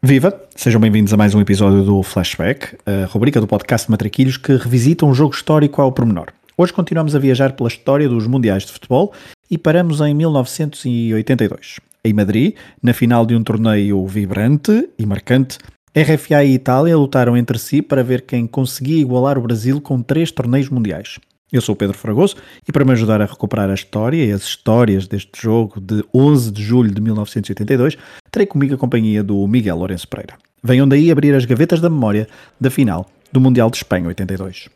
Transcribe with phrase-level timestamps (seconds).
[0.00, 0.40] Viva!
[0.54, 5.04] Sejam bem-vindos a mais um episódio do Flashback, a rubrica do podcast Matraquilhos que revisita
[5.04, 6.28] um jogo histórico ao pormenor.
[6.56, 9.12] Hoje continuamos a viajar pela história dos Mundiais de Futebol
[9.50, 11.80] e paramos em 1982.
[12.04, 15.58] Em Madrid, na final de um torneio vibrante e marcante,
[15.92, 20.30] RFA e Itália lutaram entre si para ver quem conseguia igualar o Brasil com três
[20.30, 21.18] torneios mundiais.
[21.50, 22.36] Eu sou o Pedro Fragoso
[22.68, 26.52] e para me ajudar a recuperar a história e as histórias deste jogo de 11
[26.52, 27.96] de julho de 1982,
[28.30, 30.34] terei comigo a companhia do Miguel Lourenço Pereira.
[30.62, 32.28] Venham daí abrir as gavetas da memória
[32.60, 34.68] da final do Mundial de Espanha 82.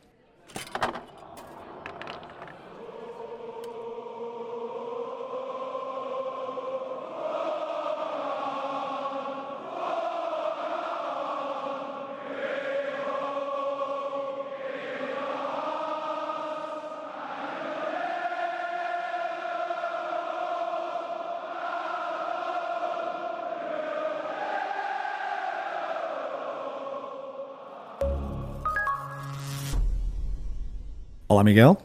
[31.42, 31.76] Olá, Miguel.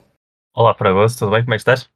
[0.55, 1.41] Olá, Fragoso, tudo bem?
[1.41, 1.89] Como é que estás?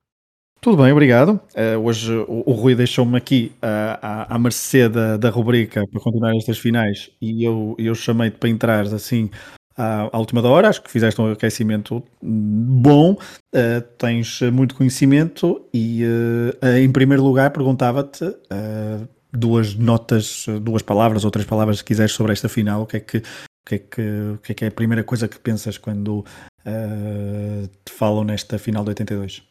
[0.60, 1.40] Tudo bem, obrigado.
[1.56, 6.02] Uh, hoje o, o Rui deixou-me aqui uh, à, à mercê da, da rubrica para
[6.02, 9.30] continuar estas finais e eu, eu chamei-te para entrar assim
[9.78, 10.70] à, à, última da hora.
[10.70, 16.02] Acho que fizeste um aquecimento bom, uh, tens muito conhecimento e,
[16.80, 18.26] em primeiro lugar, perguntava-te
[19.32, 22.82] duas notas, duas palavras ou três palavras, se quiseres, sobre esta final.
[22.82, 23.22] O que é que
[23.62, 26.26] o que, é que, o que é que é a primeira coisa que pensas quando
[26.66, 29.44] uh, te falam nesta final de 82?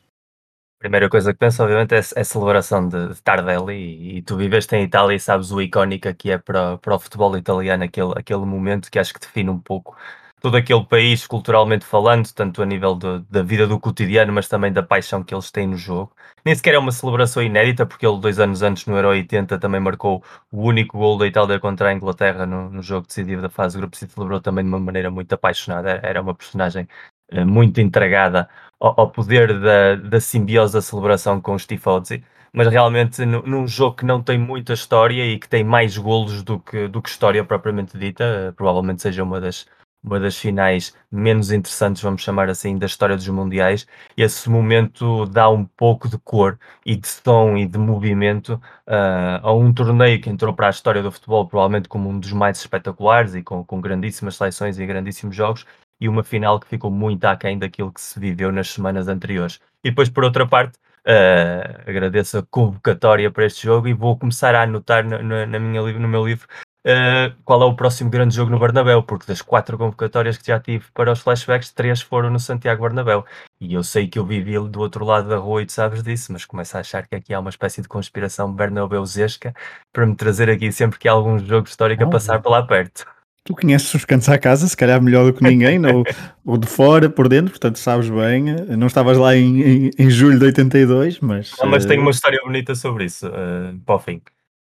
[0.79, 4.23] A primeira coisa que penso, obviamente, é, é a celebração de, de Tardelli e, e,
[4.23, 7.85] tu viveste em Itália e sabes o icónica que é para, para o futebol italiano
[7.85, 9.97] aquele, aquele momento que acho que define um pouco
[10.41, 14.83] todo aquele país culturalmente falando, tanto a nível da vida do cotidiano, mas também da
[14.83, 16.13] paixão que eles têm no jogo.
[16.45, 19.81] Nem sequer é uma celebração inédita, porque ele, dois anos antes, no Euro 80, também
[19.81, 23.75] marcou o único gol da Itália contra a Inglaterra no, no jogo decisivo da fase
[23.75, 26.01] de grupos e celebrou também de uma maneira muito apaixonada.
[26.03, 26.89] Era uma personagem
[27.33, 28.49] uh, muito entregada
[28.81, 33.97] ao, ao poder da, da simbiose da celebração com os tifosi mas realmente num jogo
[33.97, 37.45] que não tem muita história e que tem mais golos do que, do que história
[37.45, 39.67] propriamente dita, uh, provavelmente seja uma das,
[40.03, 43.87] uma das finais menos interessantes, vamos chamar assim, da história dos mundiais.
[44.17, 48.55] Esse momento dá um pouco de cor e de som e de movimento
[48.87, 52.33] uh, a um torneio que entrou para a história do futebol, provavelmente como um dos
[52.33, 55.67] mais espetaculares e com, com grandíssimas seleções e grandíssimos jogos,
[56.01, 59.61] e uma final que ficou muito aquém daquilo que se viveu nas semanas anteriores.
[59.85, 64.55] E depois, por outra parte, uh, agradeço a convocatória para este jogo e vou começar
[64.55, 66.49] a anotar na, na, na minha, no meu livro
[66.87, 70.59] Uh, qual é o próximo grande jogo no Bernabéu, porque das quatro convocatórias que já
[70.59, 73.25] tive para os flashbacks, três foram no Santiago Bernabéu.
[73.61, 76.33] E eu sei que eu vivi do outro lado da rua e tu sabes disso,
[76.33, 79.55] mas começo a achar que aqui há uma espécie de conspiração Bernabéu-zesca
[79.93, 83.05] para me trazer aqui sempre que há algum jogo histórico a passar por lá perto.
[83.45, 86.03] Tu conheces os cantos à casa, se calhar melhor do que ninguém, no,
[86.45, 88.55] o de fora, por dentro, portanto sabes bem.
[88.77, 91.53] Não estavas lá em, em, em julho de 82, mas.
[91.59, 94.23] Não, mas tenho uma história bonita sobre isso, uh, para o fim,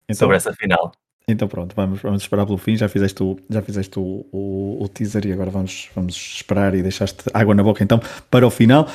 [0.09, 0.93] então, sobre essa final.
[1.29, 2.77] Então pronto, vamos, vamos esperar pelo fim.
[2.77, 6.83] Já fizeste, o, já fizeste o, o, o teaser e agora vamos, vamos esperar e
[6.83, 8.01] deixaste água na boca então
[8.31, 8.89] para o final.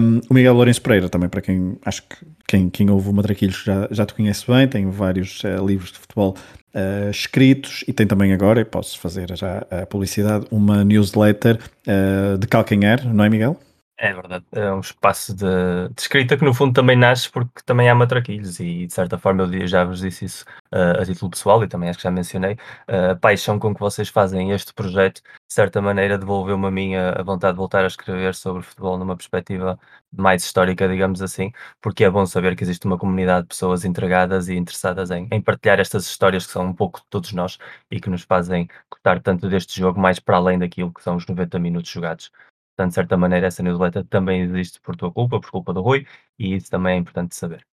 [0.00, 2.16] Um, o Miguel Lourenço Pereira, também para quem acho que
[2.48, 5.98] quem, quem ouve o Matraquilhos já, já te conhece bem, tem vários uh, livros de
[5.98, 6.34] futebol
[6.74, 12.46] uh, escritos e tem também agora, posso fazer já a publicidade, uma newsletter uh, de
[12.46, 13.60] calcanhar, não é Miguel?
[13.98, 15.46] É verdade, é um espaço de,
[15.88, 19.44] de, escrita que no fundo também nasce porque também há matraquilhos e de certa forma
[19.44, 22.54] eu já vos disse isso uh, a título pessoal e também acho que já mencionei,
[22.90, 27.10] uh, a paixão com que vocês fazem este projeto, de certa maneira devolveu-me a minha
[27.12, 29.78] a vontade de voltar a escrever sobre futebol numa perspectiva
[30.12, 34.48] mais histórica, digamos assim, porque é bom saber que existe uma comunidade de pessoas entregadas
[34.48, 37.56] e interessadas em, em partilhar estas histórias que são um pouco de todos nós
[37.90, 41.26] e que nos fazem cortar tanto deste jogo mais para além daquilo que são os
[41.26, 42.30] 90 minutos jogados.
[42.76, 46.06] Portanto, de certa maneira, essa newsletter também existe por tua culpa, por culpa do Rui,
[46.38, 47.66] e isso também é importante saber.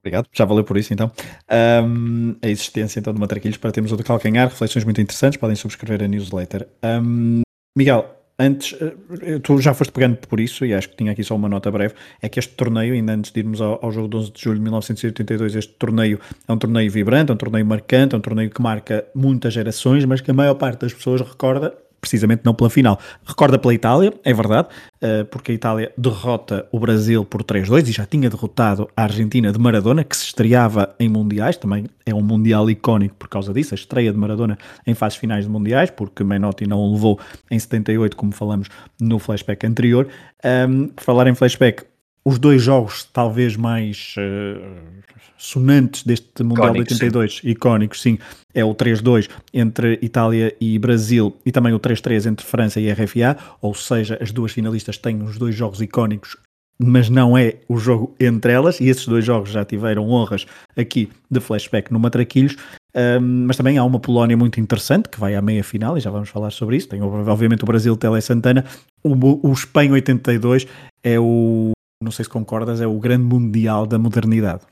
[0.00, 1.10] Obrigado, já valeu por isso então.
[1.84, 5.56] Um, a existência então de Matraquilhos para termos o de calcanhar, reflexões muito interessantes, podem
[5.56, 6.66] subscrever a newsletter.
[6.82, 7.42] Um,
[7.76, 8.08] Miguel,
[8.38, 11.48] antes, eh, tu já foste pegando por isso, e acho que tinha aqui só uma
[11.48, 14.32] nota breve, é que este torneio, ainda antes de irmos ao, ao jogo de 11
[14.32, 18.18] de julho de 1982, este torneio é um torneio vibrante, é um torneio marcante, é
[18.18, 22.42] um torneio que marca muitas gerações, mas que a maior parte das pessoas recorda precisamente
[22.44, 22.98] não pela final.
[23.24, 24.68] Recorda pela Itália, é verdade,
[25.00, 29.50] eh, porque a Itália derrota o Brasil por 3-2 e já tinha derrotado a Argentina
[29.50, 33.74] de Maradona, que se estreava em Mundiais, também é um Mundial icónico por causa disso,
[33.74, 34.56] a estreia de Maradona
[34.86, 37.18] em fases finais de Mundiais, porque Menotti não o levou
[37.50, 38.68] em 78, como falamos
[39.00, 40.06] no flashback anterior.
[40.44, 41.84] Um, por falar em flashback,
[42.26, 44.60] os dois jogos talvez mais uh,
[45.38, 47.48] sonantes deste Mundial de 82, sim.
[47.50, 48.18] icónicos, sim,
[48.52, 53.36] é o 3-2 entre Itália e Brasil e também o 3-3 entre França e RFA,
[53.62, 56.36] ou seja, as duas finalistas têm os dois jogos icónicos
[56.78, 60.46] mas não é o jogo entre elas, e esses dois jogos já tiveram honras
[60.76, 62.54] aqui de flashback no Matraquilhos,
[62.94, 66.10] um, mas também há uma Polónia muito interessante que vai à meia final, e já
[66.10, 66.88] vamos falar sobre isso.
[66.88, 68.62] Tem obviamente o Brasil Tele Santana,
[69.02, 70.66] o, o Espanha 82
[71.02, 71.72] é o,
[72.06, 74.62] não sei se concordas, é o grande mundial da modernidade.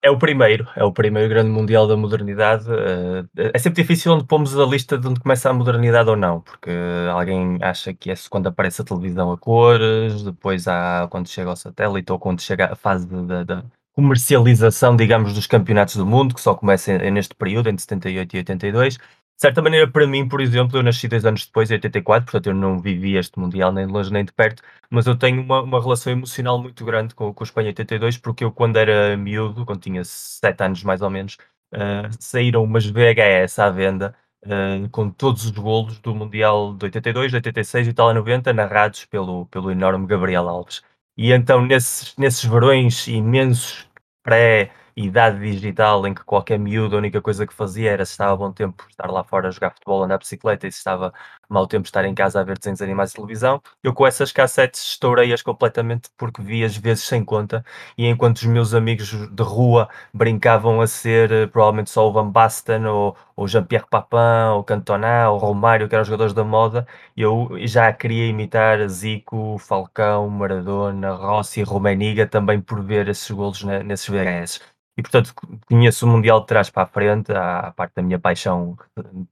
[0.00, 2.66] É o primeiro, é o primeiro grande mundial da modernidade.
[2.70, 6.40] Eh, é sempre difícil onde pomos a lista de onde começa a modernidade ou não,
[6.40, 6.70] porque
[7.12, 11.56] alguém acha que é quando aparece a televisão a cores, depois há quando chega ao
[11.56, 13.08] satélite ou quando chega a fase
[13.44, 18.38] da comercialização, digamos, dos campeonatos do mundo, que só começa neste período, entre 78 e
[18.38, 18.98] 82
[19.38, 22.48] de certa maneira, para mim, por exemplo, eu nasci dois anos depois, em 84, portanto
[22.48, 25.62] eu não vivi este Mundial nem de longe nem de perto, mas eu tenho uma,
[25.62, 29.64] uma relação emocional muito grande com, com o Espanha 82, porque eu, quando era miúdo,
[29.64, 31.38] quando tinha 7 anos mais ou menos,
[31.72, 34.12] uh, saíram umas VHS à venda
[34.44, 38.52] uh, com todos os golos do Mundial de 82, de 86 e tal a 90,
[38.52, 40.82] narrados pelo, pelo enorme Gabriel Alves.
[41.16, 43.88] E então, nesses, nesses verões imensos
[44.24, 44.72] pré
[45.06, 48.52] idade digital em que qualquer miúdo a única coisa que fazia era se estava bom
[48.52, 51.12] tempo estar lá fora a jogar futebol ou na bicicleta e se estava
[51.48, 53.60] mau tempo estar em casa a ver desenhos animais de televisão.
[53.82, 57.64] Eu com essas cassetes estourei-as completamente porque vi as vezes sem conta
[57.96, 62.30] e enquanto os meus amigos de rua brincavam a ser eh, provavelmente só o Van
[62.30, 66.86] Basten ou, ou Jean-Pierre Papin ou Cantona ou Romário que eram jogadores da moda,
[67.16, 74.08] eu já queria imitar Zico, Falcão, Maradona, Rossi, Romaniga também por ver esses golos nesses
[74.08, 74.60] VHS
[74.96, 75.32] e portanto
[75.68, 78.76] conheço o Mundial de trás para a frente, à parte da minha paixão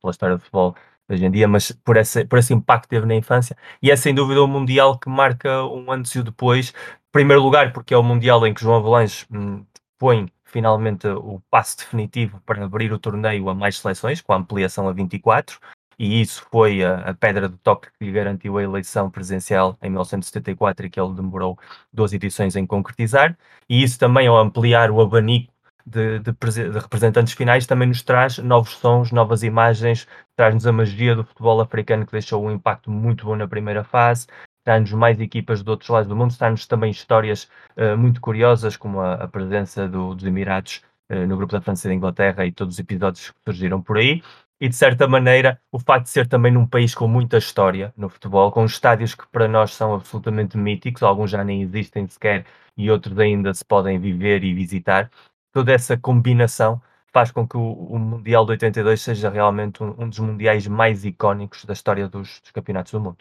[0.01, 0.77] pela história do futebol
[1.09, 3.97] hoje em dia, mas por esse, por esse impacto que teve na infância, e é
[3.97, 7.95] sem dúvida o Mundial que marca um antes e o depois, em primeiro lugar porque
[7.95, 9.65] é o Mundial em que João Avalanche hum,
[9.99, 14.89] põe finalmente o passo definitivo para abrir o torneio a mais seleções, com a ampliação
[14.89, 15.59] a 24,
[15.99, 19.89] e isso foi a, a, pedra do toque que lhe garantiu a eleição presidencial em
[19.89, 21.59] 1974 e que ele demorou
[21.93, 23.37] duas edições em concretizar,
[23.69, 25.53] e isso também ao ampliar o abanico
[25.87, 31.15] de, de, de, representantes finais também nos traz novos sons, novas imagens, traz-nos a magia
[31.15, 34.27] do futebol africano que deixou um impacto muito bom na primeira fase,
[34.65, 39.01] traz-nos mais equipas de outros lados do mundo, traz-nos também histórias uh, muito curiosas, como
[39.01, 42.51] a, a presença do, dos Emirados uh, no grupo da França e da Inglaterra e
[42.51, 44.23] todos os episódios que surgiram por aí.
[44.59, 48.09] E de certa maneira, o facto de ser também num país com muita história no
[48.09, 52.91] futebol, com estádios que para nós são absolutamente míticos, alguns já nem existem sequer e
[52.91, 55.11] outros ainda se podem viver e visitar,
[55.57, 60.07] toda essa combinação faz com que o, o Mundial de 82 seja realmente um, um,
[60.07, 63.17] dos mundiais mais icónicos da história dos, dos, campeonatos do mundo.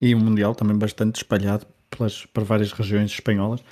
[0.00, 3.64] E um Mundial também bastante espalhado pelas, por várias regiões espanholas.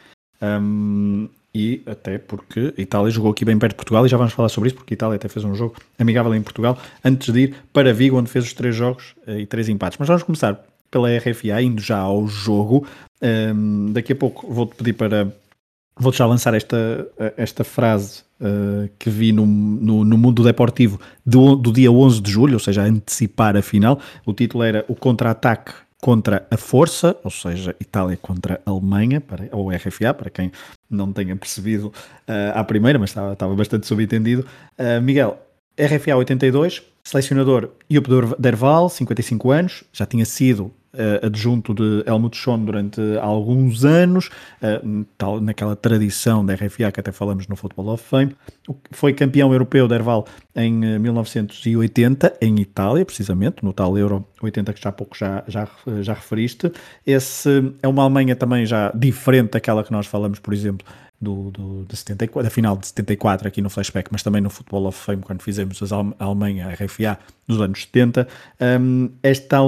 [0.42, 4.32] Um, e até porque a Itália jogou aqui bem perto de Portugal e já vamos
[4.32, 7.40] falar sobre isso porque a Itália até fez um jogo amigável em Portugal antes de
[7.42, 9.98] ir para Vigo onde fez os três jogos uh, e três empates.
[9.98, 10.60] Mas vamos começar
[10.90, 12.88] pela RFA indo já ao jogo.
[13.22, 15.32] Um, daqui a pouco vou-te pedir para
[15.98, 17.06] Vou já lançar esta,
[17.36, 22.30] esta frase uh, que vi no, no, no Mundo Deportivo do, do, dia 11 de
[22.30, 24.00] julho, ou seja, antecipar a final.
[24.24, 29.48] O título era O Contra-Ataque contra a Força, ou seja, Itália contra a Alemanha, para,
[29.52, 30.52] ou RFA, para quem
[30.88, 34.46] não tenha percebido uh, à primeira, mas estava, estava bastante subentendido.
[34.78, 35.38] Uh, Miguel,
[35.78, 42.64] RFA 82, selecionador Jupp Derval, 55 anos, já tinha sido uh, adjunto de Helmut Schoen
[42.64, 44.28] durante alguns anos,
[44.62, 48.36] uh, tal, naquela tradição da RFA que até falamos no Football of Fame.
[48.90, 54.72] Foi campeão europeu de Erval em 1980, eh, em Itália, precisamente, no tal Euro 80
[54.72, 55.68] que já há pouco já, já,
[56.00, 56.70] já referiste.
[57.06, 60.86] Esse é uma Alemanha também já diferente daquela que nós falamos, por exemplo,
[61.20, 64.86] do, do, de 74, da final de 74 aqui no Flashback, mas também no Football
[64.86, 68.28] of Fame, quando fizemos a Alemanha, a RFA, nos anos 70.
[68.80, 69.58] Um, esta,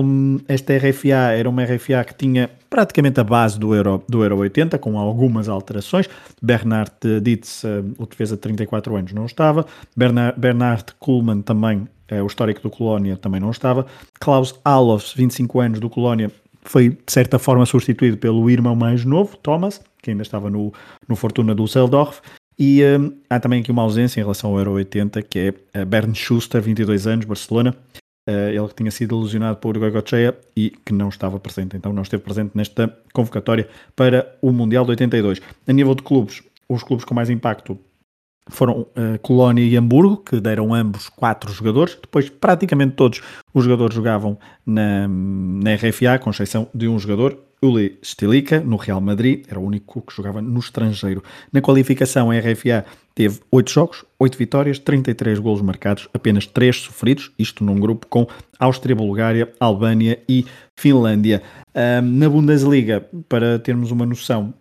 [0.46, 4.78] esta RFA era uma RFA que tinha praticamente a base do Euro, do Euro 80,
[4.78, 6.08] com algumas alterações.
[6.40, 7.64] Bernard Dietz,
[7.98, 9.66] o defesa de 34 anos, não estava.
[9.96, 13.86] Bernard, Bernard Kuhlmann também, é, o histórico do Colónia, também não estava.
[14.20, 16.30] Klaus Alofs, 25 anos, do Colónia,
[16.70, 20.72] foi de certa forma substituído pelo irmão mais novo, Thomas, que ainda estava no,
[21.08, 22.20] no Fortuna do Düsseldorf.
[22.56, 26.16] E um, há também aqui uma ausência em relação ao Euro 80, que é Bernd
[26.16, 27.74] Schuster, 22 anos, Barcelona.
[28.28, 32.02] Uh, ele que tinha sido ilusionado por Goicoechea e que não estava presente, então não
[32.02, 35.40] esteve presente nesta convocatória para o Mundial de 82.
[35.66, 37.76] A nível de clubes, os clubes com mais impacto
[38.48, 41.96] foram uh, Colónia e Hamburgo, que deram ambos quatro jogadores.
[42.00, 43.20] Depois, praticamente todos
[43.54, 49.00] os jogadores jogavam na, na RFA, com exceção de um jogador, Uli Stilica, no Real
[49.00, 51.22] Madrid, era o único que jogava no estrangeiro.
[51.52, 57.30] Na qualificação, a RFA teve 8 jogos, 8 vitórias, 33 golos marcados, apenas 3 sofridos,
[57.38, 58.26] isto num grupo com
[58.58, 61.42] Áustria, Bulgária, Albânia e Finlândia.
[62.02, 64.54] Na Bundesliga, para termos uma noção,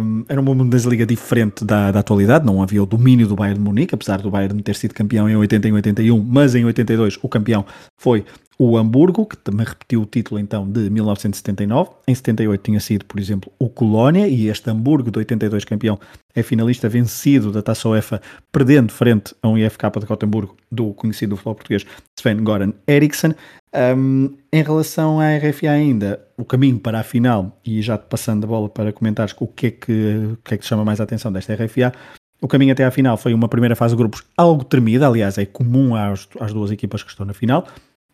[0.00, 3.64] um, era uma Bundesliga diferente da, da, atualidade, não havia o domínio do Bayern de
[3.64, 7.28] Munique, apesar do Bayern ter sido campeão em 80 e 81, mas em 82 o
[7.28, 7.64] campeão
[7.96, 8.24] foi
[8.58, 11.90] o Hamburgo, que também repetiu o título então de 1979.
[12.08, 15.98] Em 78 tinha sido, por exemplo, o Colónia e este Hamburgo de 82 campeão
[16.34, 18.20] é finalista vencido da Taça UEFA,
[18.50, 21.86] perdendo frente a um IFK de Gotemburgo do conhecido futebol português
[22.18, 23.34] Sven Goran Eriksson.
[23.74, 28.46] Um, em relação à RFA ainda, o caminho para a final, e já passando a
[28.46, 29.92] bola para comentares o que é que,
[30.32, 31.92] o que, é que chama mais a atenção desta RFA,
[32.40, 35.44] o caminho até à final foi uma primeira fase de grupos algo tremida, aliás, é
[35.44, 37.66] comum às, às duas equipas que estão na final.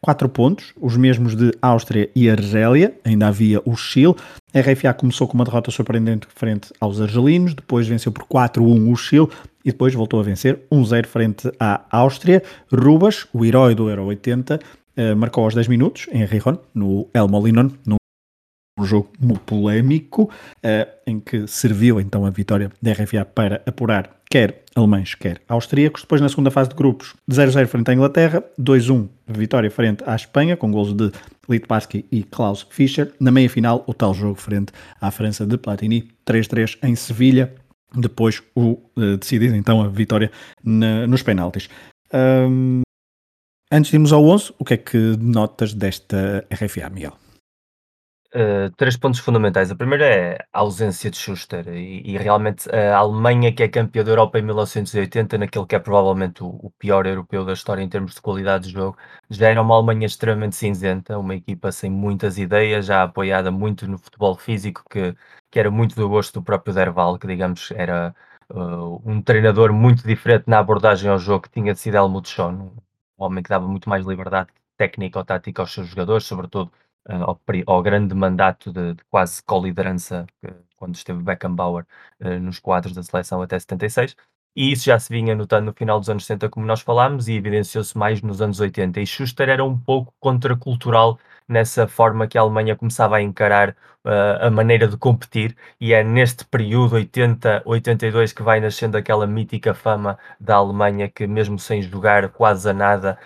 [0.02, 4.14] 4 pontos, os mesmos de Áustria e Argélia, ainda havia o Chile.
[4.52, 8.96] A RFA começou com uma derrota surpreendente frente aos argelinos, depois venceu por 4-1 o
[8.96, 9.28] Chile
[9.64, 12.42] e depois voltou a vencer 1-0 frente à Áustria.
[12.72, 14.58] Rubas, o herói do Euro 80,
[14.96, 18.01] eh, marcou aos 10 minutos em Rijon, no El Molinón, num
[18.78, 24.22] um jogo muito polémico, uh, em que serviu então a vitória da RFA para apurar
[24.32, 26.02] quer alemães, quer austríacos.
[26.02, 30.56] Depois, na segunda fase de grupos, 0-0 frente à Inglaterra, 2-1 vitória frente à Espanha,
[30.56, 31.12] com golos de
[31.48, 33.12] Litbarski e Klaus Fischer.
[33.20, 37.54] Na meia-final, o tal jogo frente à França de Platini, 3-3 em Sevilha.
[37.94, 40.30] Depois, o uh, decidido então a vitória
[40.64, 41.68] na, nos penaltis.
[42.14, 42.80] Um,
[43.70, 47.21] antes de irmos ao 11, o que é que notas desta RFA, Miguel?
[48.34, 49.70] Uh, três pontos fundamentais.
[49.70, 54.02] A primeira é a ausência de Schuster e, e, realmente a Alemanha, que é campeã
[54.02, 57.88] da Europa em 1980, naquele que é provavelmente o, o, pior europeu da história em
[57.90, 58.96] termos de qualidade de jogo,
[59.28, 63.98] já era uma Alemanha extremamente cinzenta, uma equipa sem muitas ideias, já apoiada muito no
[63.98, 65.14] futebol físico, que,
[65.50, 68.14] que era muito do gosto do próprio Derval, que digamos era
[68.50, 72.72] uh, um treinador muito diferente na abordagem ao jogo, que tinha sido Helmut Schoen, um
[73.18, 74.48] homem que dava muito mais liberdade
[74.78, 76.72] técnica ou tática aos seus jogadores, sobretudo
[77.08, 80.26] ao, ao, grande mandato de, de quase co-liderança
[80.82, 81.86] quando esteve Beckenbauer
[82.20, 84.16] uh, nos quadros da seleção até 76.
[84.54, 87.34] E isso já se vinha notando no final dos anos 70, como nós falámos, e
[87.34, 89.00] evidenciou-se mais nos anos 80.
[89.00, 91.18] E Schuster era um pouco contracultural
[91.48, 93.70] nessa forma que a Alemanha começava a encarar
[94.04, 99.72] uh, a maneira de competir, e é neste período 80-82 que vai nascendo aquela mítica
[99.74, 103.18] fama da Alemanha que, mesmo sem jogar quase a nada,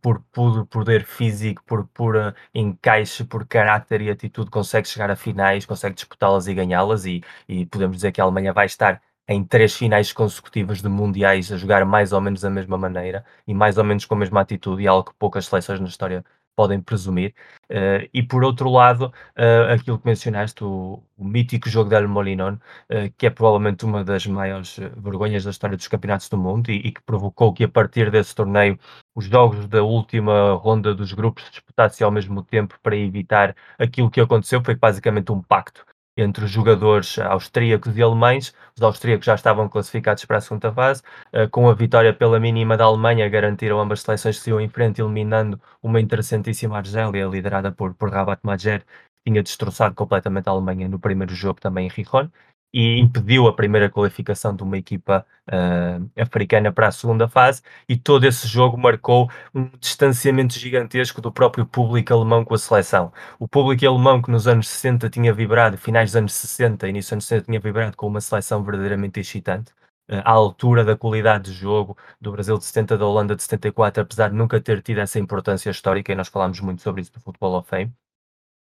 [0.00, 5.66] por puro poder físico, por pura encaixe, por caráter e atitude, consegue chegar a finais,
[5.66, 9.74] consegue disputá-las e ganhá-las, e, e podemos dizer que a Alemanha vai estar em três
[9.76, 13.84] finais consecutivas de mundiais a jogar mais ou menos da mesma maneira e mais ou
[13.84, 16.24] menos com a mesma atitude, e algo que poucas seleções na história
[16.60, 17.34] podem presumir.
[17.70, 22.56] Uh, e por outro lado, uh, aquilo que mencionaste, o, o mítico jogo del Molinón,
[22.56, 26.76] uh, que é provavelmente uma das maiores vergonhas da história dos campeonatos do mundo e,
[26.76, 28.78] e, que provocou que a partir desse torneio
[29.14, 34.10] os jogos da última ronda dos grupos se disputassem ao mesmo tempo para evitar aquilo
[34.10, 35.86] que aconteceu, foi basicamente um pacto
[36.16, 38.54] entre os jogadores austríacos e alemães.
[38.76, 41.02] Os austríacos já estavam classificados para a segunda fase,
[41.34, 44.68] uh, com a vitória pela mínima da Alemanha, garantiram ambas seleções que se iam em
[44.68, 50.52] frente, eliminando uma interessantíssima Argélia, liderada por, por Rabat Majer, que tinha destroçado completamente a
[50.52, 52.28] Alemanha no primeiro jogo também em Rijon
[52.72, 57.96] e impediu a primeira qualificação de uma equipa uh, africana para a segunda fase, e
[57.96, 63.12] todo esse jogo marcou um distanciamento gigantesco do próprio público alemão com a seleção.
[63.38, 67.12] O público alemão que nos anos 60 tinha vibrado, finais dos anos 60, início dos
[67.12, 69.72] anos 60 tinha vibrado com uma seleção verdadeiramente excitante,
[70.10, 74.02] uh, à altura da qualidade de jogo do Brasil de 70, da Holanda de 74,
[74.02, 77.20] apesar de nunca ter tido essa importância histórica, e nós falámos muito sobre isso do
[77.20, 77.92] Futebol of Fame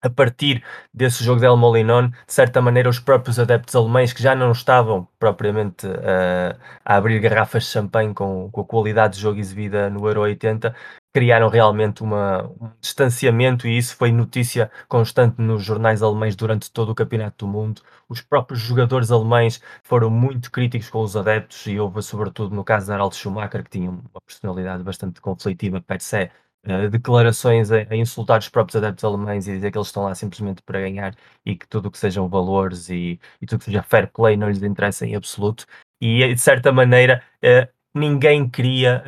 [0.02, 0.64] a partir
[0.94, 4.52] desse jogo de El Molinón, de certa maneira, os próprios adeptos alemães que já não
[4.52, 9.90] estavam propriamente uh, a abrir garrafas de champanhe com, com, a qualidade de jogo exibida
[9.90, 10.76] no Euro 80,
[11.14, 16.92] criaram realmente uma, um distanciamento e isso foi notícia constante nos jornais alemães durante todo
[16.92, 17.82] o Campeonato do Mundo.
[18.08, 22.86] Os próprios jogadores alemães foram muito críticos com os adeptos e houve, sobretudo no caso
[22.86, 26.30] de Harald Schumacher, que tinha uma personalidade bastante conflitiva per se,
[26.68, 30.16] uh, declarações a, a, insultar os próprios adeptos alemães e dizer que eles estão lá
[30.16, 33.84] simplesmente para ganhar e que tudo o que sejam valores e, e tudo que seja
[33.84, 35.66] fair play não lhes interessa em absoluto.
[36.02, 39.04] E de certa maneira, uh, ninguém queria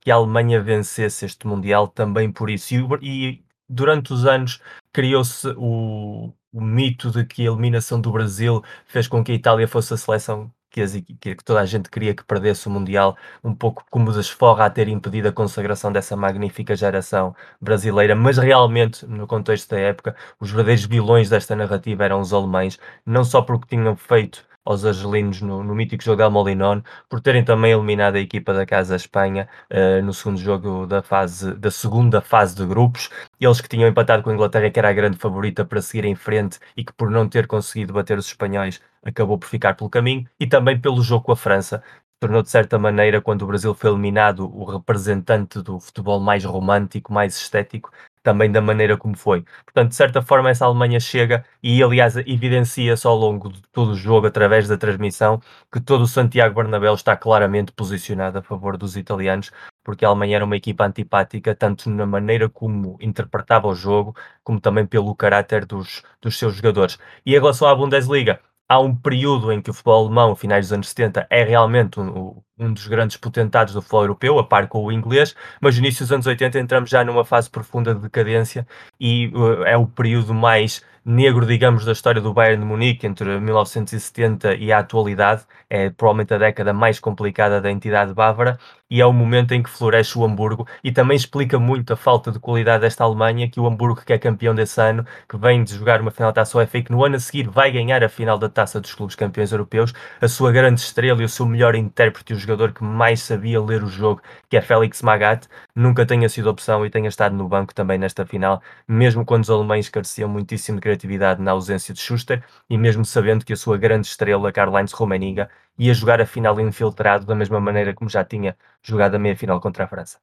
[0.00, 2.74] que a Alemanha vencesse este Mundial também por isso.
[2.74, 4.60] E, e durante os anos
[4.92, 9.68] criou-se o, o mito de que a eliminação do Brasil fez com que a Itália
[9.68, 13.54] fosse a seleção que, as, que, toda a gente queria que perdesse o Mundial, um
[13.54, 19.26] pouco como desforra a ter impedido a consagração dessa magnífica geração brasileira, mas realmente, no
[19.26, 23.96] contexto da época, os verdadeiros vilões desta narrativa eram os alemães, não só porque tinham
[23.96, 28.52] feito aos argelinos no, no mítico jogo del Molinón, por terem também eliminado a equipa
[28.52, 33.10] da Casa Espanha uh, no segundo jogo da, fase, da segunda fase de grupos.
[33.40, 36.14] Eles que tinham empatado com a Inglaterra, que era a grande favorita para seguir em
[36.14, 40.26] frente e que por não ter conseguido bater os espanhóis acabou por ficar pelo caminho,
[40.38, 41.82] e também pelo jogo com a França,
[42.20, 47.12] tornou de certa maneira, quando o Brasil foi eliminado, o representante do futebol mais romântico,
[47.12, 47.90] mais estético,
[48.22, 49.44] também da maneira como foi.
[49.64, 53.96] Portanto, de certa forma, essa Alemanha chega e, aliás, evidencia-se ao longo de todo o
[53.96, 55.40] jogo, através da transmissão,
[55.72, 59.50] que todo o Santiago Bernabéu está claramente posicionado a favor dos italianos,
[59.82, 64.14] porque a Alemanha era uma equipa antipática, tanto na maneira como interpretava o jogo,
[64.44, 66.98] como também pelo caráter dos, dos seus jogadores.
[67.24, 68.40] E em relação à Bundesliga,
[68.70, 72.40] há um período em que o futebol alemão, finais dos anos 70, é realmente um,
[72.56, 76.04] um dos grandes potentados do futebol europeu, a par com o inglês, mas no início
[76.04, 78.64] dos anos 80 entramos já numa fase profunda de decadência
[79.00, 83.40] e uh, é o período mais negro, digamos, da história do Bayern de Munique entre
[83.40, 85.42] 1970 e a atualidade.
[85.68, 88.56] É provavelmente a década mais complicada da entidade bávara
[88.90, 92.32] e é o momento em que floresce o Hamburgo e também explica muito a falta
[92.32, 95.74] de qualidade desta Alemanha, que o Hamburgo que é campeão desse ano, que vem de
[95.74, 98.08] jogar uma final da Taça UEFA e que no ano a seguir vai ganhar a
[98.08, 101.74] final da Taça dos Clubes Campeões Europeus, a sua grande estrela e o seu melhor
[101.74, 106.28] intérprete, o jogador que mais sabia ler o jogo, que é Félix Magath, nunca tenha
[106.28, 110.28] sido opção e tenha estado no banco também nesta final, mesmo quando os alemães careciam
[110.28, 114.52] muitíssimo de criatividade na ausência de Schuster e mesmo sabendo que a sua grande estrela,
[114.52, 115.46] Karl-Heinz Rummenigge,
[115.80, 119.84] ia jogar a final infiltrado da mesma maneira como já tinha jogado a meia-final contra
[119.84, 120.18] a França.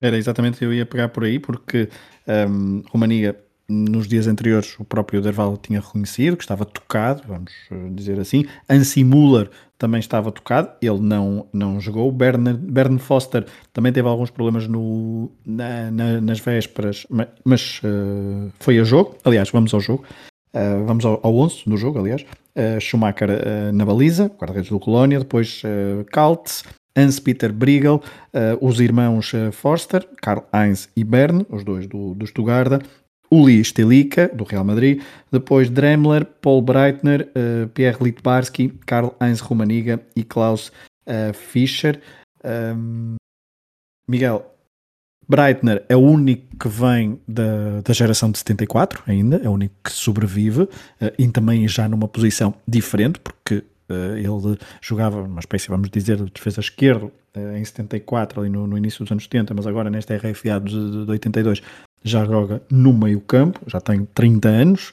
[0.00, 1.88] Era exatamente, eu ia pegar por aí, porque
[2.50, 7.90] um, Romania, nos dias anteriores, o próprio Derval tinha reconhecido que estava tocado, vamos eh,
[7.92, 8.44] dizer assim.
[8.68, 9.48] Ansi Muller
[9.78, 12.10] também estava tocado, ele não, não jogou.
[12.10, 18.52] Bern, Bern Foster também teve alguns problemas no, na, na, nas vésperas, mas, mas uh,
[18.58, 19.16] foi a jogo.
[19.24, 20.04] Aliás, vamos ao jogo.
[20.54, 22.22] Uh, vamos ao, ao 11 do jogo, aliás.
[22.54, 28.02] Uh, Schumacher uh, na baliza, guarda-redes do Colónia, depois uh, Kaltz, Hans-Peter Briegel,
[28.60, 32.82] os irmãos Forster, Karl Heinz e Bern, os dois do, do Stuttgart,
[33.30, 37.30] Uli Stelica, do Real Madrid, depois Dremler, Paul Breitner,
[37.72, 40.70] Pierre Litbarski, Karl Heinz Rumaniga e Klaus
[41.32, 41.98] Fischer.
[42.44, 43.14] Um,
[44.06, 44.51] Miguel,
[45.28, 49.74] Breitner é o único que vem da, da geração de 74 ainda, é o único
[49.84, 50.68] que sobrevive uh,
[51.18, 56.30] e também já numa posição diferente, porque uh, ele jogava uma espécie, vamos dizer, de
[56.30, 60.16] defesa esquerdo uh, em 74, ali no, no, início dos anos 70, mas agora nesta
[60.16, 61.62] RFA de, de 82
[62.04, 64.92] já joga no meio campo, já tem 30 anos,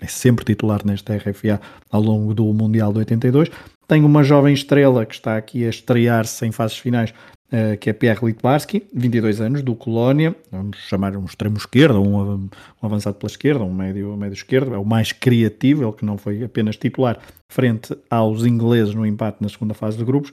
[0.00, 3.50] é sempre titular nesta RFA ao longo do Mundial de 82.
[3.86, 7.14] Tem uma jovem estrela que está aqui a estrear-se em fases finais,
[7.52, 12.34] uh, que é Pierre Litbarski, 22 anos, do Colónia, vamos chamar um extremo esquerdo, um,
[12.34, 12.48] um
[12.82, 16.18] avançado pela esquerda, um médio, um médio esquerdo, é o mais criativo, ele que não
[16.18, 17.18] foi apenas titular
[17.50, 20.32] frente aos ingleses no empate na segunda fase de grupos,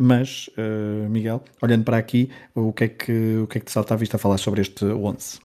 [0.00, 3.72] mas, uh, Miguel, olhando para aqui, o que, é que, o que é que te
[3.72, 5.40] salta à vista a falar sobre este 11?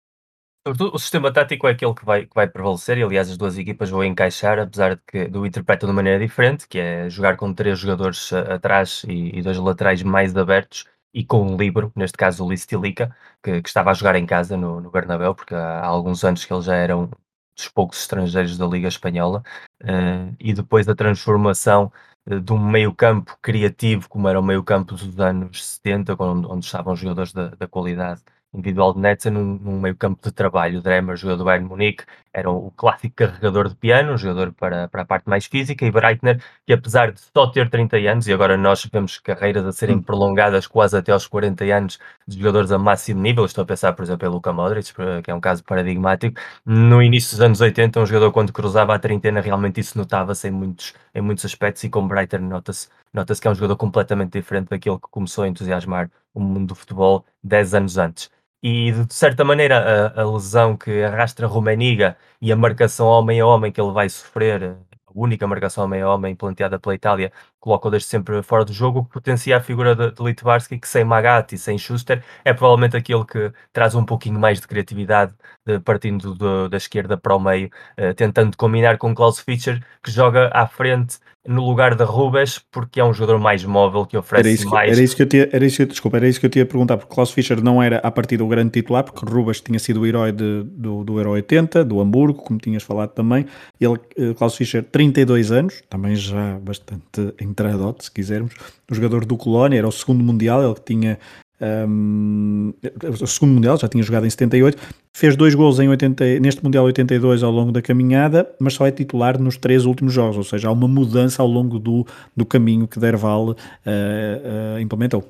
[0.67, 3.89] O sistema tático é aquele que vai, que vai prevalecer e, aliás, as duas equipas
[3.89, 7.79] vão encaixar, apesar de que do interpretam de maneira diferente, que é jogar com três
[7.79, 12.49] jogadores atrás e, e dois laterais mais abertos e com um livro, neste caso o
[12.49, 16.45] Listilica, que, que, estava a jogar em casa no, no Bernabéu, porque há, alguns anos
[16.45, 17.09] que ele já era um
[17.55, 19.43] dos poucos estrangeiros da Liga Espanhola,
[19.83, 21.91] uh, e depois da transformação
[22.29, 26.95] uh, de um meio-campo criativo, como era o meio-campo dos anos 70, onde, onde estavam
[26.95, 28.21] jogadores da, da qualidade
[28.53, 30.81] individual de Netza num, num meio campo de trabalho.
[30.81, 35.01] Dremer, jogador do Bayern Munique, era o clássico carregador de piano, um jogador para, para
[35.01, 38.57] a parte mais física, e Breitner, que apesar de só ter 30 anos, e agora
[38.57, 40.01] nós vemos carreiras a serem hum.
[40.01, 44.03] prolongadas quase até aos 40 anos de jogadores a máximo nível, estou a pensar, por
[44.03, 48.05] exemplo, em Luka Modric, que é um caso paradigmático, no início dos anos 80, um
[48.05, 52.07] jogador quando cruzava a trintena, realmente isso notava-se em muitos, em muitos aspectos, e com
[52.07, 56.39] Breitner nota-se nota que é um jogador completamente diferente daquele que começou a entusiasmar o
[56.39, 58.29] mundo do futebol 10 anos antes
[58.63, 63.45] e de certa maneira a, a lesão que arrastra Rumeniga e a marcação homem a
[63.47, 64.77] homem que ele vai sofrer, a
[65.13, 69.05] única marcação homem a homem planteada pela Itália, coloca-o desde sempre fora do jogo, o
[69.05, 72.97] que potencia a figura de, de Litvarski, que sem Magatti e sem Schuster é provavelmente
[72.97, 75.33] aquele que traz um pouquinho mais de criatividade,
[75.65, 77.69] de, partindo do, da esquerda para o meio,
[77.99, 82.99] uh, tentando combinar com Klaus Fischer, que joga à frente no lugar da Rubens, porque
[82.99, 84.91] é um jogador mais móvel que oferece era isso que, mais.
[84.91, 86.97] Era isso que eu tinha, era isso, desculpa, era isso que eu tinha a perguntar,
[86.97, 90.05] porque Klaus Fischer não era a partir do grande titular, porque Rubens tinha sido o
[90.05, 93.47] herói de, do, do Euro 80, do Hamburgo, como tinhas falado também.
[93.79, 98.53] Ele, eh, Klaus Fischer, 32 anos, também já bastante Intradot, se quisermos.
[98.89, 101.19] O jogador do Colónia era o segundo Mundial, ele tinha
[101.61, 102.73] um,
[103.21, 104.77] o segundo Mundial, já tinha jogado em 78,
[105.13, 108.91] fez dois gols em 80, neste Mundial 82 ao longo da caminhada, mas só é
[108.91, 112.87] titular nos três últimos jogos, ou seja, há uma mudança ao longo do, do caminho
[112.87, 115.23] que Derval uh, uh, implementou.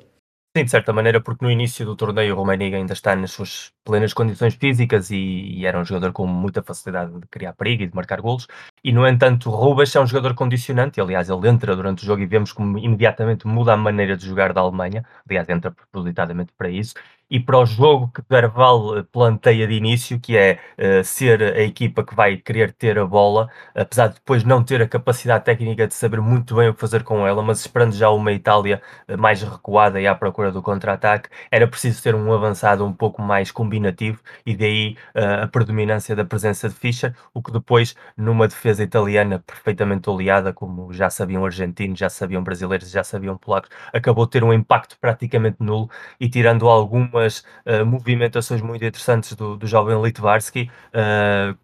[0.54, 3.72] Sim, de certa maneira, porque no início do torneio o Romaniga ainda está nas suas
[3.82, 7.86] plenas condições físicas e, e, era um jogador com muita facilidade de criar perigo e
[7.86, 8.46] de marcar golos.
[8.84, 11.00] E, no entanto, Rubas é um jogador condicionante.
[11.00, 14.52] Aliás, ele entra durante o jogo e vemos como imediatamente muda a maneira de jogar
[14.52, 15.02] da Alemanha.
[15.26, 16.92] Aliás, entra propositadamente para isso
[17.32, 21.62] e para o jogo que Derval eh, planteia de início, que é uh, ser a
[21.62, 25.86] equipa que vai querer ter a bola, apesar de depois não ter a capacidade técnica
[25.86, 29.16] de saber muito bem o que fazer com ela, mas esperando já uma Itália uh,
[29.16, 33.50] mais recuada e à procura do contra-ataque, era preciso ter um avançado um pouco mais
[33.50, 38.82] combinativo e daí uh, a predominância da presença de Fischer, o que depois, numa defesa
[38.82, 44.32] italiana perfeitamente oleada, como já sabiam argentinos, já sabiam brasileiros, já sabiam polacos, acabou de
[44.32, 45.88] ter um impacto praticamente nulo
[46.20, 51.56] e tirando alguma algumas uh, movimentações muito interessantes do, do jovem Litvarsky, uh,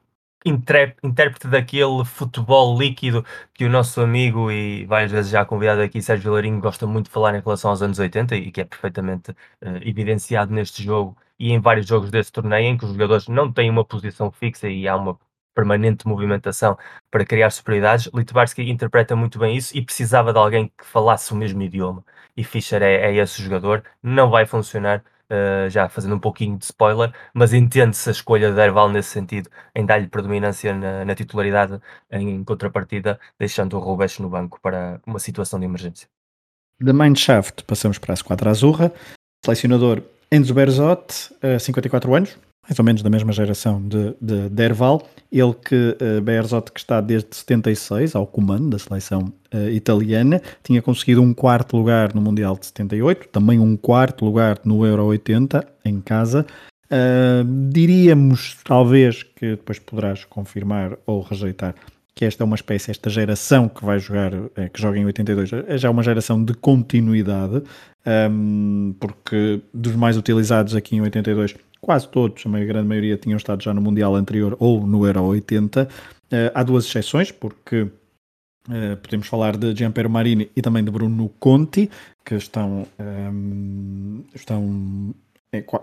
[0.45, 6.31] intérprete daquele futebol líquido que o nosso amigo e várias vezes já convidado aqui, Sérgio
[6.31, 9.37] Vilarinho, gosta muito de falar em relação aos anos 80 e que é perfeitamente uh,
[9.83, 13.71] evidenciado neste jogo e em vários jogos desse torneio em que os jogadores não têm
[13.71, 15.19] uma posição fixa e há uma
[15.55, 16.79] permanente movimentação
[17.11, 18.09] para criar superioridades.
[18.15, 22.05] Litvarsky interpreta muito bem isso e precisava de alguém que falasse o mesmo idioma.
[22.37, 23.83] E Fischer é, é esse jogador.
[24.03, 28.61] Não vai funcionar uh, já fazendo um pouquinho de spoiler, mas entende-se a escolha de
[28.61, 34.29] Erval nesse sentido, em dar-lhe predominância na, na, titularidade, em contrapartida, deixando o Rubens no
[34.29, 36.09] banco para uma situação de emergência.
[36.81, 38.93] Da Mindshaft passamos para a Squadra Azurra,
[39.45, 45.03] selecionador Enzo Berzot, uh, 54 anos, mais ou menos da mesma geração de, de Derval,
[45.33, 50.83] ele que uh, Berzot que está desde 76 ao comando da seleção uh, italiana, tinha
[50.83, 55.67] conseguido um quarto lugar no Mundial de 78, também um quarto lugar no Euro 80
[55.85, 56.45] em casa.
[56.91, 61.75] Uh, diríamos, talvez, que depois poderás confirmar ou rejeitar
[62.15, 64.33] que esta é uma espécie, esta geração que vai jogar,
[64.73, 67.63] que joga em 82, é já uma geração de continuidade,
[68.29, 73.63] um, porque dos mais utilizados aqui em 82 quase todos, a grande maioria tinham estado
[73.63, 75.85] já no Mundial anterior ou no Euro 80.
[75.85, 75.89] Uh,
[76.31, 81.31] eh, há duas exceções, porque uh, podemos falar de Gianpiero Marini e também de Bruno
[81.39, 81.91] Conti,
[82.25, 85.15] que estão, ehm, estão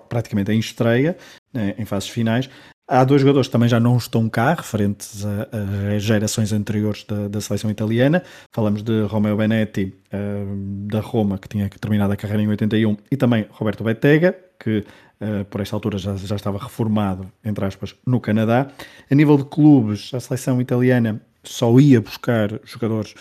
[0.09, 1.17] praticamente em estreia,
[1.53, 2.49] né, em fases finais.
[2.87, 7.27] Há dois jogadores que também já não estão cá, referentes a, a gerações anteriores da,
[7.27, 8.21] da, seleção italiana.
[8.51, 13.17] Falamos de Romeo Benetti, uh, da Roma, que tinha terminado a carreira em 81, e
[13.17, 14.85] também Roberto Bettega, que
[15.19, 18.67] uh, por esta altura já, já estava reformado, entre aspas, no Canadá.
[19.09, 23.15] A nível de clubes, a seleção italiana só ia buscar jogadores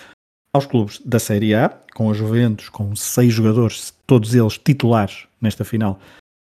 [0.53, 5.65] aos clubes da Série A, com a Juventus, com seis jogadores, todos eles titulares nesta
[5.65, 5.99] final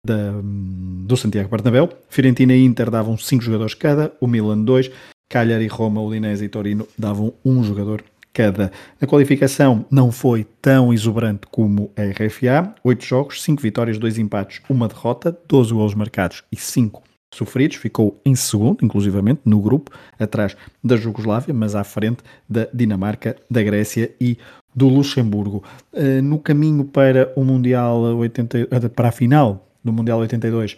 [0.05, 1.89] da, do Santiago Bernabéu.
[2.09, 4.91] Fiorentina e Inter davam cinco jogadores cada, o Milan dois,
[5.29, 8.71] Cagliari, Roma, Udinese e Torino davam um jogador cada.
[8.99, 12.73] A qualificação não foi tão exuberante como a RFA.
[12.83, 17.77] Oito jogos, cinco vitórias, dois empates, uma derrota, 12 gols marcados e cinco sofridos.
[17.77, 23.61] Ficou em segundo, inclusivamente, no grupo, atrás da Jugoslávia, mas à frente da Dinamarca, da
[23.61, 24.37] Grécia e
[24.73, 25.63] do Luxemburgo.
[25.93, 30.77] Eh, no caminho para o Mundial 80, eh, para a final do Mundial 82,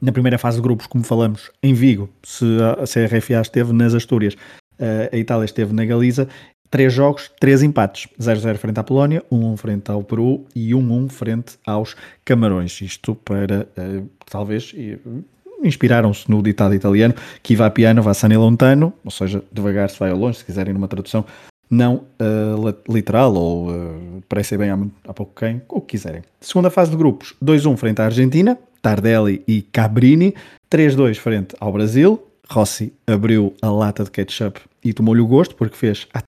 [0.00, 3.72] na primeira fase de grupos, como falamos, em Vigo, se a, se a RFA esteve
[3.72, 4.36] nas Astúrias,
[4.78, 6.28] eh, a Itália esteve na Galiza
[6.70, 8.08] Três jogos, três empates.
[8.20, 12.80] 0-0 frente à Polónia, 1-1 frente ao Peru e 1-1 frente aos Camarões.
[12.82, 15.24] Isto para, uh, talvez, uh,
[15.64, 20.10] inspiraram-se no ditado italiano que va piano va sane lontano, ou seja, devagar se vai
[20.10, 21.24] ao longe, se quiserem numa tradução
[21.70, 26.22] não uh, literal ou uh, parece bem há, há pouco quem, o que quiserem.
[26.40, 30.34] Segunda fase de grupos, 2-1 frente à Argentina, Tardelli e Cabrini,
[30.70, 35.76] 3-2 frente ao Brasil, Rossi abriu a lata de ketchup e tomou-lhe o gosto porque
[35.76, 36.22] fez a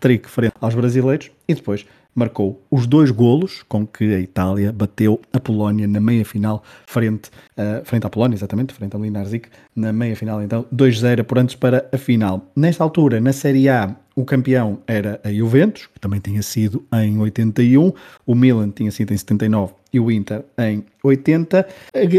[0.00, 1.30] trick frente aos brasileiros.
[1.46, 1.86] E depois
[2.18, 7.84] marcou os dois golos com que a Itália bateu a Polónia na meia-final frente, uh,
[7.84, 11.96] frente à Polónia, exatamente, frente ao Linarzik, na meia-final então 2-0 por antes para a
[11.98, 12.46] final.
[12.54, 17.18] Nesta altura, na Série A, o campeão era a Juventus, que também tinha sido em
[17.18, 17.92] 81,
[18.26, 21.66] o Milan tinha sido em 79 e o Inter em 80.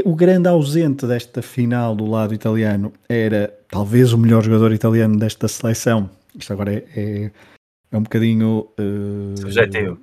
[0.06, 5.50] O grande ausente desta final do lado italiano era talvez o melhor jogador italiano desta
[5.50, 6.10] seleção.
[6.34, 7.32] Isto agora é, é
[7.92, 8.68] é um bocadinho.
[8.80, 10.00] Uh, Subjetivo.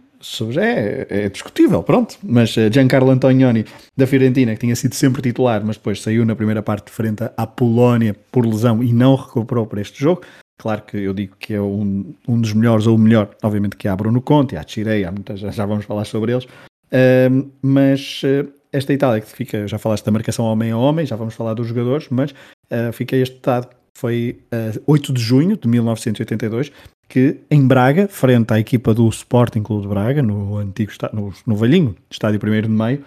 [0.59, 2.16] É, é, discutível, pronto.
[2.22, 3.64] Mas uh, Giancarlo Antonioni
[3.96, 7.46] da Fiorentina, que tinha sido sempre titular, mas depois saiu na primeira parte frente à
[7.46, 10.22] Polónia por lesão e não recuperou para este jogo.
[10.59, 13.87] Claro que eu digo que é um, um dos melhores, ou o melhor, obviamente que
[13.87, 18.22] há Bruno Conte, há Chirei, há muitas, já, já vamos falar sobre eles, uh, mas
[18.22, 21.53] uh, esta Itália que fica, já falaste da marcação homem a homem, já vamos falar
[21.53, 26.72] dos jogadores, mas uh, fica este dado, foi uh, 8 de junho de 1982,
[27.09, 31.57] que em Braga, frente à equipa do Sporting Clube de Braga, no antigo no, no
[31.57, 33.05] velhinho estádio 1 de Maio,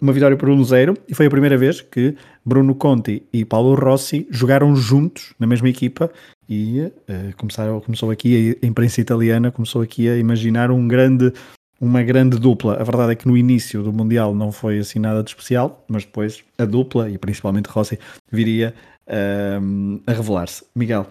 [0.00, 4.26] uma vitória por 1-0 e foi a primeira vez que Bruno Conti e Paulo Rossi
[4.30, 6.10] jogaram juntos na mesma equipa
[6.48, 11.32] e uh, começaram, começou aqui a imprensa italiana começou aqui a imaginar um grande,
[11.80, 12.74] uma grande dupla.
[12.74, 16.04] A verdade é que no início do Mundial não foi assim nada de especial, mas
[16.04, 17.98] depois a dupla e principalmente Rossi
[18.30, 18.72] viria
[19.08, 20.64] uh, a revelar-se.
[20.76, 21.08] Miguel,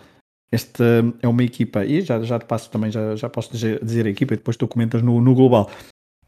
[0.51, 0.83] esta
[1.21, 4.33] é uma equipa, e já, já te passo também, já, já posso dizer, a equipa
[4.33, 5.69] e depois tu comentas no, no global.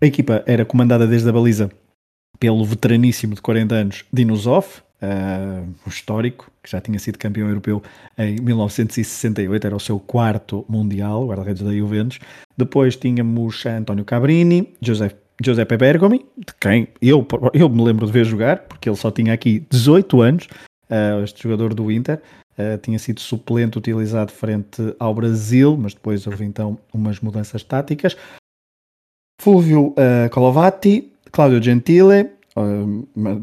[0.02, 1.72] A equipa era comandada desde a baliza
[2.40, 4.66] pelo veteraníssimo de 40 anos Dinosov,
[5.02, 7.82] uh, o histórico, que já tinha sido campeão europeu
[8.18, 12.20] em 1968, era o seu quarto mundial, guarda-redes da Juventus.
[12.56, 18.26] Depois tínhamos António Cabrini, José Giuseppe Bergomi, de quem eu, eu me lembro de ver
[18.26, 20.48] jogar, porque ele só tinha aqui 18 anos,
[20.90, 22.22] uh, este jogador do Inter.
[22.58, 28.18] Uh, tinha sido suplente utilizado frente ao Brasil, mas depois houve então umas mudanças táticas.
[29.40, 32.32] Fulvio uh, Colovati, Cláudio Gentile,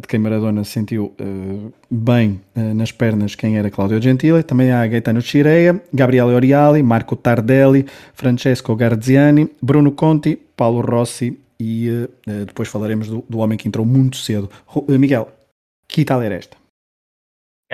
[0.01, 4.87] de quem Maradona sentiu uh, bem uh, nas pernas quem era Claudio Gentile, também há
[4.87, 12.69] Gaetano Cireia, Gabriele Oriali, Marco Tardelli, Francesco Garziani, Bruno Conti, Paulo Rossi e uh, depois
[12.69, 14.51] falaremos do, do, homem que entrou muito cedo.
[14.89, 15.29] Miguel,
[15.87, 16.57] que Itália era esta?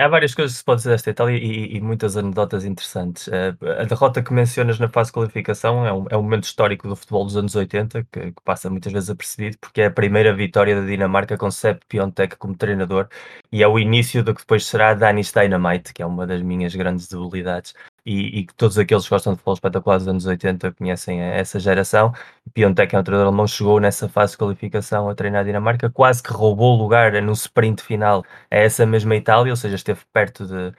[0.01, 3.27] Há várias coisas que se pode dizer desta Itália e, e muitas anedotas interessantes.
[3.27, 6.87] Uh, a derrota que mencionas na fase de qualificação é um, é um momento histórico
[6.87, 10.33] do futebol dos anos 80, que, que, passa muitas vezes apercebido, porque é a primeira
[10.33, 13.07] vitória da Dinamarca com Sepp Piontek como treinador
[13.51, 16.73] e é o início do que depois será Danish Dynamite, que é uma das minhas
[16.73, 21.21] grandes debilidades e, e todos aqueles que gostam de futebol espetacular dos anos 80 conhecem
[21.21, 22.13] essa geração.
[22.53, 26.23] Piontek é um treinador alemão, chegou nessa fase de qualificação a treinar a Dinamarca, quase
[26.23, 30.45] que roubou o lugar no sprint final a essa mesma Itália, ou seja, esteve perto
[30.45, 30.73] de,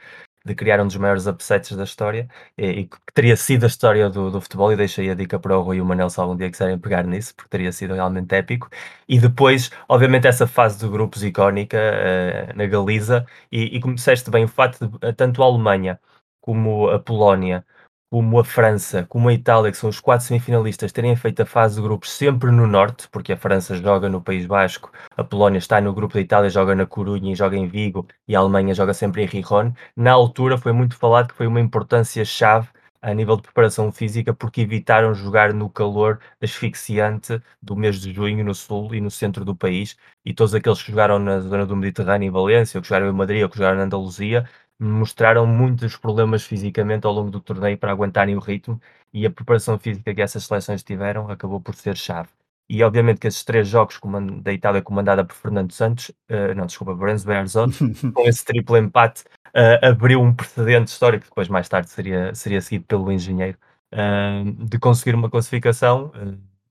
[0.44, 4.10] de criar um dos maiores upsets da história e, e que teria sido a história
[4.10, 4.72] do, do, futebol.
[4.72, 7.04] E deixei a dica para o Rui e o Manel se algum dia quiserem pegar
[7.04, 8.68] nisso, porque teria sido realmente épico.
[9.08, 13.26] E depois, obviamente, essa fase de grupos icónica uh, na Galiza.
[13.50, 16.00] E, e como disseste bem, o facto de tanto a Alemanha
[16.42, 17.64] como a Polónia,
[18.10, 21.76] como a França, como a Itália, que são os quatro semifinalistas, terem feito a fase
[21.76, 25.80] de grupos sempre no norte, porque a França joga no País Basco, a Polónia está
[25.80, 28.92] no grupo da Itália, joga na Corunha e joga em Vigo, e a Alemanha joga
[28.92, 29.72] sempre em Rijon.
[29.96, 32.68] Na altura foi muito falado que foi uma importância chave
[33.00, 38.44] a nível de preparação física, porque evitaram jogar no calor asfixiante do mês de junho
[38.44, 41.74] no sul e no centro do país, e todos aqueles que jogaram na zona do
[41.74, 45.96] Mediterrâneo e Valência, ou que jogaram em Madrid, ou que jogaram na Andaluzia, mostraram muitos
[45.96, 48.80] problemas fisicamente ao longo do torneio para aguentarem o ritmo
[49.12, 52.28] e a preparação física que essas seleções tiveram acabou por ser chave.
[52.68, 54.00] E obviamente que esses três jogos
[54.40, 57.72] da Itália comandada por Fernando Santos, uh, não, desculpa, Berzot,
[58.14, 62.60] com esse triplo empate, uh, abriu um precedente histórico, que depois mais tarde seria, seria
[62.62, 63.58] seguido pelo engenheiro,
[63.92, 66.12] uh, de conseguir uma classificação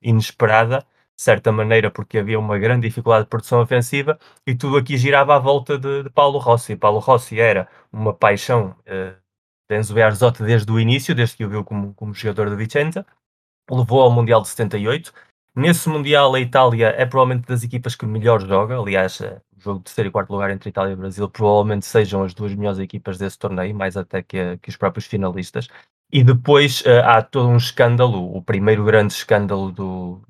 [0.01, 0.83] inesperada
[1.21, 5.39] certa maneira, porque havia uma grande dificuldade de produção ofensiva, e tudo aqui girava à
[5.39, 6.75] volta de, de Paulo Rossi.
[6.75, 9.15] Paulo Rossi era uma paixão uh,
[9.69, 13.05] de Enzo Bearzot desde o início, desde que o viu como, como jogador de Vicenza,
[13.69, 15.13] levou ao Mundial de 78.
[15.55, 18.79] Nesse Mundial, a Itália é provavelmente das equipas que melhor joga.
[18.79, 22.23] Aliás, eh, o jogo de terceiro e quarto lugar entre Itália e Brasil provavelmente sejam
[22.23, 25.67] as duas melhores equipas desse torneio, mais até que, que os próprios finalistas.
[26.11, 30.21] E depois uh, há todo um escândalo, o primeiro grande escândalo do,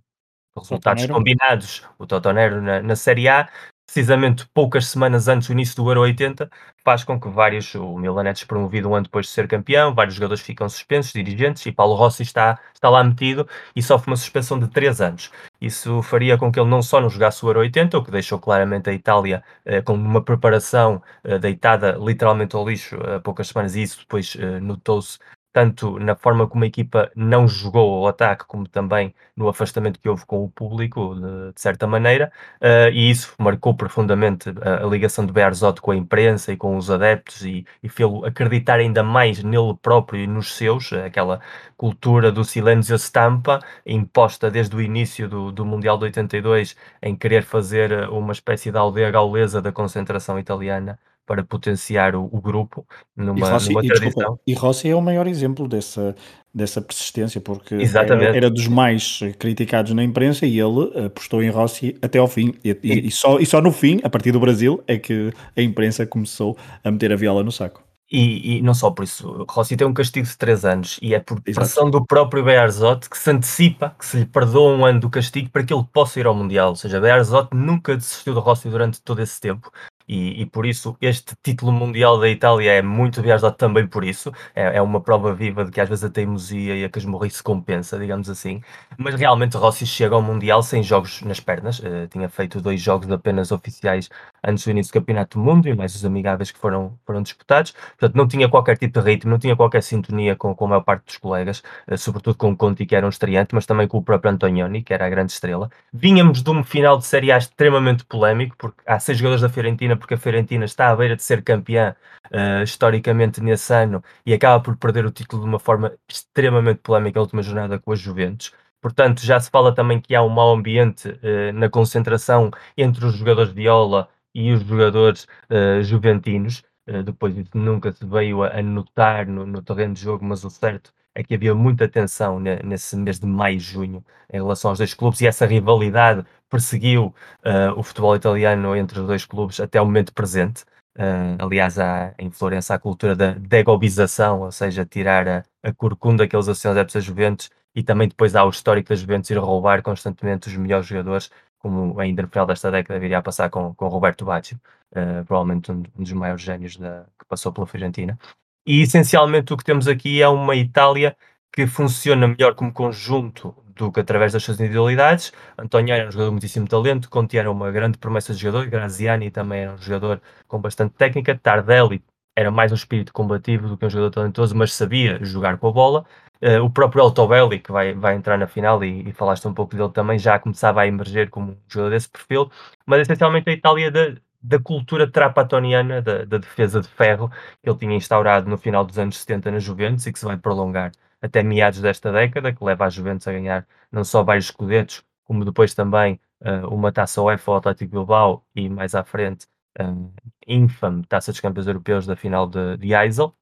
[0.57, 1.13] resultados Totonero.
[1.13, 3.47] combinados, o Totonero na, na Série A,
[3.85, 6.49] precisamente poucas semanas antes do início do Euro 80,
[6.83, 10.15] faz com que vários, o Milan é despromovido um ano depois de ser campeão, vários
[10.15, 14.57] jogadores ficam suspensos, dirigentes, e Paulo Rossi está, está lá metido e sofre uma suspensão
[14.57, 15.29] de 3 anos.
[15.59, 18.39] Isso faria com que ele não só não jogasse o Euro 80, o que deixou
[18.39, 23.75] claramente a Itália eh, com uma preparação eh, deitada literalmente ao lixo a poucas semanas,
[23.75, 25.19] e isso depois eh, notou-se
[25.53, 30.07] tanto na forma como a equipa não jogou ao ataque, como também no afastamento que
[30.07, 34.87] houve com o público, de, de certa maneira, uh, e isso marcou profundamente a, a,
[34.87, 39.03] ligação de Bearzot com a imprensa e com os adeptos e, e fê-lo acreditar ainda
[39.03, 41.41] mais nele próprio e nos seus, aquela
[41.75, 47.43] cultura do silêncio stampa, imposta desde o início do, do Mundial de 82, em querer
[47.43, 53.39] fazer uma espécie de aldeia gaulesa da concentração italiana para potenciar o, o grupo numa,
[53.39, 54.09] e Rossi, numa e, tradição.
[54.11, 56.15] Desculpa, e Rossi é o maior exemplo dessa,
[56.53, 61.97] dessa persistência, porque era, era, dos mais criticados na imprensa e ele apostou em Rossi
[62.01, 62.53] até ao fim.
[62.63, 65.61] E, e, e, só, e só no fim, a partir do Brasil, é que a
[65.61, 67.81] imprensa começou a meter a viola no saco.
[68.11, 71.19] E, e, não só por isso, Rossi tem um castigo de 3 anos e é
[71.19, 71.65] por Exato.
[71.65, 75.49] pressão do próprio Bearzot que se antecipa, que se lhe perdoa um ano do castigo
[75.49, 76.71] para que ele possa ir ao Mundial.
[76.71, 79.71] Ou seja, Bearzot nunca desistiu de Rossi durante todo esse tempo
[80.07, 84.31] e, e, por isso este título mundial da Itália é muito viajado também por isso.
[84.55, 87.43] É, é, uma prova viva de que às vezes a teimosia e a casmurrice se
[87.43, 88.61] compensa, digamos assim.
[88.97, 91.79] Mas realmente Rossi chega ao Mundial sem jogos nas pernas.
[91.79, 94.09] Uh, tinha feito dois jogos apenas oficiais
[94.43, 97.73] antes do início do Campeonato do Mundo e mais os amigáveis que foram, foram disputados.
[97.97, 100.81] Portanto, não tinha qualquer tipo de ritmo, não tinha qualquer sintonia com, com a maior
[100.81, 103.97] parte dos colegas, uh, sobretudo com o Conti, que era um estreante, mas também com
[103.97, 105.69] o próprio Antonioni, que era a grande estrela.
[105.93, 109.90] Vínhamos de um final de Série A extremamente polémico, porque há seis jogadores da Fiorentina
[109.95, 111.95] porque a Fiorentina está à beira de ser campeã
[112.31, 117.19] uh, historicamente nesse ano e acaba por perder o título de uma forma extremamente polémica
[117.19, 118.53] na última jornada com a Juventus.
[118.81, 123.15] Portanto, já se fala também que há um mau ambiente uh, na concentração entre os
[123.15, 126.63] jogadores de Ola e os jogadores uh, juventinos.
[127.05, 131.23] Depois nunca se veio a notar no, no, terreno de jogo, mas o certo é
[131.23, 135.21] que havia muita tensão nesse mês de maio e junho em relação aos dois clubes
[135.21, 140.13] e essa rivalidade perseguiu uh, o futebol italiano entre os dois clubes até o momento
[140.13, 140.63] presente.
[140.95, 146.27] Uh, aliás, há em Florença a cultura da degobização, ou seja, tirar a, a corcunda
[146.27, 149.81] que eles associam adeptos Juventus, e também depois há o histórico da Juventus ir roubar
[149.81, 153.87] constantemente os melhores jogadores, como ainda no final desta década viria a passar com, com
[153.87, 154.59] Roberto Baggio,
[154.91, 158.19] uh, provavelmente um, um, dos maiores gênios da, que passou pela Fiorentina.
[158.65, 161.15] E essencialmente o que temos aqui é uma Itália
[161.53, 165.31] que funciona melhor como conjunto do que através das suas individualidades.
[165.57, 169.31] Antonio era um jogador de muitíssimo talento, Conti era uma grande promessa de jogador, Graziani
[169.31, 172.03] também era um jogador com bastante técnica, Tardelli
[172.35, 175.71] era mais um espírito combativo do que um jogador talentoso, mas sabia jogar com a
[175.71, 176.05] bola.
[176.41, 179.75] Uh, o próprio Altobelli, que vai, vai entrar na final, e, e, falaste um pouco
[179.75, 182.49] dele também, já começava a emerger como um jogador desse perfil,
[182.85, 187.29] mas essencialmente a Itália da, da cultura trapatoniana, da, da defesa de ferro,
[187.61, 190.37] que ele tinha instaurado no final dos anos 70 na Juventus e que se vai
[190.37, 195.03] prolongar até meados desta década, que leva a Juventus a ganhar não só vários escudetos,
[195.23, 199.47] como depois também uh, uma taça UEFA ao Atlético Bilbao e mais à frente
[199.79, 200.11] uh,
[200.47, 203.33] infame taça dos campeões europeus da final de, de Eisel.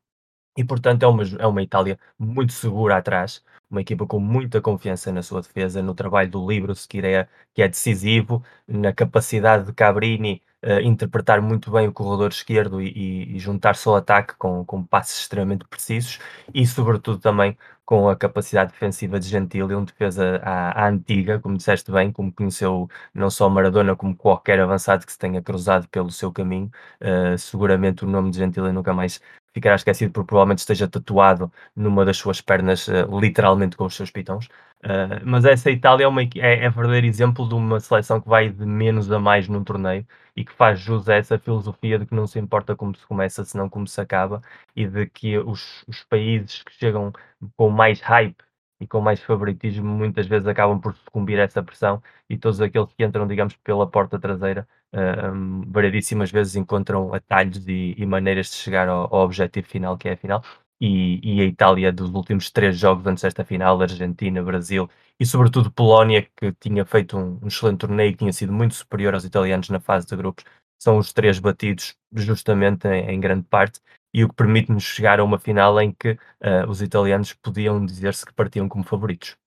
[0.57, 5.11] E portanto é uma, é uma Itália muito segura atrás, uma equipa com muita confiança
[5.11, 10.41] na sua defesa, no trabalho do Libro Skirea, que é decisivo, na capacidade de Cabrini
[10.63, 15.19] uh, interpretar muito bem o corredor esquerdo e, e juntar-se ao ataque com, com passes
[15.19, 16.19] extremamente precisos
[16.53, 17.57] e, sobretudo, também
[17.89, 22.31] com a capacidade defensiva de Gentili, um defesa à, à, antiga, como disseste bem, como
[22.31, 26.69] conheceu não só Maradona, como qualquer avançado que se tenha cruzado pelo seu caminho.
[27.01, 29.19] Uh, seguramente o nome de Gentili nunca mais
[29.55, 34.11] ficará esquecido, porque provavelmente esteja tatuado numa das suas pernas, uh, literalmente com os seus
[34.11, 34.47] pitões.
[34.83, 38.49] Uh, mas essa Itália é, uma, é, é verdadeiro exemplo de uma seleção que vai
[38.49, 42.15] de menos a mais num torneio e que faz jus a essa filosofia de que
[42.15, 44.41] não se importa como se começa, senão como se acaba,
[44.73, 47.11] e de que os, os países que chegam
[47.57, 48.37] com mais hype
[48.79, 52.93] e com mais favoritismo muitas vezes acabam por sucumbir a essa pressão e todos aqueles
[52.93, 58.47] que entram, digamos, pela porta traseira, uh, um, variedíssimas vezes encontram atalhos e, e maneiras
[58.49, 60.41] de chegar ao, ao objetivo final, que é a final
[60.79, 64.89] e, e, a Itália dos últimos três jogos antes desta final, Argentina, Brasil
[65.19, 69.13] e sobretudo Polónia, que tinha feito um, um excelente torneio e tinha sido muito superior
[69.13, 70.45] aos italianos na fase de grupos,
[70.77, 73.81] são os três batidos justamente em, em grande parte
[74.13, 78.25] e o que permite-nos chegar a uma final em que uh, os italianos podiam dizer-se
[78.25, 79.37] que partiam como favoritos.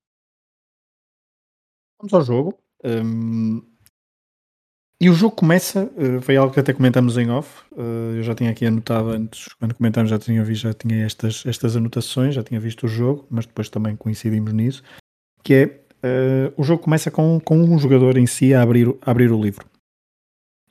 [1.98, 2.58] Vamos ao jogo.
[2.84, 3.71] Um,
[5.02, 7.64] e o jogo começa, uh, foi algo que até comentamos em off.
[7.72, 11.42] Uh, eu já tinha aqui anotado antes, quando comentámos, já tinha visto, já tinha estas,
[11.44, 14.80] estas anotações, já tinha visto o jogo, mas depois também coincidimos nisso.
[15.42, 15.64] Que é
[16.06, 19.42] uh, o jogo começa com, com um jogador em si a abrir, a abrir o
[19.42, 19.66] livro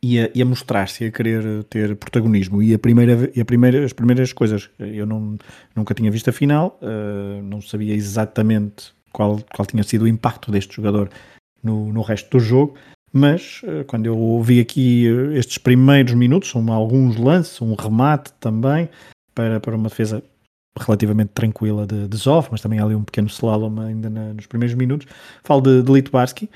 [0.02, 2.64] e a, a mostrar-se, a querer ter protagonismo.
[2.64, 5.38] E, a primeira, e a primeira, as primeiras coisas, eu não,
[5.76, 6.80] nunca tinha visto a final,
[7.44, 11.10] não sabia exatamente qual, qual tinha sido o impacto deste jogador
[11.62, 12.76] no, no resto do jogo
[13.14, 18.32] mas eh, quando eu ouvi aqui eh, estes primeiros minutos, são alguns lances, um remate
[18.40, 18.90] também,
[19.34, 20.24] para, para uma defesa
[20.80, 24.76] relativamente tranquila de, de Zoff, mas também ali um pequeno slalom ainda na, nos primeiros
[24.76, 25.08] minutos.
[25.44, 26.50] Falo de, de.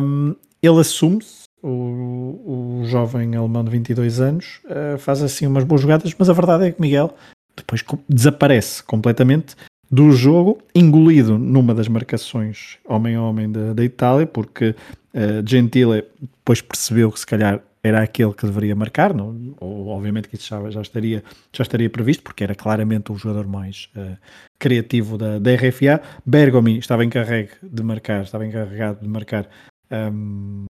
[0.00, 5.80] Um, ele assume-se, o, o jovem alemão de 22 anos, uh, faz assim umas boas
[5.80, 7.14] jogadas, mas a verdade é que Miguel
[7.56, 9.56] depois desaparece completamente
[9.90, 14.74] do jogo, engolido numa das marcações homem a homem da, da Itália, porque
[15.14, 20.26] Uh, Gentile depois percebeu que se calhar era aquele que deveria marcar, não, ou, obviamente
[20.26, 24.16] que isso já, já, estaria, já estaria previsto, porque era claramente o jogador mais uh,
[24.58, 26.02] criativo da, da RFA.
[26.24, 29.48] Bergomi estava encarregue de marcar, estava encarregado de marcar
[29.90, 30.64] um,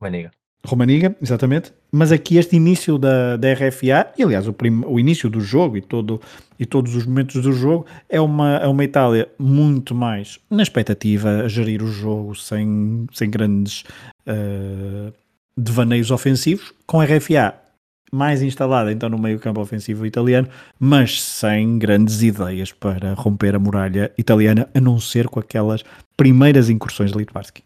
[0.00, 0.30] Vaniga.
[0.66, 1.72] Romaniga, exatamente.
[1.90, 5.76] Mas aqui este início da, da RFA, e aliás o, prim, o início do jogo
[5.76, 6.20] e, todo,
[6.58, 11.42] e todos os momentos do jogo, é uma, é uma Itália muito mais na expectativa,
[11.44, 13.84] a gerir o jogo sem, sem grandes
[14.26, 15.12] uh,
[15.56, 17.54] devaneios ofensivos, com a RFA
[18.12, 20.48] mais instalada então no meio campo ofensivo italiano,
[20.78, 25.84] mas sem grandes ideias para romper a muralha italiana, a não ser com aquelas
[26.16, 27.65] primeiras incursões de Litvarsky.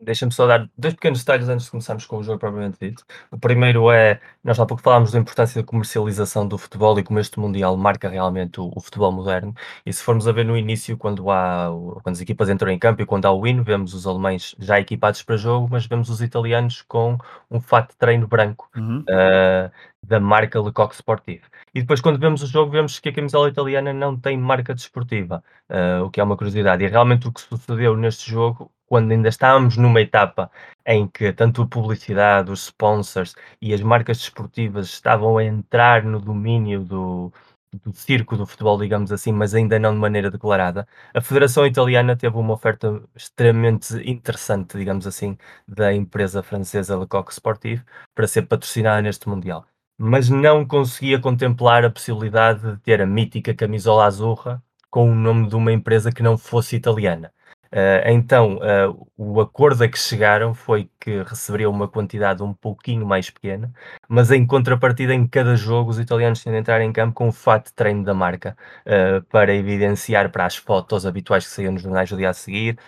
[0.00, 3.04] Deixa-me só dar dois pequenos detalhes antes de começarmos com o jogo propriamente dito.
[3.32, 7.18] O primeiro é, nós há pouco falámos da importância da comercialização do futebol e como
[7.18, 9.52] este Mundial marca realmente o, o, futebol moderno.
[9.84, 11.68] E se formos a ver no início, quando, há,
[12.02, 14.78] quando as equipas entram em campo e quando há o win, vemos os alemães já
[14.78, 17.18] equipados para jogo, mas vemos os italianos com
[17.50, 19.00] um fato de treino branco uhum.
[19.00, 19.70] uh,
[20.00, 21.42] da marca Lecoq Sportive.
[21.74, 25.42] E depois, quando vemos o jogo, vemos que a camisola italiana não tem marca desportiva,
[25.68, 26.84] uh, o que é uma curiosidade.
[26.84, 30.50] E realmente o que sucedeu neste jogo quando ainda estávamos numa etapa
[30.86, 36.20] em que tanto a publicidade, os sponsors e as marcas desportivas estavam a entrar no
[36.20, 37.32] domínio do,
[37.72, 42.16] do circo do futebol, digamos assim, mas ainda não de maneira declarada, a Federação Italiana
[42.16, 45.36] teve uma oferta extremamente interessante, digamos assim,
[45.66, 47.82] da empresa francesa Lecoq Sportif
[48.14, 49.66] para ser patrocinada neste Mundial.
[49.98, 55.48] Mas não conseguia contemplar a possibilidade de ter a mítica camisola azurra com o nome
[55.48, 57.32] de uma empresa que não fosse italiana.
[57.70, 63.06] Uh, então, uh, o acordo a que chegaram foi que receberia uma quantidade um pouquinho
[63.06, 63.70] mais pequena,
[64.08, 67.32] mas em contrapartida, em cada jogo, os italianos tinham de entrar em campo com o
[67.32, 68.56] fato de treino da marca
[68.86, 72.78] uh, para evidenciar para as fotos habituais que saíam nos jornais do dia a seguir,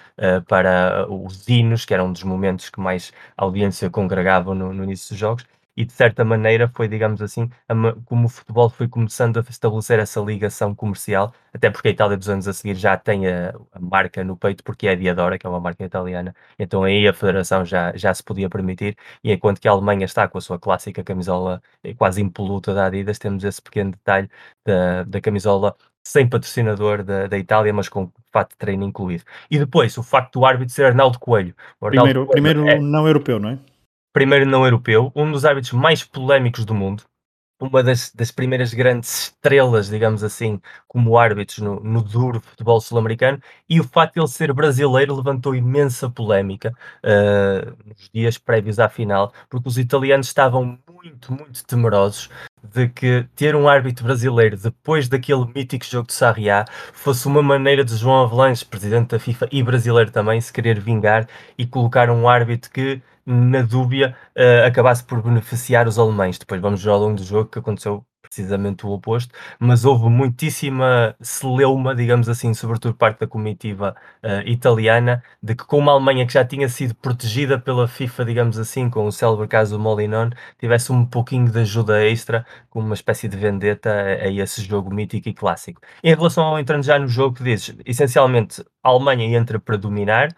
[0.46, 5.10] para os hinos, que eram um dos momentos que mais audiência congregavam no, no início
[5.10, 7.50] dos jogos, e de certa maneira foi, digamos assim,
[8.04, 12.28] como o futebol foi começando a estabelecer essa ligação comercial, até porque a Itália dos
[12.28, 15.46] anos a seguir já tem a, a marca no peito, porque é a Diadora, que
[15.46, 19.60] é uma marca italiana, então aí a federação já, já se podia permitir, e enquanto
[19.60, 23.44] que a Alemanha está com a sua clássica camisola eh, quase impoluta da Adidas, temos
[23.44, 24.28] esse pequeno detalhe
[24.64, 29.24] da, da camisola sem patrocinador da, da Itália, mas com fato de treino incluído.
[29.50, 31.54] E depois, o facto do árbitro ser Arnaldo Coelho.
[31.80, 33.58] Arnaldo primeiro, Coelho primeiro é, não europeu, não é?
[34.12, 37.04] Primeiro não europeu, um dos árbitros mais polémicos do mundo,
[37.60, 43.38] uma das, das primeiras grandes estrelas, digamos assim, como árbitros no, no duro futebol sul-americano,
[43.68, 48.88] e o facto de ele ser brasileiro levantou imensa polémica uh, nos dias prévios à
[48.88, 52.30] final, porque os italianos estavam muito, muito temerosos
[52.62, 57.84] de que ter um árbitro brasileiro depois daquele mítico jogo de Sarriá fosse uma maneira
[57.84, 62.28] de João Avelange, presidente da FIFA e brasileiro também, se querer vingar e colocar um
[62.28, 66.38] árbitro que na dúbia, uh, acabasse por beneficiar os alemães.
[66.38, 71.16] Depois vamos ver ao longo do jogo que aconteceu precisamente o oposto, mas houve muitíssima
[71.20, 76.32] celeuma, digamos assim, sobretudo parte da comitiva uh, italiana, de que como a Alemanha que
[76.32, 79.90] já tinha sido protegida pela FIFA, digamos assim, com o célebre caso do
[80.58, 84.94] tivesse um pouquinho de ajuda extra, com uma espécie de vendetta a, a esse jogo
[84.94, 85.80] mítico e clássico.
[86.02, 90.28] Em relação ao entrando já no jogo, que dizes, essencialmente a Alemanha entra para dominar,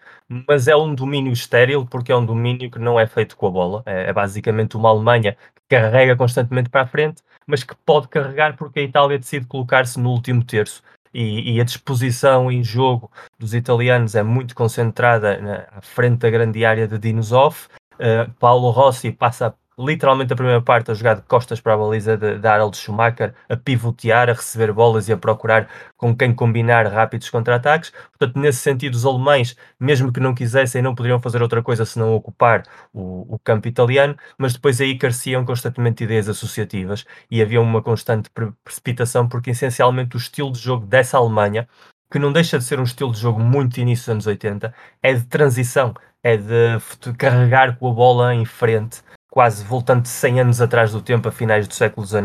[0.49, 3.51] mas é um domínio estéril, porque é um domínio que não é feito com a
[3.51, 8.09] bola, é, é basicamente uma Alemanha que carrega constantemente para a frente, mas que pode
[8.09, 10.83] carregar porque a Itália decide colocar-se no último terço.
[11.15, 16.65] E, e, a disposição em jogo dos italianos é muito concentrada na, frente da grande
[16.65, 17.67] área de Dinosov.
[17.95, 22.17] Uh, Paulo Rossi passa literalmente a primeira parte a jogar de costas para a baliza
[22.17, 26.87] de, de Harald Schumacher, a pivotear, a receber bolas e a procurar com quem combinar
[26.87, 27.93] rápidos contra-ataques.
[28.17, 32.15] Portanto, nesse sentido, os alemães, mesmo que não quisessem, não poderiam fazer outra coisa senão
[32.15, 32.63] ocupar
[32.93, 37.83] o, o campo italiano, mas depois aí careciam constantemente de ideias associativas e havia uma
[37.83, 41.69] constante pre precipitação, porque essencialmente o estilo de jogo dessa Alemanha
[42.13, 45.15] que não deixa de ser um estilo de jogo muito início dos anos 80, é
[45.15, 46.79] de transição, é de
[47.17, 49.03] carregar com a bola em frente,
[49.33, 52.23] quase voltando 100 anos atrás do tempo, a finais do século XIX.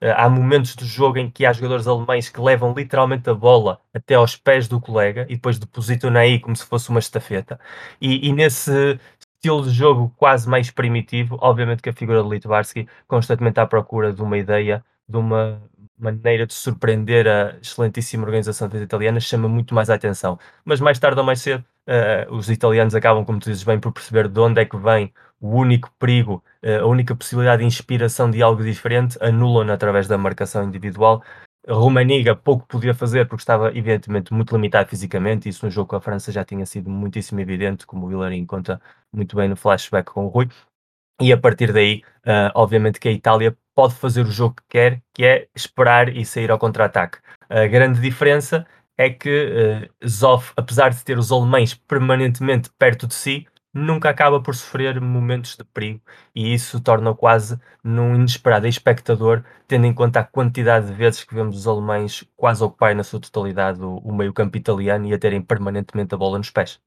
[0.00, 3.80] Eh, há momentos do jogo em que há jogadores alemães que levam literalmente a bola
[3.92, 7.58] até aos pés do colega e depois depositam-na aí como se fosse uma estafeta.
[8.00, 8.70] E, e, nesse
[9.18, 14.12] estilo de jogo quase mais primitivo, obviamente que a figura de Litvarsky constantemente à procura
[14.12, 15.60] de uma ideia, de uma
[15.98, 20.38] maneira de surpreender a excelentíssima organização italiana chama muito mais a atenção.
[20.64, 23.92] Mas mais tarde ou mais cedo, uh, os italianos acabam, como tu dizes bem, por
[23.92, 25.12] perceber de onde é que vem
[25.44, 30.16] o único perigo, uh, a única possibilidade de inspiração de algo diferente, anulam através da
[30.16, 31.22] marcação individual.
[31.68, 36.00] Romaniga pouco podia fazer porque estava evidentemente muito limitado fisicamente, isso no jogo com a
[36.00, 38.80] França já tinha sido muitíssimo evidente, como o Vilarinho conta
[39.12, 40.48] muito bem no flashback com o Rui.
[41.20, 45.02] E a partir daí, uh, obviamente que a Itália pode fazer o jogo que quer,
[45.12, 47.18] que é esperar e sair ao contra-ataque.
[47.50, 48.66] A grande diferença
[48.96, 54.40] é que uh, Zoff, apesar de ter os alemães permanentemente perto de si, nunca acaba
[54.40, 56.00] por sofrer momentos de perigo
[56.34, 61.34] e isso torna quase num inesperado espectador, tendo em conta a quantidade de vezes que
[61.34, 65.42] vemos os alemães quase ocuparem na sua totalidade o, o meio-campo italiano e a terem
[65.42, 66.80] permanentemente a bola nos pés.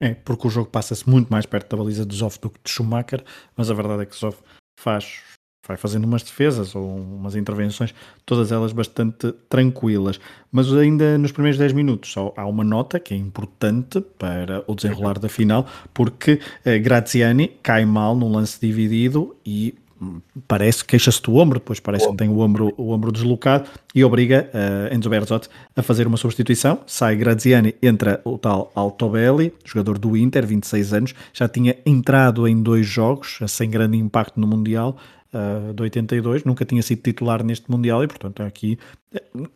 [0.00, 2.70] É, porque o jogo passa-se muito mais perto da baliza de Zoff do que de
[2.70, 3.24] Schumacher,
[3.56, 4.42] mas a verdade é que Zoff
[4.78, 5.22] faz
[5.66, 7.94] vai fazendo umas defesas ou umas intervenções,
[8.24, 10.20] todas elas bastante tranquilas.
[10.50, 15.18] Mas ainda nos primeiros 10 minutos há uma nota que é importante para o desenrolar
[15.18, 21.36] da final, porque eh, Graziani cai mal num lance dividido e hum, parece queixa-se do
[21.36, 25.48] ombro, depois parece que tem o ombro, o ombro deslocado e obriga uh, Enzo Berzot
[25.74, 26.80] a fazer uma substituição.
[26.86, 32.62] Sai Graziani, entra o tal Altobelli, jogador do Inter, 26 anos, já tinha entrado em
[32.62, 34.96] dois jogos, sem grande impacto no Mundial,
[35.36, 38.78] uh, de 82, nunca tinha sido titular neste Mundial e, portanto, aqui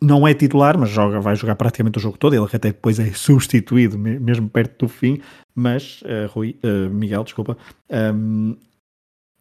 [0.01, 2.35] não é titular, mas joga, vai jogar praticamente o jogo todo.
[2.35, 5.21] Ele até depois é substituído, mesmo perto do fim.
[5.55, 7.57] Mas, uh, Rui, uh, Miguel, desculpa,
[8.15, 8.57] um,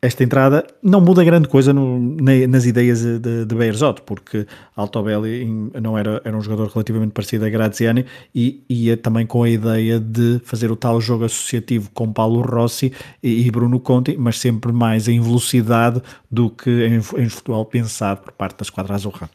[0.02, 2.00] esta entrada não muda grande coisa no,
[2.48, 5.46] nas ideias de, de Beerzot, porque Altobelli
[5.82, 10.00] não era, era um jogador relativamente parecido a Graziani e ia também com a ideia
[10.00, 14.72] de fazer o tal jogo associativo com Paulo Rossi e, e Bruno Conti, mas sempre
[14.72, 19.30] mais em velocidade do que em, em futebol pensado por parte da esquadra azulra.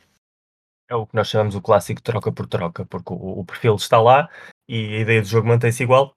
[0.88, 4.00] É o que nós chamamos o clássico troca por troca, porque o, o perfil está
[4.00, 4.30] lá
[4.66, 6.14] e a ideia do jogo mantém-se igual.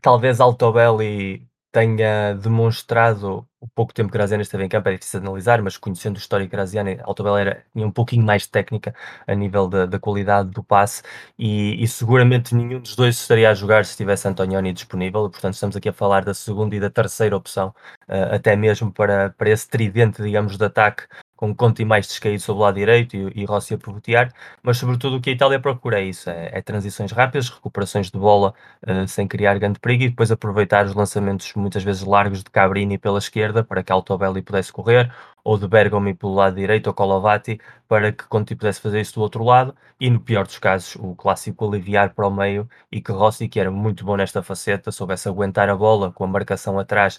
[0.00, 5.26] Talvez Altobelli tenha demonstrado o pouco tempo que Graziani esteve em campo, é difícil de
[5.26, 8.94] analisar, mas conhecendo o histórico de Graziani, Altobello era, tinha um pouquinho mais técnica
[9.26, 11.02] a nível da, da qualidade do passe
[11.38, 15.76] e, e, seguramente nenhum dos dois estaria a jogar se tivesse Antonioni disponível, portanto estamos
[15.76, 17.68] aqui a falar da segunda e da terceira opção,
[18.08, 21.04] uh, até mesmo para, para esse tridente, digamos, de ataque
[21.42, 24.32] com Conti mais descaído sobre o lado direito e, e Rossi a pivotear,
[24.62, 28.16] mas sobretudo o que a Itália procura é isso, é, é transições rápidas, recuperações de
[28.16, 28.54] bola
[28.86, 32.96] uh, sem criar grande perigo e depois aproveitar os lançamentos muitas vezes largos de Cabrini
[32.96, 35.12] pela esquerda para que Altobelli pudesse correr,
[35.44, 39.22] ou de Bergomi pelo lado direito, ou Colovati, para que Conti pudesse fazer isso do
[39.22, 43.12] outro lado, e no pior dos casos, o clássico aliviar para o meio, e que
[43.12, 47.18] Rossi, que era muito bom nesta faceta, soubesse aguentar a bola com a marcação atrás,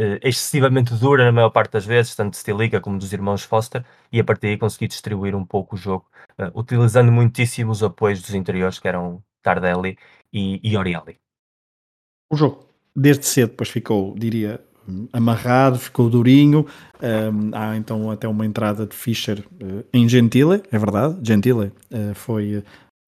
[0.00, 3.84] uh, excessivamente dura na maior parte das vezes, tanto de Stilica como dos irmãos Foster,
[4.12, 6.06] e a partir daí consegui distribuir um pouco o jogo,
[6.38, 9.98] uh, utilizando muitíssimo os apoios dos interiores, que eram Tardelli
[10.32, 11.18] e, e Oriali.
[12.30, 14.60] O jogo, desde cedo, depois ficou, diria,
[15.12, 16.66] amarrado, ficou durinho.
[17.02, 21.16] Um, há então até uma entrada de Fischer uh, em Gentile, é verdade.
[21.22, 22.62] Gentile uh, foi.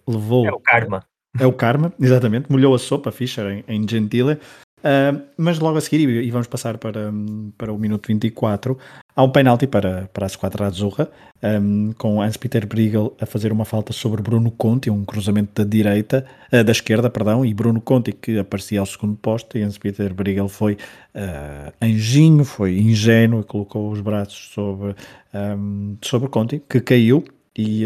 [0.07, 0.47] levou.
[0.47, 1.05] É o karma.
[1.39, 2.51] É o karma, exatamente.
[2.51, 4.39] Molhou a sopa Fischer em, em Gentile.
[4.87, 7.13] Uh, mas logo a seguir, e vamos passar para,
[7.59, 8.79] para o minuto 24,
[9.17, 11.11] há um penalti para, para a Squadra Azurra,
[11.43, 16.25] um, com Hans-Peter Briegel a fazer uma falta sobre Bruno Conti, um cruzamento da direita,
[16.53, 20.47] uh, da esquerda, perdão, e Bruno Conti que aparecia ao segundo posto, e Hans-Peter Briegel
[20.49, 24.95] foi uh, anjinho, foi ingênuo, colocou os braços sobre,
[25.35, 27.25] um, sobre Conti, que caiu,
[27.59, 27.85] e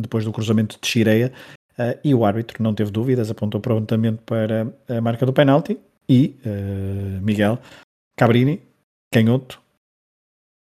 [0.00, 1.32] depois do cruzamento de Chireia,
[1.76, 5.76] Uh, e o árbitro não teve dúvidas, apontou prontamente para a marca do penalti
[6.08, 7.58] e uh, Miguel
[8.16, 8.62] Cabrini,
[9.12, 9.60] canhoto,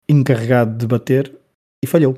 [0.10, 1.40] encarregado de bater
[1.84, 2.16] e falhou.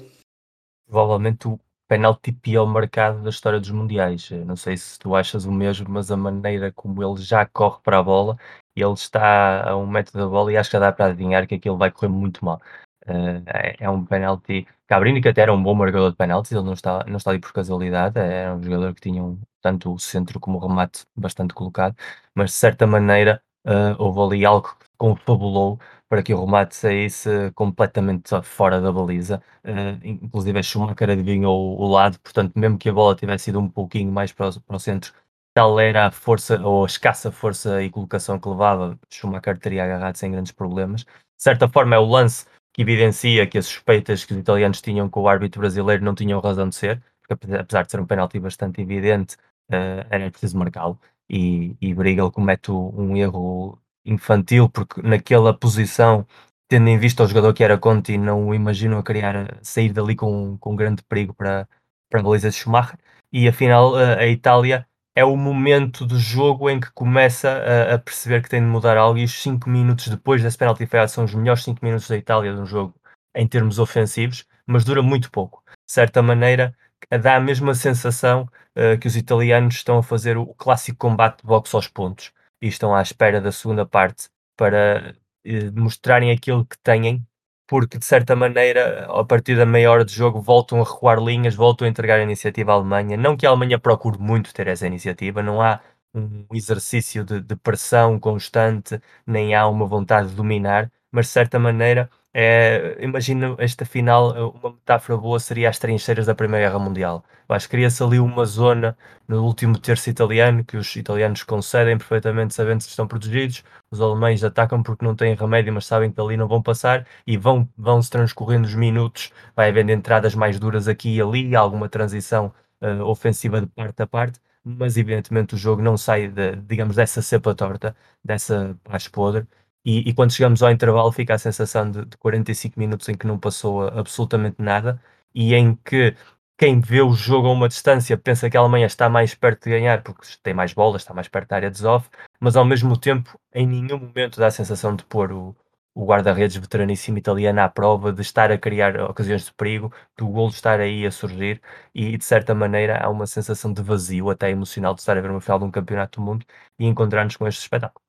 [0.87, 4.29] Provavelmente o penalti pior marcado da história dos mundiais.
[4.45, 7.97] Não sei se tu achas o mesmo, mas a maneira como ele já corre para
[7.97, 8.37] a bola,
[8.75, 11.77] ele está a um metro da bola e acho que dá para adivinhar que aquilo
[11.77, 12.61] vai correr muito mal.
[13.07, 13.43] Uh,
[13.79, 14.67] é, um penalti.
[14.87, 17.39] Cabrini, que até era um bom marcador de penaltis, ele não está, não está ali
[17.39, 21.53] por casualidade, é um jogador que tinha um, tanto o centro como o remate bastante
[21.53, 21.95] colocado,
[22.35, 25.79] mas de certa maneira uh, houve ali algo que confabulou
[26.09, 29.41] para que o remate saísse completamente fora da baliza.
[29.63, 33.69] Uh, inclusive a Schumacher adivinhou o, lado, portanto, mesmo que a bola tivesse ido um
[33.69, 35.13] pouquinho mais para o, para o centro,
[35.53, 40.15] tal era a força ou a escassa força e colocação que levava, Schumacher teria agarrado
[40.15, 41.03] sem grandes problemas.
[41.03, 45.09] De certa forma, é o lance que evidencia que as suspeitas que os italianos tinham
[45.09, 48.39] com o árbitro brasileiro não tinham razão de ser, porque apesar de ser um penalti
[48.39, 49.37] bastante evidente,
[49.69, 50.99] uh, era preciso marcá-lo.
[51.29, 56.25] E, e Briegel comete um erro infantil, porque naquela posição,
[56.67, 60.15] tendo em vista o jogador que era Conti, não o imagino a criar, sair dali
[60.15, 61.67] com, com grande perigo para,
[62.09, 62.97] para a baliza de Schumacher.
[63.31, 67.99] E afinal, a, a Itália é o momento do jogo em que começa a, a,
[67.99, 69.19] perceber que tem de mudar algo.
[69.19, 72.53] E os 5 minutos depois desse penalti falhado são os melhores 5 minutos da Itália
[72.53, 72.95] de um jogo
[73.35, 75.63] em termos ofensivos, mas dura muito pouco.
[75.67, 76.75] De certa maneira,
[77.21, 81.47] dá a mesma sensação uh, que os italianos estão a fazer o clássico combate de
[81.47, 82.31] boxe aos pontos
[82.61, 87.25] e estão à espera da segunda parte para uh, mostrarem aquilo que têm,
[87.67, 91.55] porque de certa maneira, a partir da meia hora de jogo, voltam a recuar linhas,
[91.55, 93.17] voltam a entregar a iniciativa à Alemanha.
[93.17, 95.79] Não que a Alemanha procure muito ter essa iniciativa, não há
[96.13, 101.59] um exercício de, de pressão constante, nem há uma vontade de dominar, mas de certa
[101.59, 106.79] maneira é, imagino esta final, eh, uma metáfora boa seria as trincheiras da Primeira Guerra
[106.79, 107.23] Mundial.
[107.47, 108.95] Que cria-se ali uma zona
[109.27, 114.43] no último terço italiano que os italianos concedem perfeitamente sabendo que estão protegidos, os alemães
[114.43, 118.01] atacam porque não têm remédio, mas sabem que ali não vão passar e vão, vão
[118.01, 123.03] se transcorrendo os minutos, vai havendo entradas mais duras aqui e ali, alguma transição uh,
[123.03, 127.55] ofensiva de parte a parte, mas evidentemente o jogo não sai, de, digamos, dessa cepa
[127.55, 129.47] torta, dessa paz podre,
[129.85, 133.25] e, e, quando chegamos ao intervalo fica a sensação de, de 45 minutos em que
[133.27, 135.01] não passou absolutamente nada
[135.33, 136.15] e em que
[136.57, 139.69] quem vê o jogo a uma distância pensa que a Alemanha está mais perto de
[139.71, 142.09] ganhar porque tem mais bolas, está mais perto da área de Zoff,
[142.39, 145.55] mas ao mesmo tempo em nenhum momento dá a sensação de pôr o,
[145.95, 150.49] o guarda-redes veteraníssimo italiano à prova, de estar a criar ocasiões de perigo, do golo
[150.49, 151.61] estar aí a surgir
[151.95, 155.31] e de certa maneira há uma sensação de vazio, até emocional, de estar a ver
[155.31, 156.45] uma final de um campeonato do mundo
[156.77, 158.08] e encontrar-nos com este espetáculo.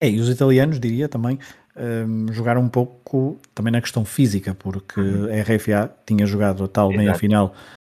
[0.00, 1.38] É, e os italianos, diria também,
[1.76, 5.26] um, jogaram um pouco também na questão física, porque uhum.
[5.26, 7.54] a RFA tinha jogado a tal meia-final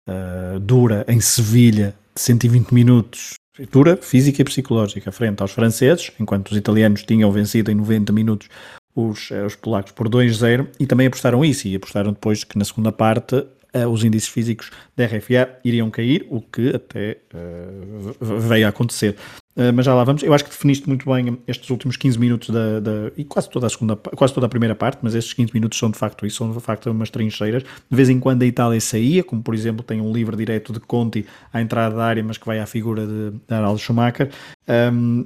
[0.09, 3.33] uh, dura em Sevilha de 120 minutos,
[3.71, 8.49] dura física e psicológica, frente aos franceses, enquanto os italianos tinham vencido em 90 minutos
[8.95, 12.65] os, uh, os polacos por 2-0 e também apostaram isso e apostaram depois que na
[12.65, 13.45] segunda parte
[13.75, 19.15] uh, os índices físicos da RFA iriam cair, o que até uh, veio a acontecer.
[19.55, 20.23] Uh, mas já lá vamos.
[20.23, 23.67] Eu acho que definiste muito bem estes últimos 15 minutos da, da, e quase toda
[23.67, 26.37] a segunda, quase toda a primeira parte, mas estes 15 minutos são de facto isso,
[26.37, 27.63] são de facto umas trincheiras.
[27.63, 30.79] De vez em quando a Itália saía, como por exemplo tem um livre direto de
[30.79, 34.29] Conti à entrada da área, mas que vai à figura de, de Harald Schumacher.
[34.69, 35.25] Um,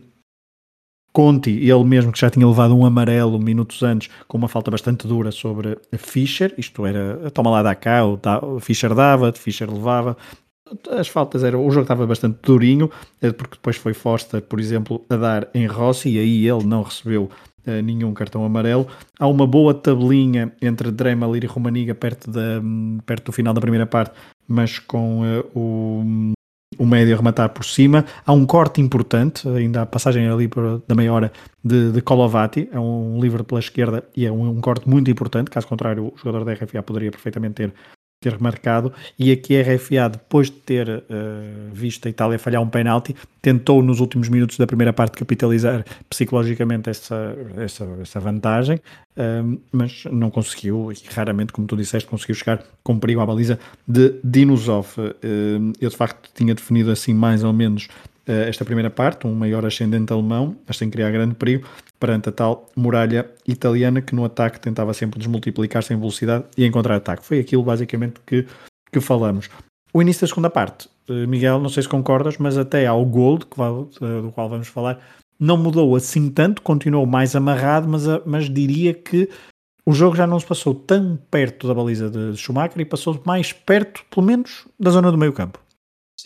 [1.16, 5.08] Conti, ele mesmo que já tinha levado um amarelo minutos antes, com uma falta bastante
[5.08, 10.18] dura sobre Fischer, isto era toma lá da cá, o Fischer dava, Fischer levava,
[10.92, 11.66] as faltas eram.
[11.66, 12.92] O jogo estava bastante durinho,
[13.22, 16.84] eh, porque depois foi Foster, por exemplo, a dar em Rossi e aí ele não
[16.84, 17.30] recebeu
[17.66, 18.86] uh, nenhum cartão amarelo.
[19.18, 22.62] Há uma boa tabelinha entre Dremel e Romaniga perto, da,
[23.06, 24.14] perto do final da primeira parte,
[24.50, 26.34] mas com uh, o,
[26.78, 28.06] o médio a rematar por cima.
[28.26, 31.32] Há um corte importante, ainda a passagem ali por, da meia hora
[31.64, 35.50] de, de Colovati, é um livre pela esquerda e é um, um, corte muito importante,
[35.50, 37.74] caso contrário o jogador da RFA poderia perfeitamente ter
[38.26, 41.04] ter remarcado, e aqui a RFA, depois de ter uh,
[41.72, 46.90] visto a Itália falhar um penalti, tentou nos últimos minutos da primeira parte capitalizar psicologicamente
[46.90, 52.64] essa, essa, essa vantagem, uh, mas não conseguiu, e raramente, como tu disseste, conseguiu chegar
[52.84, 54.88] com perigo à baliza de Dinosov.
[54.98, 57.88] Uh, eu de facto tinha definido assim mais ou menos
[58.26, 61.68] esta primeira parte, um maior ascendente alemão, mas sem criar grande perigo,
[62.00, 66.96] perante a tal muralha italiana que no ataque tentava sempre desmultiplicar-se em velocidade e encontrar
[66.96, 67.26] ataque.
[67.26, 68.46] Foi aquilo basicamente que,
[68.92, 69.50] que falamos.
[69.94, 73.40] O início da segunda parte, eh, Miguel, não sei se concordas, mas até ao gol
[73.40, 75.00] eh, do qual vamos falar,
[75.40, 79.30] não mudou assim tanto, continuou mais amarrado, mas, mas diria que
[79.86, 83.54] o jogo já não se passou tão perto da baliza de Schumacher e passou mais
[83.54, 85.60] perto, pelo menos, da zona do meio campo.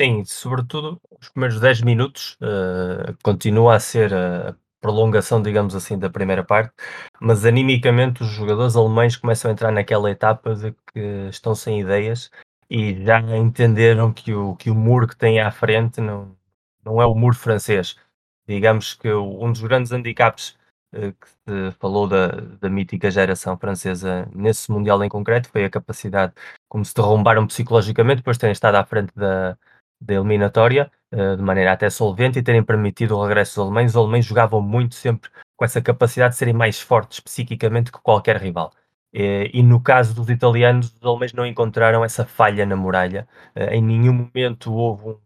[0.01, 6.09] Sim, sobretudo os primeiros 10 minutos, uh, continua a ser a prolongação, digamos assim, da
[6.09, 6.73] primeira parte,
[7.19, 12.31] mas animicamente os jogadores alemães começam a entrar naquela etapa de que estão sem ideias
[12.69, 16.33] e já entenderam que o, que o muro que têm à frente não,
[16.85, 17.97] não é o muro francês.
[18.47, 20.57] Digamos que um dos grandes handicaps
[20.93, 25.69] uh, que se falou da, da mítica geração francesa nesse Mundial em concreto foi a
[25.69, 26.33] capacidade,
[26.69, 29.57] como se derrumbaram psicologicamente depois de terem estado à frente da,
[29.99, 33.91] da eliminatória, uh, de maneira até solvente, e terem permitido o regresso dos alemães.
[33.91, 38.37] Os alemães jogavam muito sempre com essa capacidade de serem mais fortes psiquicamente que qualquer
[38.37, 38.71] rival.
[39.13, 43.27] E, e no caso dos italianos, os alemães não encontraram essa falha na muralha.
[43.55, 45.19] Uh, em nenhum momento houve um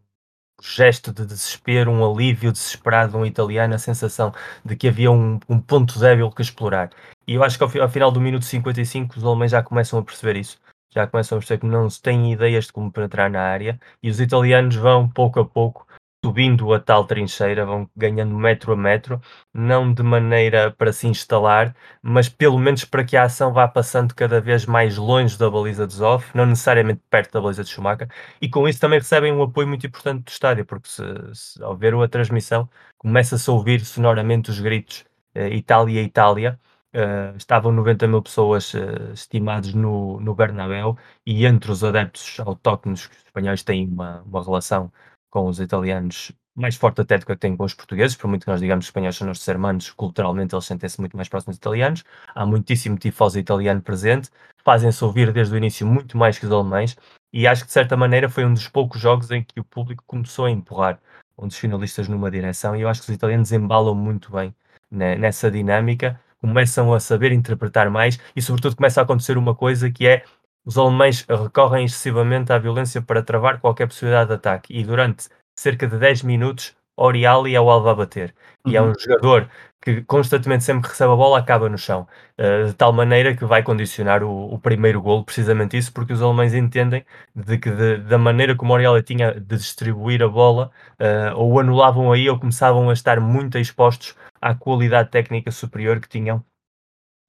[0.62, 4.32] gesto de desespero, um alívio desesperado de um italiano, a sensação
[4.64, 6.90] de que havia um, um ponto débil que explorar.
[7.26, 10.02] E eu acho que ao, ao, final do minuto 55 os alemães já começam a
[10.02, 10.58] perceber isso
[10.94, 14.10] já começam a perceber que não se têm ideias de como penetrar na área e
[14.10, 15.86] os italianos vão pouco a pouco
[16.24, 19.20] subindo a tal trincheira, vão ganhando metro a metro,
[19.52, 24.14] não de maneira para se instalar, mas pelo menos para que a ação vá passando
[24.14, 28.08] cada vez mais longe da baliza de Zoff, não necessariamente perto da baliza de Schumacher,
[28.40, 31.02] e com isso também recebem um apoio muito importante do estádio, porque se,
[31.34, 35.04] se ao ver a transmissão começa-se a ouvir sonoramente os gritos
[35.36, 36.58] uh, Itália, Itália,
[36.94, 43.06] Uh, estavam 90 mil pessoas uh, estimados no, no Bernabéu e entre os adeptos autóctonos,
[43.06, 44.92] os espanhóis têm uma, uma relação
[45.28, 48.50] com os italianos mais forte até do que têm com os portugueses, por muito que
[48.50, 51.58] nós digamos que os espanhóis são nossos irmãos, culturalmente eles sentem-se muito mais próximos dos
[51.58, 54.30] italianos, há muitíssimo tifoso italiano presente,
[54.64, 56.96] fazem-se ouvir desde o início muito mais que os alemães,
[57.32, 60.04] e acho que de certa maneira foi um dos poucos jogos em que o público
[60.06, 61.00] começou a empurrar
[61.36, 64.54] um dos finalistas numa direção, e eu acho que os italianos embalam muito bem
[64.90, 70.06] nessa dinâmica, começam a saber interpretar mais e, sobretudo, começa a acontecer uma coisa que
[70.06, 70.24] é
[70.66, 75.28] os alemães recorrem excessivamente à violência para travar qualquer possibilidade de ataque e durante
[75.58, 78.34] cerca de 10 minutos Oriali é o alvo a bater
[78.64, 78.72] uhum.
[78.72, 78.94] e é um uhum.
[78.98, 79.48] jogador
[79.80, 82.06] que constantemente sempre que recebe a bola acaba no chão,
[82.38, 86.22] uh, de tal maneira que vai condicionar o, o, primeiro golo, precisamente isso, porque os
[86.22, 91.36] alemães entendem de que de, da maneira como Oriali tinha de distribuir a bola, uh,
[91.36, 94.14] ou anulavam aí ou começavam a estar muito expostos
[94.44, 96.44] à qualidade técnica superior que tinham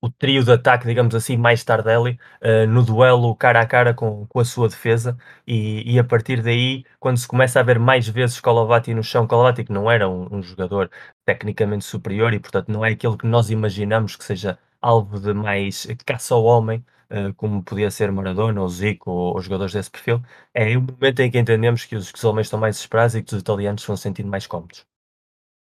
[0.01, 4.26] o trio de ataque, digamos assim, mais Tardelli, uh, no duelo cara a cara com,
[4.28, 8.07] com a sua defesa, e, e, a partir daí, quando se começa a ver mais
[8.07, 10.91] vezes Colavati no chão, Colavati que não era um, um, jogador
[11.26, 15.88] tecnicamente superior e, portanto, não é aquele que nós imaginamos que seja alvo de mais
[16.05, 20.22] caça ao homem, uh, como podia ser Maradona ou Zico ou, ou, jogadores desse perfil,
[20.53, 23.24] é o momento em que entendemos que os, que os alemães estão mais desesperados e
[23.24, 24.86] que os italianos estão sentindo mais cómodos.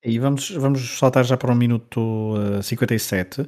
[0.06, 2.00] E vamos, vamos saltar já para o minuto
[2.36, 3.46] uh, 57.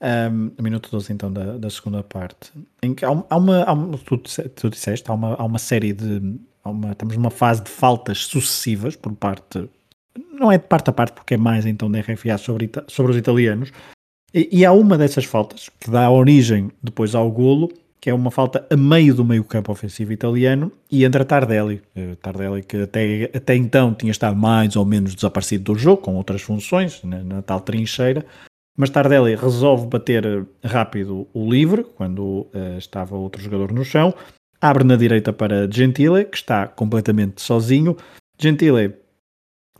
[0.00, 2.52] Um, minuto 12 então da, da segunda parte,
[2.82, 6.38] em que há, há uma, há uma tu, disseste, há uma, há uma série de,
[6.64, 9.68] uma, estamos numa fase de faltas sucessivas por parte,
[10.32, 13.18] não é de parte a parte porque é mais então da RFA sobre, sobre os
[13.18, 13.72] italianos,
[14.32, 17.68] e, e, há uma dessas faltas que dá origem depois ao golo,
[18.00, 22.14] que é uma falta a meio do meio campo ofensivo italiano e entra Tardelli, eh,
[22.22, 26.42] Tardelli que até, até então tinha estado mais ou menos desaparecido do jogo, com outras
[26.42, 28.24] funções, na, na tal trincheira,
[28.78, 34.14] mas Tardelli resolve bater eh, rápido o livre, quando uh, estava outro jogador no chão.
[34.60, 37.96] Abre na direita para Gentile, que está completamente sozinho.
[38.40, 38.94] Gentile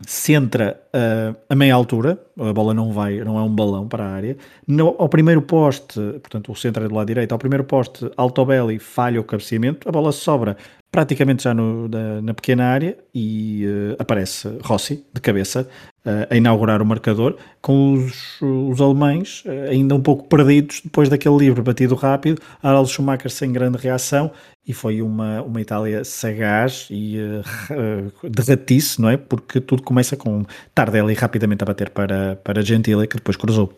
[0.05, 4.09] centra uh, a meia altura, a bola não vai, não é um balão para a
[4.09, 4.37] área.
[4.67, 8.79] No, ao primeiro poste, portanto, o centro é do lado direito, ao primeiro poste, Altobelli
[8.79, 10.55] falha o cabeceamento, a bola sobra
[10.91, 15.69] praticamente já no, da, na pequena área e uh, aparece Rossi de cabeça
[16.05, 21.07] uh, a inaugurar o marcador com os, os alemães uh, ainda um pouco perdidos depois
[21.07, 24.31] daquele livre batido rápido, Harald Schumacher sem grande reação
[24.65, 29.17] e foi uma, uma Itália sagaz e uh, de ratice, não é?
[29.17, 33.77] Porque tudo começa com Tardelli rapidamente a bater para, para Gentile que depois cruzou.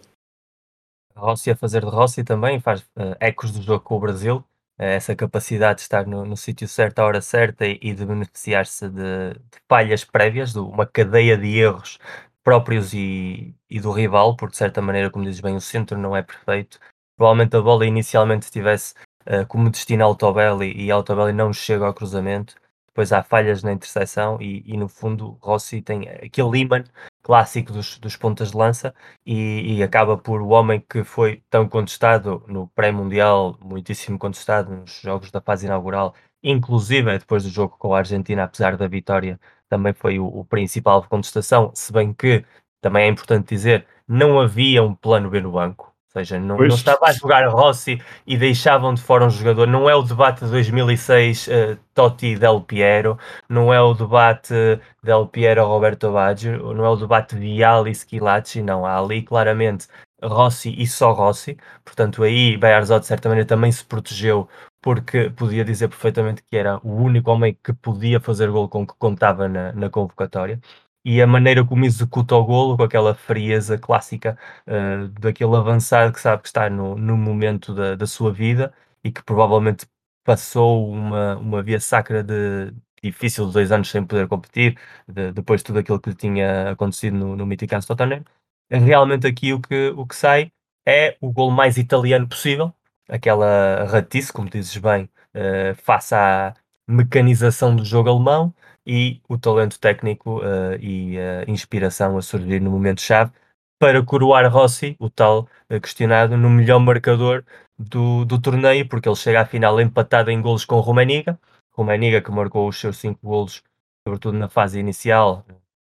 [1.13, 2.83] Rossi a fazer de Rossi também faz
[3.19, 4.43] ecos do jogo com o Brasil
[4.87, 8.89] essa capacidade de estar no, no sítio certo à hora certa e, e de beneficiar-se
[8.89, 11.99] de, de, falhas prévias, de uma cadeia de erros
[12.43, 16.15] próprios e, e, do rival, porque de certa maneira, como dizes bem, o centro não
[16.15, 16.79] é perfeito.
[17.15, 18.95] Provavelmente a bola inicialmente estivesse
[19.27, 22.55] uh, como destino Altobelli e Altobelli não chega ao cruzamento.
[22.87, 26.83] Depois há falhas na interseção e, e no fundo Rossi tem aquele imã
[27.21, 28.93] clássico dos, dos pontas de lança
[29.25, 34.99] e, e, acaba por o homem que foi tão contestado no pré-mundial, muitíssimo contestado nos
[35.01, 39.93] jogos da fase inaugural, inclusive depois do jogo com a Argentina, apesar da vitória, também
[39.93, 42.45] foi o, o principal de contestação, se bem que
[42.81, 45.90] também é importante dizer, não havia um plano B no banco.
[46.13, 49.65] Ou seja, não, não, estava a jogar Rossi e deixavam de fora um jogador.
[49.65, 54.53] Não é o debate de 2006 uh, eh, Totti Del Piero, não é o debate
[55.01, 58.85] Del Piero Roberto Baggio, não é o debate Viali Schilacci, não.
[58.85, 59.87] Há ali claramente
[60.21, 61.57] Rossi e só Rossi.
[61.85, 64.49] Portanto, aí Bearzot de certa maneira também se protegeu
[64.81, 68.93] porque podia dizer perfeitamente que era o único homem que podia fazer gol com que
[68.97, 70.59] contava na, na convocatória
[71.03, 74.37] e a maneira como executa o golo, com aquela frieza clássica
[74.67, 78.73] uh, daquele avançado que sabe que está no, no momento da, da sua vida
[79.03, 79.87] e que provavelmente
[80.23, 82.73] passou uma, uma via sacra de
[83.03, 84.77] difícil dois anos sem poder competir,
[85.07, 88.23] de, depois de tudo aquilo que tinha acontecido no, no Mítico Tottenham.
[88.69, 90.51] Realmente aqui o que, o que sai
[90.87, 92.73] é o golo mais italiano possível,
[93.09, 96.53] aquela ratice, como dizes bem, uh, face à
[96.87, 98.53] mecanização do jogo alemão,
[98.85, 103.31] e o talento técnico uh, e a inspiração a surgir no momento-chave
[103.79, 107.43] para coroar Rossi, o tal uh, questionado, no melhor marcador
[107.77, 111.39] do, do torneio, porque ele chega à final empatado em golos com Romaniga.
[111.73, 113.63] Romaniga que marcou os seus cinco golos,
[114.05, 115.45] sobretudo na fase inicial,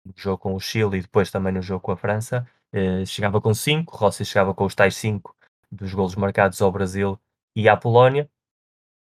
[0.05, 2.47] no jogo com o Chile e depois também no jogo com a França.
[2.75, 5.35] Uh, chegava com cinco, Rossi chegava com os tais cinco
[5.71, 7.19] dos golos marcados ao Brasil
[7.57, 8.29] e à Polónia.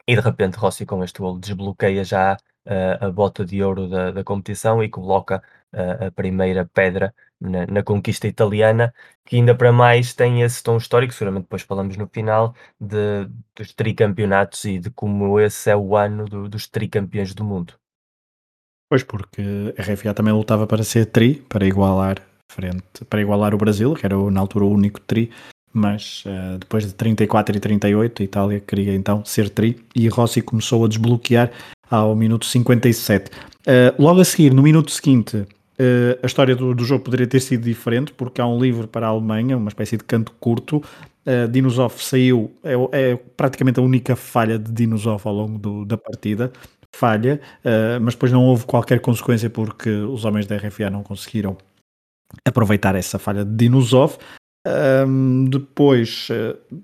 [0.08, 2.36] E de repente Rossi com este golo desbloqueia já
[3.00, 5.42] a bota de ouro da, da competição e coloca
[5.72, 8.94] a primeira pedra na, na, conquista italiana,
[9.24, 13.72] que ainda para mais tem esse tom histórico, seguramente depois falamos no final, de, dos
[13.72, 17.74] tricampeonatos e de como esse é o ano do, dos tricampeões do mundo.
[18.88, 22.20] Pois, porque a RFA também lutava para ser tri, para igualar
[22.52, 25.30] frente, para igualar o Brasil, que era na altura o único tri,
[25.72, 30.42] mas uh, depois de 34 e 38 a Itália queria então ser tri e Rossi
[30.42, 31.50] começou a desbloquear
[31.92, 33.30] ao minuto 57.
[33.30, 37.40] Uh, logo a seguir, no minuto seguinte, Uh, a história do, do, jogo poderia ter
[37.40, 40.76] sido diferente, porque há um livro para a Alemanha, uma espécie de canto curto.
[41.26, 45.96] Uh, Dinosov saiu, é, é, praticamente a única falha de Dinosov ao longo do, da
[45.96, 46.52] partida.
[46.94, 51.56] Falha, uh, mas depois não houve qualquer consequência porque os homens da RFA não conseguiram
[52.44, 54.18] aproveitar essa falha de Dinosov.
[55.08, 56.76] Um, depois, uh,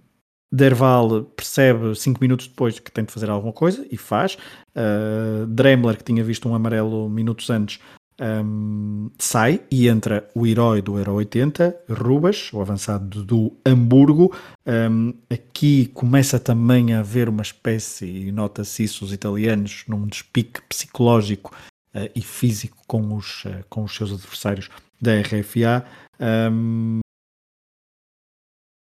[0.50, 4.36] Derval percebe 5 minutos depois que tem de fazer alguma coisa e faz.
[4.74, 7.80] Uh, Dremler, que tinha visto um amarelo minutos antes,
[8.20, 14.34] um, sai e entra o herói do Euro 80, Rubas, o avançado do Hamburgo.
[14.66, 20.60] Um, aqui começa também a haver uma espécie, e nota-se isso os italianos, num despique
[20.62, 21.54] psicológico
[21.94, 24.68] uh, e físico com os, uh, com os seus adversários
[25.00, 25.84] da RFA.
[26.20, 26.98] Um,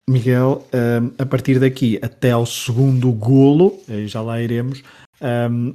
[0.08, 4.82] Miguel, um, a partir daqui até ao segundo golo, já lá iremos,
[5.50, 5.74] um,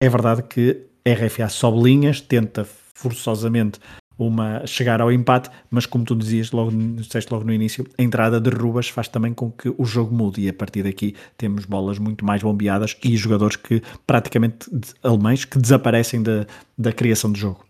[0.00, 2.64] é verdade que RFA sobe linhas, tenta
[2.94, 3.80] forçosamente
[4.16, 8.40] uma, chegar ao empate, mas como tu dizias logo, disseste logo no início, a entrada
[8.40, 11.98] de Rubas faz também com que o jogo mude e a partir daqui temos bolas
[11.98, 14.70] muito mais bombeadas e jogadores que praticamente
[15.02, 16.46] alemães que desaparecem da,
[16.78, 17.64] da criação de jogo.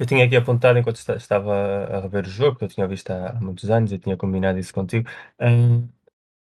[0.00, 1.54] Eu tinha aqui apontado enquanto estava
[1.92, 4.72] a rever o jogo, que eu tinha visto há muitos anos e tinha combinado isso
[4.72, 5.06] contigo.
[5.38, 5.86] Um,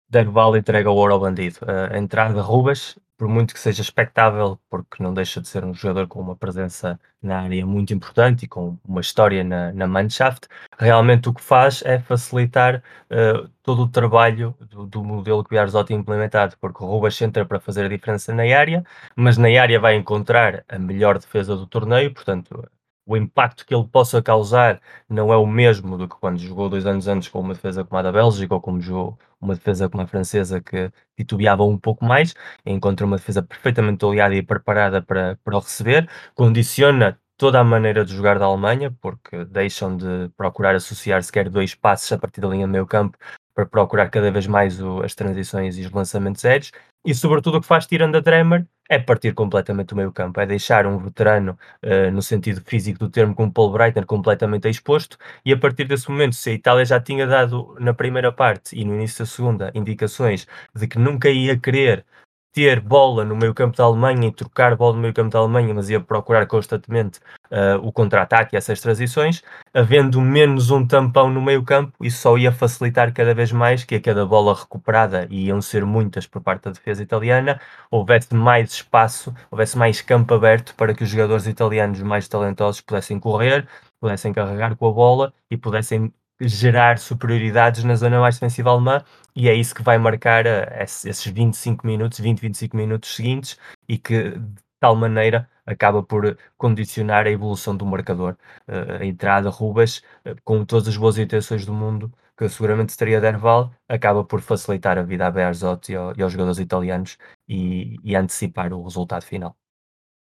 [0.08, 1.58] Derval entrega o ouro ao bandido.
[1.92, 5.74] A entrada de Rubas, por muito que seja expectável, porque não deixa de ser um
[5.74, 10.48] jogador com uma presença na área muito importante e com uma história na, na Mannschaft,
[10.78, 15.52] realmente o que faz é facilitar uh, todo o trabalho do, do modelo que o
[15.52, 18.84] Biarzot tem implementado, porque o Rubas entra para fazer a diferença na área,
[19.16, 22.70] mas na área vai encontrar a melhor defesa do torneio, portanto
[23.10, 24.80] o impacto que ele possa causar
[25.10, 27.98] não é o mesmo do que quando jogou dois anos antes com uma defesa como
[27.98, 32.06] a da Bélgica ou como jogou uma defesa como a francesa que titubeava um pouco
[32.06, 37.64] mais, encontra uma defesa perfeitamente oleada e preparada para, para o receber, condiciona toda a
[37.64, 42.42] maneira de jogar da Alemanha, porque deixam de procurar associar sequer dois passos a partir
[42.42, 43.18] da linha de meio campo
[43.60, 46.72] para procurar cada vez mais o, as transições e os lançamentos aéreos,
[47.06, 50.46] e sobretudo o que faz tirando a Dremer é partir completamente o meio campo, é
[50.46, 55.54] deixar um veterano, uh, no sentido físico do termo, como Paul Breitner, completamente exposto, e
[55.54, 58.96] a partir desse momento, se a Itália já tinha dado na primeira parte e no
[58.96, 62.04] início da segunda indicações de que nunca ia querer
[62.52, 65.74] ter bola no meio campo da Alemanha e trocar bola no meio campo da Alemanha,
[65.74, 67.20] mas ia procurar constantemente
[67.52, 69.44] uh, o contra-ataque e essas transições,
[69.74, 73.96] havendo menos um tampão no meio campo, isso só ia facilitar cada vez mais que
[73.96, 77.60] a cada bola recuperada, e iam ser muitas por parte da defesa italiana,
[77.92, 83.20] houvesse mais espaço, houvesse mais campo aberto para que os jogadores italianos mais talentosos pudessem
[83.20, 83.68] correr,
[84.00, 89.04] pudessem carregar com a bola e pudessem gerar superioridades na zona mais defensiva alemã
[89.36, 93.58] e é isso que vai marcar uh, esses 25 minutos, 20, 25 minutos seguintes
[93.88, 98.36] e que de tal maneira acaba por condicionar a evolução do marcador.
[98.68, 103.20] Uh, a entrada Rubas, uh, com todas as boas intenções do mundo, que seguramente estaria
[103.20, 107.18] Derval, acaba por facilitar a vida a Bearzot e, ao, aos jogadores italianos
[107.48, 109.56] e, e, antecipar o resultado final.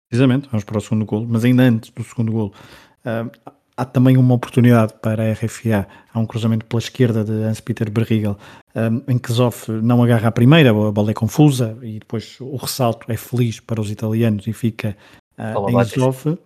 [0.09, 2.55] Precisamente, vamos para o segundo gol, mas ainda antes do segundo gol,
[3.05, 5.87] uh, há também uma oportunidade para a RFA.
[6.13, 8.37] Há um cruzamento pela esquerda de Hans-Peter Berrigel,
[8.75, 12.57] um, em que Zoff não agarra a primeira, a bola é confusa e depois o
[12.57, 14.97] ressalto é feliz para os italianos e fica
[15.39, 16.39] uh, em Zoff.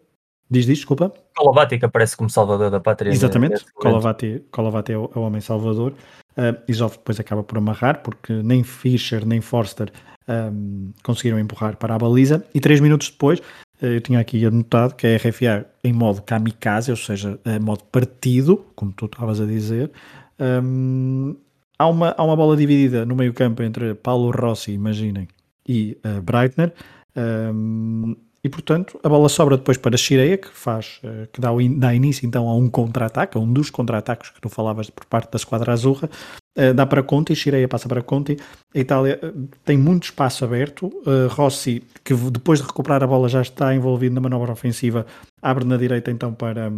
[0.53, 1.13] Diz, diz, desculpa.
[1.37, 3.11] Colavati que aparece como salvador da pátria.
[3.11, 5.93] Exatamente, Colavati, Colavati é, o, é o homem salvador.
[6.33, 9.93] Uh, e Zoff depois acaba por amarrar, porque nem Fischer nem Forster
[10.29, 12.45] um, conseguiram empurrar para a baliza.
[12.53, 13.41] E três minutos depois,
[13.81, 18.65] eu tinha aqui anotado que a RFA em modo kamikaze, ou seja, em modo partido,
[18.75, 19.91] como tu estavas a dizer,
[20.39, 21.35] um,
[21.79, 25.29] há, uma, há uma bola dividida no meio campo entre Paulo Rossi, imaginem,
[25.67, 26.73] e uh, Breitner,
[27.17, 31.01] um, e portanto a bola sobra depois para Shireia, que faz,
[31.33, 34.89] que dá, dá início então a um contra-ataque, a um dos contra-ataques que tu falavas
[34.89, 36.09] por parte da esquadra azurra,
[36.57, 38.37] uh, dá para Conte, Shireia passa para Conte,
[38.75, 40.91] a Itália uh, tem muito espaço aberto,
[41.31, 45.07] Rossi, que depois de recuperar a bola já está envolvido na manobra ofensiva,
[45.41, 46.73] abre na direita então para,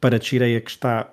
[0.00, 1.12] para Shireia, que está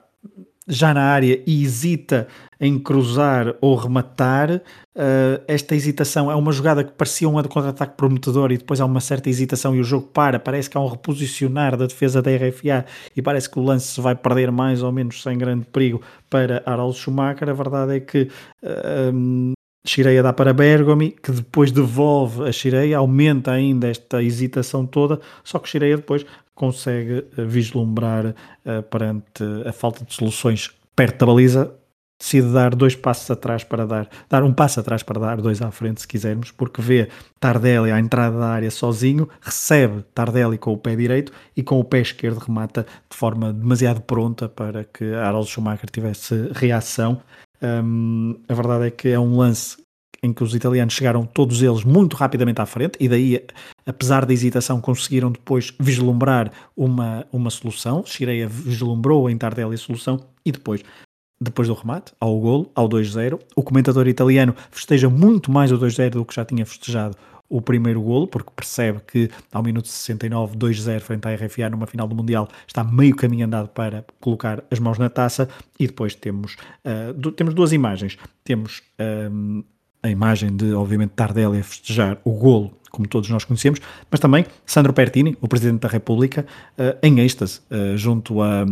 [0.67, 2.27] já na área e hesita
[2.59, 4.61] em cruzar ou rematar.
[4.95, 9.01] Uh, esta hesitação é uma jogada que parecia um contra-ataque prometedor e depois há uma
[9.01, 10.39] certa hesitação e o jogo para.
[10.39, 12.85] Parece que há um reposicionar da defesa da RFA
[13.15, 16.63] e parece que o lance se vai perder mais ou menos sem grande perigo para
[16.65, 17.49] Harald Schumacher.
[17.49, 18.29] A verdade é que
[18.63, 19.53] uh,
[19.85, 25.59] Shireia dá para Bergomi, que depois devolve a Shireia, aumenta ainda esta hesitação toda, só
[25.59, 26.25] que Shireia depois
[26.55, 31.73] consegue eh, vislumbrar uh, perante a falta de soluções perto da baliza
[32.23, 35.69] decide dar dois passos atrás para dar, dar um passo atrás para dar dois à
[35.71, 40.77] frente, se quisermos, porque vê Tardelli à entrada da área sozinho, recebe Tardelli com o
[40.77, 45.49] pé direito e com o pé esquerdo remata de forma demasiado pronta para que Harald
[45.49, 47.21] Schumacher tivesse reação.
[47.61, 49.82] Um, a verdade é que é um lance
[50.23, 53.45] em que os italianos chegaram todos eles muito rapidamente à frente e daí,
[53.85, 58.03] apesar da hesitação, conseguiram depois vislumbrar uma, uma solução.
[58.05, 60.81] Shireia vislumbrou em Tardelli a solução e depois
[61.41, 63.37] depois do remate, ao golo, ao 2-0.
[63.53, 67.17] O comentador italiano festeja muito mais o 2-0 do que já tinha festejado
[67.49, 72.07] o primeiro golo, porque percebe que ao minuto 69, 2-0 frente à RFA numa final
[72.07, 75.49] do Mundial, está meio caminho andado para colocar as mãos na taça.
[75.79, 76.55] E depois temos,
[76.85, 78.17] uh, temos duas imagens.
[78.43, 79.63] Temos uh,
[80.03, 83.79] a imagem de, obviamente, Tardelli a festejar o golo como todos nós conhecemos,
[84.09, 86.45] mas também Sandro Pertini, o Presidente da República,
[86.77, 88.63] uh, em êxtase, uh, junto a,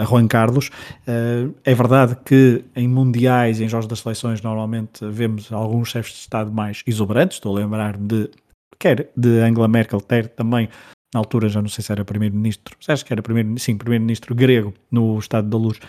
[0.00, 0.68] a, Juan Carlos.
[1.06, 6.18] Uh, é verdade que em mundiais em jogos das seleções normalmente vemos alguns chefes de
[6.18, 8.30] Estado mais exuberantes, estou a lembrar-me de
[8.80, 10.68] quer de Angela Merkel, quer também
[11.16, 14.74] na altura já não sei se era primeiro-ministro, acho que era primeiro, sim, primeiro-ministro grego
[14.90, 15.80] no Estado da Luz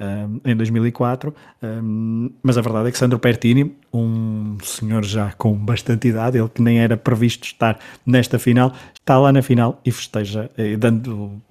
[0.00, 5.52] um, em 2004, um, mas a verdade é que Sandro Pertini, um senhor já com
[5.54, 9.90] bastante idade, ele que nem era previsto estar nesta final, está lá na final e
[9.90, 11.42] festeja, eh, dando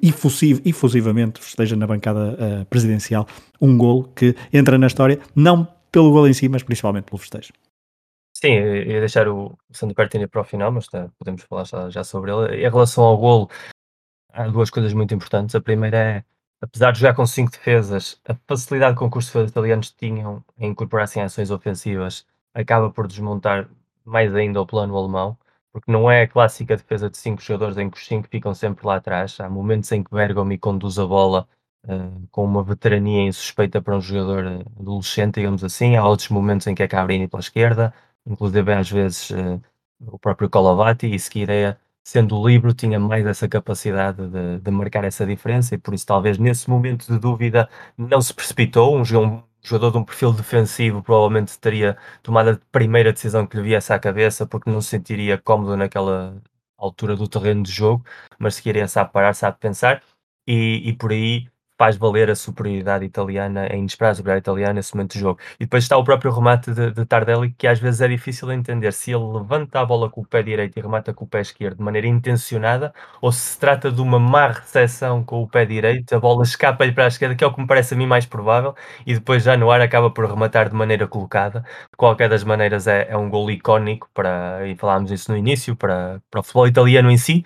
[0.00, 3.26] efusiv, efusivamente festeja na bancada uh, presidencial
[3.60, 7.52] um golo que entra na história, não pelo golo em si, mas principalmente pelo festejo.
[8.42, 12.02] Sim, ia deixar o Sandro Pertini para o final, mas tá, podemos falar já, já
[12.02, 12.56] sobre ele.
[12.56, 13.48] Em relação ao golo,
[14.32, 15.54] há duas coisas muito importantes.
[15.54, 16.24] A primeira é,
[16.60, 21.20] apesar de jogar com cinco defesas, a facilidade com que os italianos tinham em incorporar-se
[21.20, 23.68] em ações ofensivas acaba por desmontar
[24.04, 25.38] mais ainda o plano alemão,
[25.72, 28.84] porque não é a clássica defesa de cinco jogadores em que os cinco ficam sempre
[28.84, 29.38] lá atrás.
[29.40, 31.48] Há momentos em que Bergomi conduz a bola
[31.86, 35.96] uh, com uma veterania insuspeita para um jogador eh, adolescente, digamos assim.
[35.96, 37.94] Há outros momentos em que é Cabrini pela esquerda
[38.26, 39.60] inclusive às vezes uh,
[40.00, 45.24] o próprio Colavati e Skireia, sendo livre, tinha mais essa capacidade de, de, marcar essa
[45.26, 49.92] diferença e por isso talvez nesse momento de dúvida não se precipitou, um, um jogador
[49.92, 54.46] de um perfil defensivo provavelmente teria tomado a primeira decisão que lhe viesse à cabeça
[54.46, 56.36] porque não se sentiria cómodo naquela
[56.76, 58.04] altura do terreno de jogo,
[58.38, 60.02] mas Skireia sabe parar, sabe pensar.
[60.46, 61.48] E, e por aí
[61.82, 65.40] faz valer a superioridade italiana, a inesperada superioridade italiana nesse momento de jogo.
[65.58, 68.92] E depois está o próprio remate de, de, Tardelli, que às vezes é difícil entender
[68.92, 71.78] se ele levanta a bola com o pé direito e remata com o pé esquerdo
[71.78, 76.14] de maneira intencionada, ou se se trata de uma má recepção com o pé direito,
[76.14, 78.26] a bola escapa-lhe para a esquerda, que é o que me parece a mim mais
[78.26, 81.60] provável, e depois já no ar acaba por rematar de maneira colocada.
[81.90, 85.74] De qualquer das maneiras é, é um gol icónico, para, e falámos isso no início,
[85.74, 87.44] para, para o futebol italiano em si,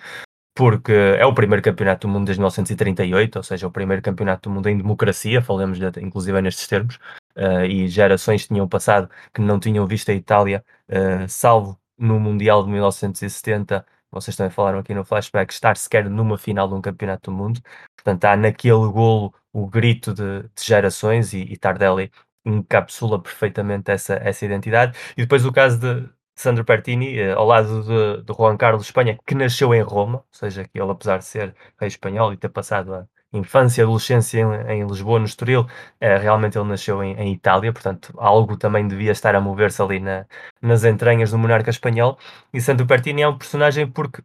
[0.57, 4.55] porque é o primeiro campeonato do mundo desde 1938, ou seja, o primeiro campeonato do
[4.55, 6.95] mundo em democracia, falamos de, inclusive nestes termos,
[7.37, 12.63] uh, e gerações tinham passado que não tinham visto a Itália, uh, salvo no Mundial
[12.63, 17.29] de 1970, vocês também falaram aqui no flashback, estar sequer numa final de um campeonato
[17.29, 17.61] do mundo,
[17.95, 22.11] portanto há naquele golo o grito de, de gerações e, e Tardelli
[22.43, 27.83] encapsula perfeitamente essa, essa identidade, e depois o caso de, Sandro Pertini, eh, ao lado
[27.83, 31.25] de, de Juan Carlos Espanha, que nasceu em Roma, ou seja, que ele, apesar de
[31.25, 35.65] ser rei espanhol e ter passado a infância e adolescência em, em, Lisboa, no Estoril,
[35.99, 39.99] eh, realmente ele nasceu em, em, Itália, portanto, algo também devia estar a mover-se ali
[39.99, 40.25] na,
[40.61, 42.19] nas entranhas do monarca espanhol.
[42.53, 44.21] E Sandro Pertini é um personagem porque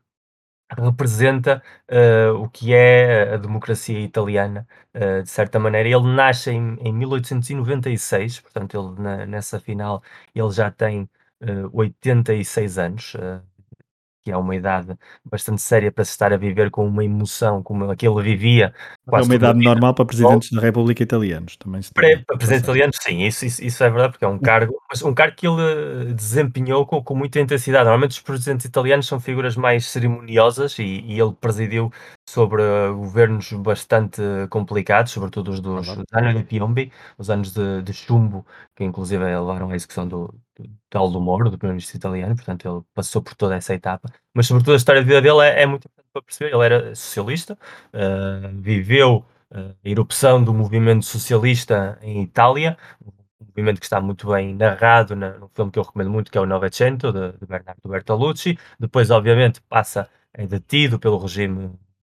[0.78, 5.88] representa uh, o que é a democracia italiana, uh, de certa maneira.
[5.88, 10.02] Ele nasce em, em 1896, portanto, ele na, nessa final
[10.34, 11.08] ele já tem
[11.72, 13.42] 86 anos, uh,
[14.22, 17.90] que é uma idade bastante séria para se estar a viver com uma emoção como
[17.90, 18.72] a que ele vivia.
[19.12, 21.82] É uma idade normal para presidentes da República italianos também.
[21.82, 24.80] Se para, para presidentes italianos, sim, isso, isso, isso, é verdade, porque é um cargo,
[24.88, 27.84] mas um cargo que ele eh, desempenhou com, com muita intensidade.
[27.84, 31.90] Normalmente os presidentes italianos são figuras mais cerimoniosas e, e ele presidiu
[32.28, 32.62] sobre
[32.94, 38.46] governos bastante complicados, sobretudo os dos, dos anos de Piombi, os anos de, de chumbo,
[38.76, 40.32] que inclusive levaram à execução do,
[40.62, 44.74] de Aldo Moro, do primeiro-ministro italiano, portanto ele passou por toda essa etapa, mas sobretudo
[44.74, 47.58] a história de vida dele é, é muito importante para perceber, ele era socialista,
[47.94, 54.30] uh, viveu uh, a erupção do movimento socialista em Itália, um movimento que está muito
[54.30, 57.46] bem narrado na, num filme que eu recomendo muito, que é o Novecento, de, de
[57.46, 61.70] Bernardo Bertolucci, depois obviamente passa, é detido pelo regime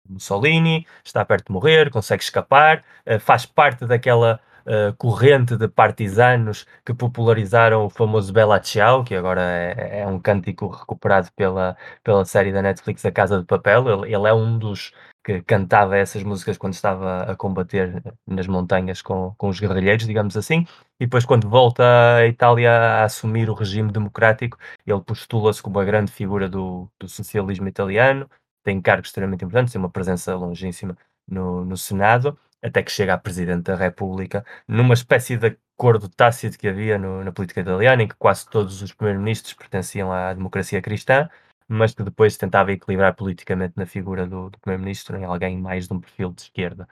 [0.09, 6.67] Mussolini, está perto de morrer, consegue escapar, uh, faz parte daquela uh, corrente de partisanos
[6.85, 12.25] que popularizaram o famoso Bella Ciao, que agora é, é um cântico recuperado pela, pela
[12.25, 13.89] série da Netflix A Casa de Papel.
[13.89, 14.93] Ele, ele é um dos
[15.23, 20.37] que cantava essas músicas quando estava a combater nas montanhas com, com os guerrilheiros, digamos
[20.37, 20.67] assim,
[20.99, 21.83] e depois quando volta
[22.17, 27.09] à Itália a assumir o regime democrático, ele postula-se como uma grande figura do, do
[27.09, 28.29] socialismo italiano,
[28.65, 30.97] tem cargos extremamente importantes, tem uma presença longíssima
[31.29, 36.59] no, no Senado, até que chega a Presidente da República, numa espécie de acordo tácito
[36.59, 40.83] que havia no, na política italiana, em que quase todos os primeiros-ministros pertenciam à democracia
[40.83, 41.29] cristã,
[41.69, 45.95] mas que depois tentava equilibrar politicamente na figura do, do primeiro-ministro em alguém mais de
[45.95, 46.89] um perfil de esquerda.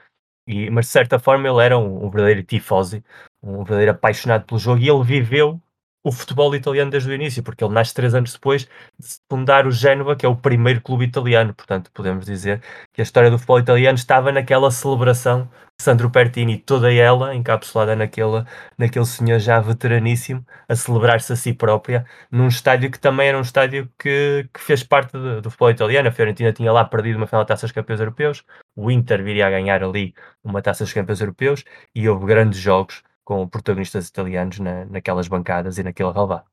[0.46, 3.04] E, mas de certa forma ele era um, um verdadeiro tifosi,
[3.42, 5.60] um verdadeiro apaixonado pelo jogo e ele viveu
[6.08, 8.64] o futebol italiano desde o início, porque ele nasce três anos depois
[8.98, 11.54] de fundar o Génova, que é o primeiro clube italiano.
[11.54, 16.58] Portanto, podemos dizer que a história do futebol italiano estava naquela celebração de Sandro Pertini,
[16.58, 18.44] toda ela encapsulada naquele,
[18.76, 23.42] naquele senhor já veteraníssimo, a celebrar-se a si própria, num estádio que também era um
[23.42, 26.08] estádio que, que fez parte de, do futebol italiano.
[26.08, 28.44] A Fiorentina tinha lá perdido uma final de taças campeões europeus,
[28.74, 33.02] o Inter viria a ganhar ali uma taça dos campeões europeus e houve grandes jogos
[33.28, 36.46] com protagonistas italianos na, naquelas bancadas e naquele relvado.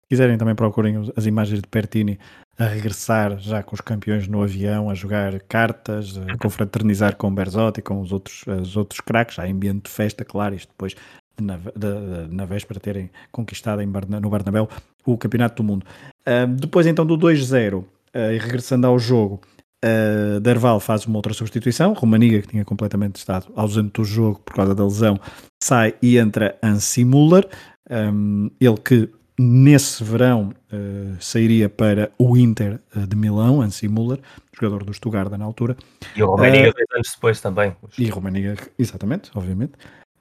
[0.00, 2.18] Se quiserem também procurem as imagens de Pertini
[2.58, 6.38] a regressar já com os campeões no avião, a jogar cartas, a uhum.
[6.40, 10.70] confraternizar com Berzotti, com os outros, os outros craques, há ambiente de festa, claro, isto
[10.70, 10.96] depois
[11.38, 14.66] na, de, na véspera terem conquistado em Barna, no Barnabéu
[15.04, 15.84] o Campeonato do Mundo.
[16.26, 17.86] Uh, depois então do 2-0, uh,
[18.32, 19.42] e regressando ao jogo,
[19.84, 21.92] Uh, Derval faz uma outra substituição.
[21.92, 25.20] Romaniga, que tinha completamente estado ausente do jogo por causa da lesão,
[25.62, 27.46] sai e entra Ansi Muller.
[27.90, 34.20] Um, ele que nesse verão uh, sairia para o Inter uh, de Milão, Ansi Muller,
[34.58, 35.76] jogador do Stuttgart na altura.
[36.16, 37.76] E o Romaniga dois anos depois também.
[37.98, 39.72] E o Romaniga, exatamente, obviamente.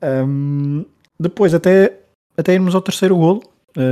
[0.04, 0.84] Um,
[1.18, 2.00] depois até,
[2.36, 3.42] até irmos ao terceiro golo,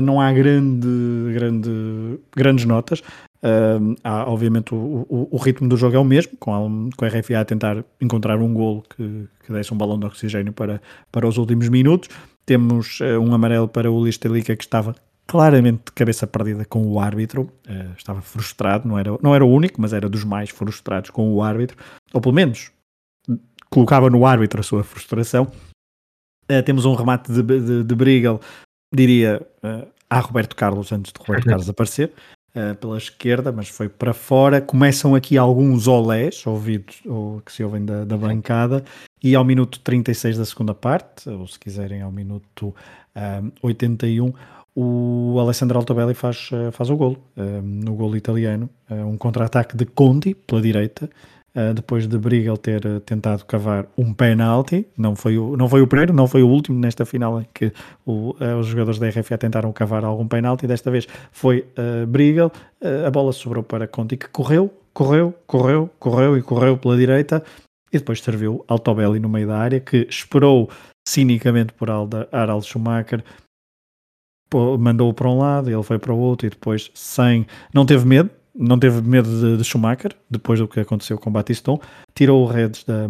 [0.03, 0.87] não há grande,
[1.33, 3.01] grande, grandes notas.
[3.43, 6.59] Uh, há, obviamente, o, o, o, ritmo do jogo é o mesmo, com a,
[6.95, 10.79] com a RFA a tentar encontrar um golo que, que um balão de oxigênio para,
[11.11, 12.09] para os últimos minutos.
[12.45, 16.99] Temos uh, um amarelo para o Listelica que estava claramente de cabeça perdida com o
[16.99, 21.09] árbitro, uh, estava frustrado, não era, não era o único, mas era dos mais frustrados
[21.09, 21.77] com o árbitro,
[22.13, 22.71] ou pelo menos
[23.71, 25.51] colocava no árbitro a sua frustração.
[26.51, 28.39] Uh, temos um remate de, de, de Brigal,
[28.91, 32.11] diria, uh, a Roberto Carlos antes de Roberto Carlos aparecer
[32.55, 34.59] uh, pela esquerda, mas foi para fora.
[34.61, 38.83] Começam aqui alguns olés ouvidos, ou que se ouvem da, da bancada,
[39.23, 42.73] e ao minuto 36 da segunda parte, ou se quiserem ao minuto um,
[43.15, 44.33] eh, 81,
[44.73, 50.33] o Alessandro Altobelli faz, faz o golo, um, no golo italiano, um contra-ataque de Conti
[50.33, 51.09] pela direita,
[51.53, 55.81] Uh, depois de Brigal ter uh, tentado cavar um penalti, não foi, o, não foi
[55.81, 57.73] o primeiro, não foi o último nesta final em que
[58.05, 61.67] o, uh, os jogadores da RFA tentaram cavar algum penalti, desta vez foi
[62.07, 62.53] Brigal,
[63.05, 67.43] a bola sobrou para Conti que correu, correu, correu, correu e correu pela direita.
[67.91, 70.69] E depois serviu Altobelli no meio da área que esperou
[71.05, 73.21] cinicamente por Harald Schumacher.
[74.79, 78.29] Mandou-o para um lado, ele foi para o outro e depois sem, não teve medo,
[78.61, 81.79] não teve medo de, de, Schumacher, depois do que aconteceu com Batiston,
[82.13, 83.07] tirou o Reds da,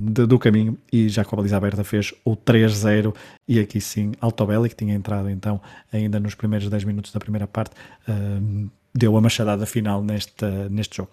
[0.00, 3.14] de, do caminho e já com a baliza aberta fez o 3-0
[3.48, 7.46] e aqui sim Altobelli, que tinha entrado então ainda nos primeiros 10 minutos da primeira
[7.46, 7.74] parte,
[8.08, 11.10] uh, deu a machadada final neste, neste jogo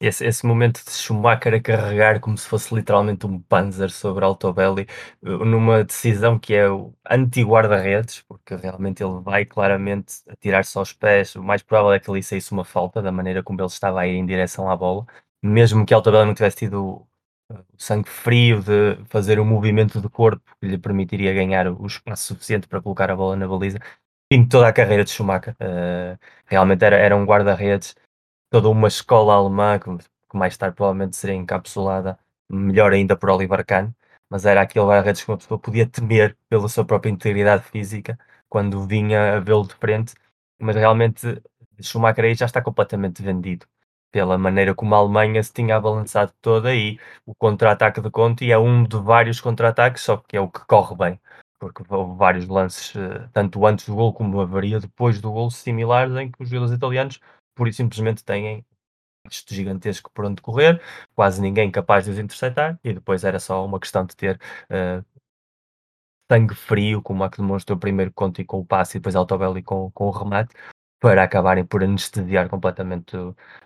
[0.00, 4.86] esse, esse momento de Schumacher a carregar como se fosse literalmente um Panzer sobre Altobelli,
[5.24, 11.34] eh, numa decisão que é o anti-guarda-redes, porque realmente ele vai claramente atirar-se aos pés.
[11.34, 14.06] O mais provável é que ali saísse uma falta, da maneira como ele estava a
[14.06, 15.06] ir em direção à bola,
[15.42, 17.06] mesmo que Altobelli não tivesse tido
[17.50, 21.86] eh, o sangue frio de fazer um movimento de corpo que lhe permitiria ganhar o
[21.86, 23.78] espaço suficiente para colocar a bola na baliza.
[24.30, 27.94] Em toda a carreira de Schumacher, uh, realmente era, era um guarda-redes
[28.50, 29.90] toda uma escola alemã que,
[30.36, 32.18] mais tarde provavelmente seria encapsulada,
[32.48, 33.90] melhor ainda por Oliver Kahn,
[34.30, 38.18] mas era aquele guarda-redes que uma pessoa podia temer pela sua própria integridade física
[38.48, 40.14] quando vinha a vê-lo de frente,
[40.60, 41.42] mas realmente
[41.80, 43.66] Schumacher aí já está completamente vendido
[44.10, 48.58] pela maneira como a Alemanha se tinha abalançado toda e o contra-ataque de Conte é
[48.58, 51.20] um de vários contra-ataques, só que é o que corre bem,
[51.58, 56.14] porque houve vários lances, eh, tanto antes do gol como haveria depois do gol, similares
[56.16, 57.20] em que os jogadores italianos
[57.56, 58.64] por e simplesmente têm
[59.30, 60.80] isto gigantesco por onde correr,
[61.14, 65.04] quase ninguém capaz de os interceptar, e depois era só uma questão de ter uh,
[66.30, 69.90] sangue frio, como a que demonstrou primeiro Conte com o passe e depois Altobelli com,
[69.92, 70.54] com o remate,
[71.00, 73.16] para acabarem por anestesiar completamente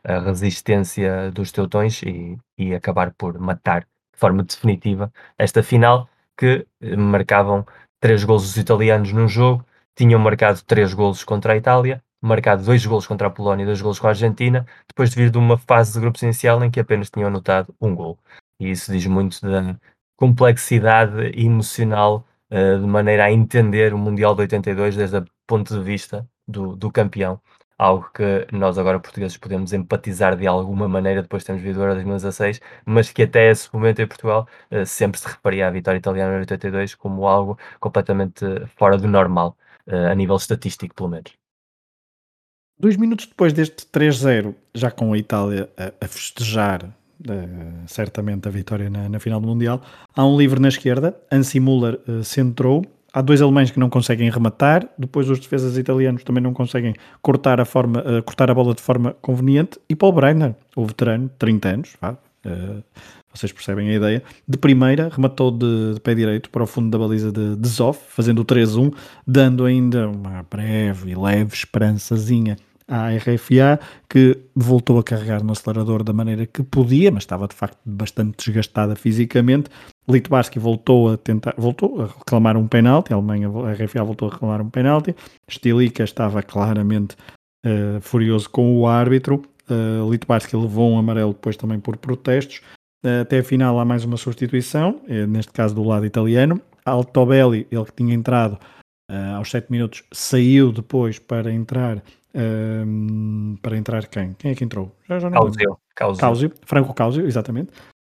[0.05, 6.67] a resistência dos teutões e, e acabar por matar de forma definitiva esta final que
[6.99, 7.67] marcavam
[8.01, 9.65] três golos os italianos num jogo,
[9.95, 13.81] tinham marcado três golos contra a Itália, marcado dois golos contra a Polónia e dois
[13.81, 16.81] golos com a Argentina, depois de vir de uma fase de grupos inicial em que
[16.81, 18.19] apenas tinham anotado um gol.
[18.59, 19.77] E isso diz muito da
[20.17, 25.83] complexidade emocional uh, de maneira a entender o Mundial de 82 desde o ponto de
[25.83, 27.41] vista do, do campeão
[27.79, 31.95] algo que nós agora portugueses podemos empatizar de alguma maneira depois de termos vindo Euro
[31.95, 36.37] 2016, mas que até esse momento em Portugal uh, sempre se referia à vitória italiana
[36.37, 38.45] em 82 como algo completamente
[38.77, 39.57] fora do normal,
[40.11, 41.40] a nível estatístico pelo menos.
[42.81, 48.51] Dois minutos depois deste 3-0, já com a Itália a, a festejar uh, certamente a
[48.51, 49.83] vitória na, na, final do Mundial,
[50.17, 52.83] há um livre na esquerda, Ansi Muller centrou,
[53.13, 57.61] há dois alemães que não conseguem rematar, depois os defesas italianos também não conseguem cortar
[57.61, 61.69] a, forma, uh, cortar a bola de forma conveniente, e Paul Breiner, o veterano, 30
[61.69, 62.13] anos, vá,
[62.47, 62.83] uh,
[63.31, 66.99] vocês percebem a ideia, de primeira rematou de, de pé direito para o fundo da
[66.99, 68.91] baliza de, de Zoff, fazendo o 3-1,
[69.27, 72.57] dando ainda uma breve e leve esperançazinha
[72.91, 77.55] à RFA, que voltou a carregar no acelerador da maneira que podia, mas estava de
[77.55, 79.71] facto bastante desgastada fisicamente.
[80.09, 84.33] Litbarski voltou a tentar, voltou a reclamar um penalti, a Alemanha, a RFA voltou a
[84.33, 85.15] reclamar um penalti.
[85.49, 87.17] Stilica estava claramente
[87.65, 89.43] uh, furioso com o árbitro.
[89.71, 92.61] Uh, Litbarski levou um amarelo depois também por protestos.
[93.05, 96.61] Uh, até a final há mais uma substituição, neste caso do lado italiano.
[96.85, 98.59] Altobelli, ele que tinha entrado
[99.11, 102.03] uh, aos 7 minutos, saiu depois para entrar
[102.35, 104.35] um, para entrar quem?
[104.35, 104.93] Quem é que entrou?
[105.09, 105.41] Já, já não
[105.95, 106.19] Causio.
[106.19, 106.53] Causio.
[106.65, 107.73] Franco Causio, exatamente.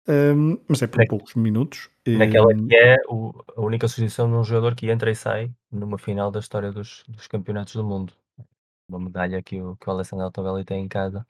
[0.08, 1.90] Um, mas é por Na, poucos minutos.
[2.06, 5.98] Naquela que é o, a única substituição de um jogador que entra e sai numa
[5.98, 8.12] final da história dos, dos campeonatos do mundo.
[8.88, 11.26] Uma medalha que o, que o Alessandro Altobelli tem em casa.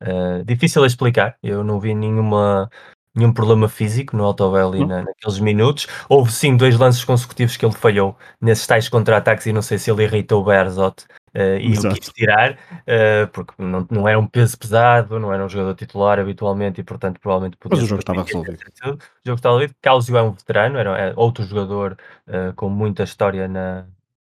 [0.00, 2.68] Uh, difícil a explicar, eu não vi nenhuma,
[3.14, 5.88] nenhum problema físico no Altobelli na, naqueles minutos.
[6.08, 9.90] Houve sim dois lances consecutivos que ele falhou nesses tais contra-ataques e não sei se
[9.90, 11.94] ele irritou o Berzot Uh, e Exato.
[11.94, 15.74] o quis tirar, uh, porque não, não era um peso pesado, não era um jogador
[15.74, 17.76] titular habitualmente e, portanto, provavelmente podia.
[17.76, 18.58] Mas o jogo estava resolvido.
[18.84, 18.88] O
[19.24, 19.74] jogo estava resolvido.
[19.80, 21.96] Causio é um veterano, era é outro jogador
[22.28, 23.86] uh, com muita história na,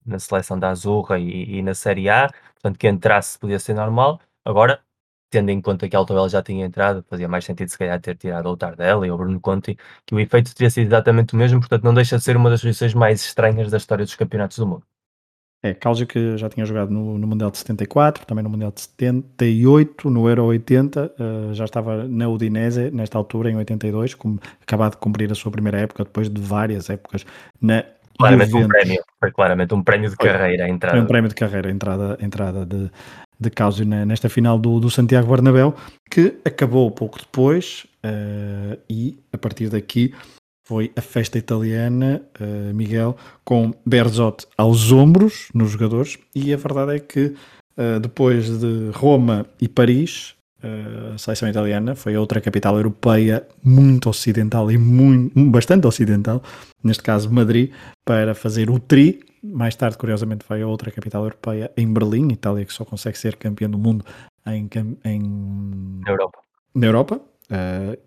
[0.05, 4.19] na seleção da Azurra e, e, na Série A, portanto, que entrasse podia ser normal.
[4.45, 4.79] Agora,
[5.31, 8.15] tendo em conta que a Altobel já tinha entrado, fazia mais sentido se calhar ter
[8.17, 11.59] tirado o Tardelli ou o Bruno Conti, que o efeito teria sido exatamente o mesmo,
[11.59, 14.67] portanto, não deixa de ser uma das posições mais estranhas da história dos campeonatos do
[14.67, 14.90] mundo.
[15.63, 18.81] É, Causio que já tinha jogado no, no, Mundial de 74, também no Mundial de
[18.81, 21.11] 78, no Euro 80, uh,
[21.51, 25.51] eh, já estava na Udinese nesta altura, em 82, como acabado de cumprir a sua
[25.51, 27.27] primeira época, depois de várias épocas
[27.61, 27.85] na
[28.17, 28.65] Claramente Juventus.
[28.65, 30.95] um prémio, foi claramente um prémio de foi, carreira a entrada.
[30.95, 32.91] Foi um prémio de carreira, a entrada, a entrada de,
[33.39, 35.75] de Causio nesta final do, do Santiago Bernabéu,
[36.09, 40.13] que acabou pouco depois uh, e a partir daqui
[40.63, 46.95] foi a festa italiana, uh, Miguel, com Berzot aos ombros nos jogadores, e a verdade
[46.95, 47.33] é que
[47.77, 54.09] uh, depois de Roma e Paris, uh, a seleção italiana foi outra capital europeia muito
[54.09, 56.41] ocidental e muito, bastante ocidental,
[56.83, 57.71] neste caso Madrid,
[58.05, 59.19] para fazer o tri.
[59.43, 63.35] Mais tarde, curiosamente, foi a outra capital europeia em Berlim, Itália, que só consegue ser
[63.37, 64.05] campeã do mundo
[64.45, 64.69] em,
[65.03, 65.99] em...
[66.05, 66.39] na Europa.
[66.75, 67.21] Na Europa.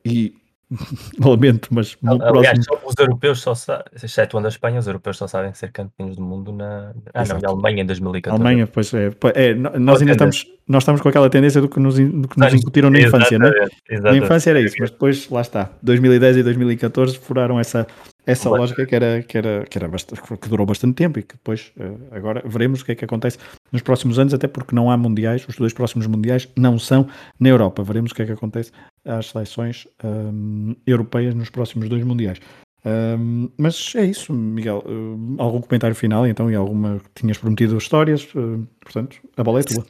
[0.05, 0.37] e
[1.19, 2.89] Lamento, mas no Aliás, próximo...
[2.89, 6.53] os europeus só sabem, excetuando a Espanha, os europeus só sabem ser campeões do mundo
[6.53, 8.43] na ah, não, Alemanha em 2014.
[8.43, 9.11] Alemanha, pois é.
[9.35, 12.55] é nós ainda estamos, nós estamos com aquela tendência do que nos, do que nos
[12.55, 14.01] incutiram na infância, não é?
[14.01, 17.87] Na infância era isso, mas depois, lá está, 2010 e 2014 furaram essa,
[18.27, 21.35] essa lógica que era que era que era bastante, que durou bastante tempo e que
[21.35, 23.39] depois eh, agora veremos o que é que acontece
[23.71, 27.07] nos próximos anos até porque não há mundiais os dois próximos mundiais não são
[27.39, 28.73] na Europa veremos o que é que acontece
[29.05, 32.39] às seleções um, europeias nos próximos dois mundiais.
[32.85, 34.83] Um, mas é isso Miguel.
[34.87, 39.63] Uh, algum comentário final então e alguma tinhas prometido histórias uh, portanto a bola é
[39.63, 39.87] tua.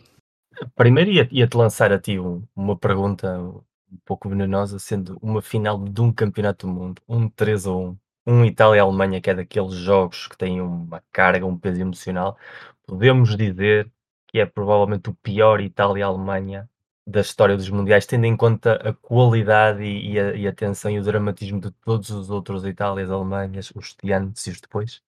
[0.77, 2.19] Primeiro ia-te ia lançar a ti
[2.55, 7.67] uma pergunta um pouco venenosa sendo uma final de um campeonato do mundo um 3
[7.67, 7.97] a 1
[8.27, 12.39] um Itália-Alemanha, que é daqueles jogos que têm uma carga, um peso emocional,
[12.87, 13.91] podemos dizer
[14.29, 16.69] que é provavelmente o pior Itália-Alemanha
[17.07, 20.91] da história dos mundiais, tendo em conta a qualidade e, e, a, e a tensão
[20.91, 25.03] e o dramatismo de todos os outros Itálias, Alemanhas, os de antes e os depois?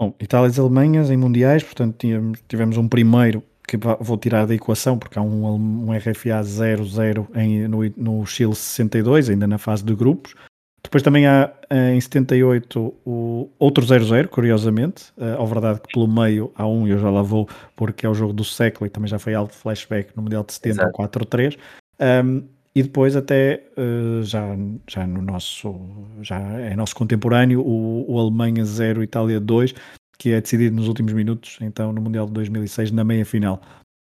[0.00, 4.54] Bom, Itálias e Alemanhas em mundiais, portanto tivemos, tivemos um primeiro que vou tirar da
[4.54, 9.94] equação porque há um, um RFA 0-0 no, no Chile 62, ainda na fase de
[9.94, 10.34] grupos,
[10.82, 11.52] depois também há
[11.94, 15.12] em 78 o outro 0-0, curiosamente.
[15.16, 18.08] Uh, ao verdade que pelo meio há um, e eu já lá vou, porque é
[18.08, 20.88] o jogo do século e também já foi algo de flashback no Mundial de 70,
[20.88, 21.56] o 4-3.
[22.00, 22.42] Um,
[22.74, 24.56] e depois até uh, já,
[24.88, 25.78] já no nosso
[26.22, 29.74] já é nosso contemporâneo o, o Alemanha 0 Itália 2
[30.18, 33.60] que é decidido nos últimos minutos então no Mundial de 2006 na meia final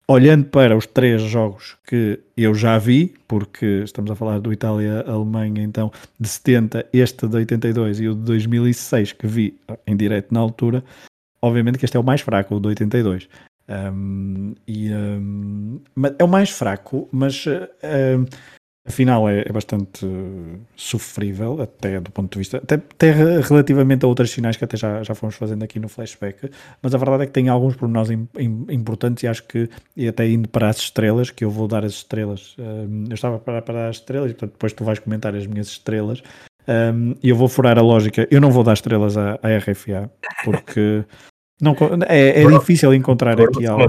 [0.06, 5.62] olhando para os três jogos que eu já vi porque estamos a falar do Itália-Alemanha
[5.62, 5.90] então
[6.20, 10.84] de 70 este de 82 e o de 2006 que vi em direto na altura
[11.40, 13.28] obviamente que este é o mais fraco o de 82
[13.68, 15.80] um, e, um,
[16.18, 18.26] é o mais fraco, mas uh,
[18.86, 20.06] afinal é, é, bastante
[20.76, 25.02] sofrível, até do ponto de vista, até, até, relativamente a outras finais que até já,
[25.02, 26.50] já fomos fazendo aqui no flashback.
[26.82, 28.10] Mas a verdade é que tem alguns pormenores
[28.68, 31.92] importantes e acho que, e até indo para as estrelas, que eu vou dar as
[31.92, 32.54] estrelas.
[32.58, 35.68] Um, eu estava para, para as estrelas e portanto, depois tu vais comentar as minhas
[35.68, 36.22] estrelas.
[37.22, 40.10] E eu vou furar a lógica, eu não vou dar estrelas à, à RFA,
[40.44, 41.04] porque
[41.60, 41.76] não,
[42.08, 43.84] é, é difícil encontrar aqui algo.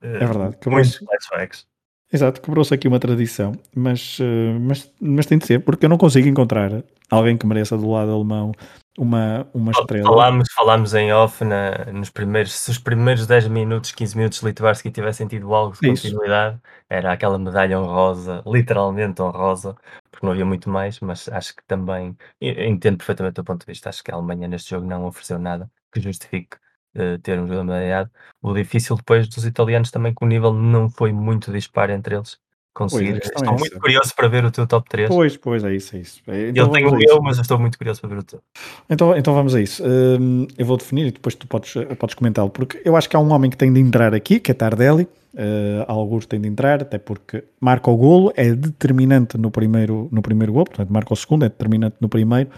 [0.00, 0.56] É verdade.
[0.66, 1.66] Muitos flashbacks.
[2.10, 5.98] Exato, quebrou-se aqui uma tradição, mas, uh, mas, mas tem de ser, porque eu não
[5.98, 8.52] consigo encontrar alguém que mereça do lado alemão
[8.98, 10.08] uma, uma estrela.
[10.08, 14.46] Falámos, falámos em off na, nos primeiros, se os primeiros 10 minutos, 15 minutos de
[14.46, 16.08] Litvarsky tivessem tido algo de Isso.
[16.08, 16.58] continuidade,
[16.88, 19.76] era aquela medalha honrosa, literalmente honrosa,
[20.10, 23.90] porque não havia muito mais, mas acho que também, entendo perfeitamente o ponto de vista,
[23.90, 26.56] acho que a Alemanha neste jogo não ofereceu nada que justifique
[26.98, 28.10] uh, ter um jogador medalhado.
[28.42, 32.38] O difícil depois dos italianos também que o nível não foi muito dispar entre eles.
[32.78, 33.20] Conseguir.
[33.20, 35.08] Pois, estou é muito curioso para ver o teu top 3.
[35.08, 36.22] Pois, pois, é isso, é isso.
[36.28, 38.40] Então, eu tenho o meu, mas estou muito curioso para ver o teu.
[38.88, 39.82] Então, então vamos a isso.
[39.84, 43.18] Um, eu vou definir e depois tu podes, podes comentá-lo, porque eu acho que há
[43.18, 45.08] um homem que tem de entrar aqui, que é Tardelli.
[45.34, 50.22] Uh, alguns têm de entrar, até porque marca o golo, é determinante no primeiro, no
[50.22, 52.48] primeiro golo, portanto marca o segundo, é determinante no primeiro.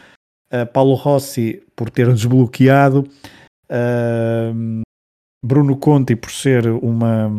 [0.52, 3.08] Uh, Paulo Rossi, por ter desbloqueado.
[5.44, 7.30] Bruno Conti, por ser uma,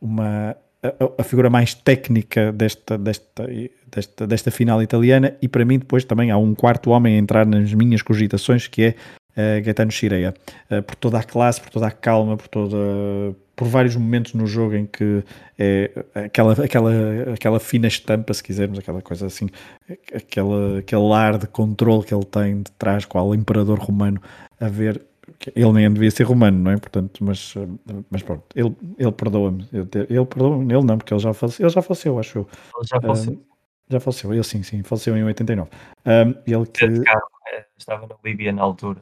[0.00, 3.46] uma a, a, figura mais técnica desta, desta,
[3.90, 5.36] desta, desta final italiana.
[5.42, 8.82] E para mim, depois também há um quarto homem a entrar nas minhas cogitações, que
[8.82, 10.34] é uh, Gaetano Chireia.
[10.70, 12.76] Uh, por toda a classe, por toda a calma, por toda
[13.60, 15.22] por vários momentos no jogo em que
[15.58, 16.92] é aquela, aquela,
[17.34, 19.50] aquela fina estampa, se quisermos, aquela coisa assim,
[20.14, 24.18] aquela, aquele ar de controle que ele tem de trás, qual imperador romano,
[24.58, 25.02] a ver.
[25.54, 26.76] Ele nem devia ser romano, não é?
[26.76, 27.54] Portanto, mas,
[28.10, 29.66] mas pronto, ele, ele perdoa-me.
[29.72, 32.48] Ele perdoa-me, ele não, porque ele já faleceu, ele já faleceu acho eu.
[32.76, 33.32] Ele já faleceu.
[33.32, 33.44] Uh,
[33.88, 35.70] já faleceu, ele sim, sim, faleceu em 89.
[36.06, 36.84] Um, ele que...
[37.52, 39.00] É, estava na Líbia na altura.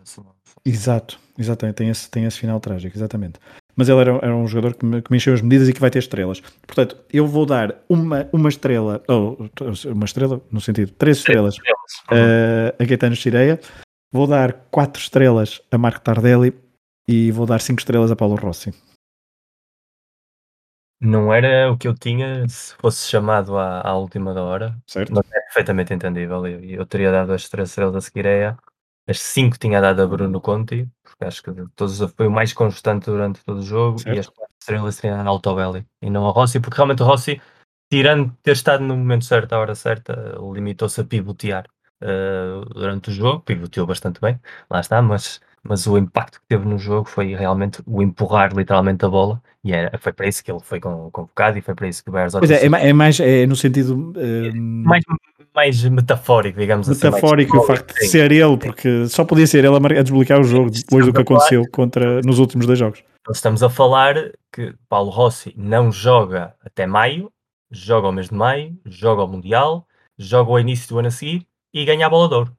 [0.65, 3.39] Exato, exatamente, tem esse, tem esse final trágico, exatamente
[3.79, 5.81] mas ele era, era um jogador que me, que me, encheu as medidas e que
[5.81, 6.41] vai ter estrelas.
[6.67, 9.49] Portanto, eu vou dar uma, uma estrela, ou
[9.87, 13.61] uma estrela, no sentido, três estrelas, uh, a Gaetano Chireia,
[14.13, 16.55] vou dar quatro estrelas a Marco Tardelli
[17.09, 18.73] e vou dar cinco estrelas a Paulo Rossi.
[21.01, 25.13] Não era o que eu tinha se fosse chamado à, à última da hora, certo.
[25.15, 26.45] mas é perfeitamente entendível.
[26.47, 28.59] Eu, eu teria dado as três estrelas a seguir a
[29.09, 33.07] as 5 tinha dado a Bruno Conti, porque acho que todos, foi o mais constante
[33.07, 34.15] durante todo o jogo, certo.
[34.15, 37.07] e as 4 estrelas teriam dado a Altobelli e não a Rossi, porque realmente o
[37.07, 37.41] Rossi,
[37.91, 41.65] tirando ter estado no momento certo, à hora certa, limitou-se a pivotear
[42.03, 44.39] uh, durante o jogo, pivoteou bastante bem,
[44.71, 49.05] lá está, mas, mas o impacto que teve no jogo foi realmente o empurrar literalmente
[49.05, 52.03] a bola, e era, foi para isso que ele foi convocado e foi para isso
[52.03, 55.03] que o Bears Pois é, é, mais é no sentido uh, mais
[55.55, 57.25] mais metafórico, digamos metafórico, assim.
[57.25, 60.71] Metafórico o facto de ser ele, porque só podia ser ele a, desbloquear o jogo
[60.71, 63.03] depois do que aconteceu contra, nos últimos dois jogos.
[63.29, 64.15] Estamos a falar
[64.53, 67.31] que Paulo Rossi não joga até maio,
[67.71, 69.85] joga ao mês de maio, joga ao Mundial,
[70.17, 72.57] joga ao início do ano a seguir e ganha a bola de ouro.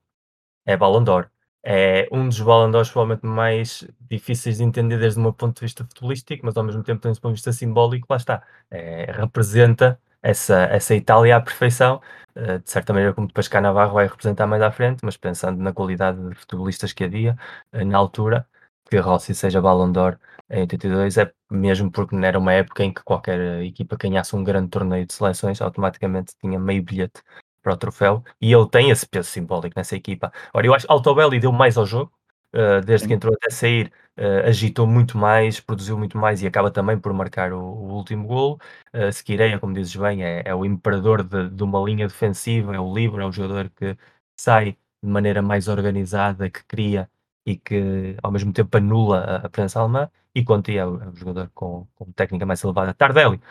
[0.65, 1.31] É Ballon d'Or.
[1.63, 5.83] É um dos Ballon d'Ors provavelmente mais difíceis de entender desde meu ponto de vista
[5.83, 8.43] futebolístico, mas ao mesmo tempo, desde o ponto de vista simbólico, lá está.
[8.71, 12.01] É, representa essa, essa Itália à perfeição,
[12.35, 15.61] uh, de certa maneira como depois cá Navarro vai representar mais à frente, mas pensando
[15.61, 17.37] na qualidade de futebolistas que havia
[17.73, 18.47] uh, na altura,
[18.89, 20.19] que Rossi seja Ballon d'Or
[20.49, 24.43] em 82 é mesmo porque não era uma época em que qualquer equipa ganhasse um
[24.43, 27.21] grande torneio de seleções, automaticamente tinha meio bilhete
[27.61, 30.31] para o troféu, e ele tem esse peso simbólico nessa equipa.
[30.53, 32.11] Ora, eu acho que Altobelli deu mais ao jogo,
[32.53, 36.71] uh, desde que entrou até sair, uh, agitou muito mais, produziu muito mais e acaba
[36.71, 38.59] também por marcar o, o último golo.
[38.93, 42.79] Uh, Sequireia, como dizes bem, é, é o imperador de, de, uma linha defensiva, é
[42.79, 43.97] o livre, é o jogador que
[44.39, 47.09] sai de maneira mais organizada, que cria
[47.45, 50.09] e que ao mesmo tempo anula a, a presença alemã.
[50.35, 52.93] E Conti é o, é o jogador com, com técnica mais elevada.
[52.93, 53.41] Tardelli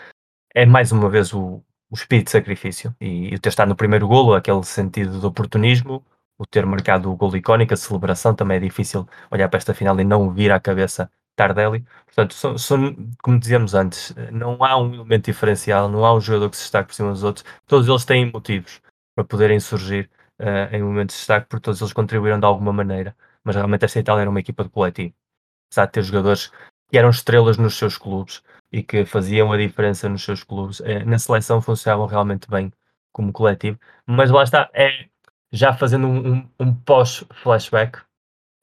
[0.54, 3.76] é mais uma vez o, o espírito de sacrifício e, e o ter estado no
[3.76, 6.04] primeiro golo, aquele sentido de oportunismo,
[6.38, 9.98] o ter marcado o gol icónico, a celebração, também é difícil olhar para esta final
[10.00, 11.84] e não vir à cabeça Tardelli.
[12.06, 16.50] Portanto, são, são, como dizíamos antes, não há um elemento diferencial, não há um jogador
[16.50, 17.44] que se destaque por cima dos outros.
[17.66, 18.80] Todos eles têm motivos
[19.14, 20.10] para poderem surgir
[20.40, 23.16] uh, em momentos de destaque, porque todos eles contribuíram de alguma maneira.
[23.44, 25.14] Mas realmente esta Itália era uma equipa de coletivo.
[25.70, 26.52] Apesar de ter jogadores
[26.90, 28.42] que eram estrelas nos seus clubes
[28.72, 32.72] e que faziam a diferença nos seus clubes, uh, na seleção funcionavam realmente bem
[33.12, 33.78] como coletivo.
[34.06, 35.06] Mas lá está, é,
[35.52, 38.00] já fazendo um, um, um pós-flashback,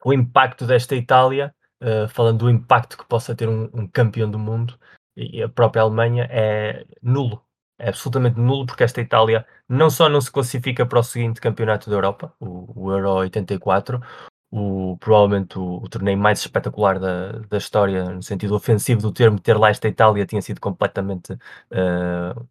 [0.03, 4.39] o impacto desta Itália, uh, falando do impacto que possa ter um, um, campeão do
[4.39, 4.79] mundo,
[5.17, 7.43] e a própria Alemanha, é nulo.
[7.77, 11.89] É absolutamente nulo, porque esta Itália não só não se classifica para o seguinte campeonato
[11.89, 14.01] da Europa, o, o Euro 84,
[14.51, 19.39] o, provavelmente o, o, torneio mais espetacular da, da história, no sentido ofensivo do termo,
[19.39, 22.47] ter lá esta Itália tinha sido completamente uh,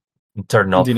[0.48, 0.90] turn off.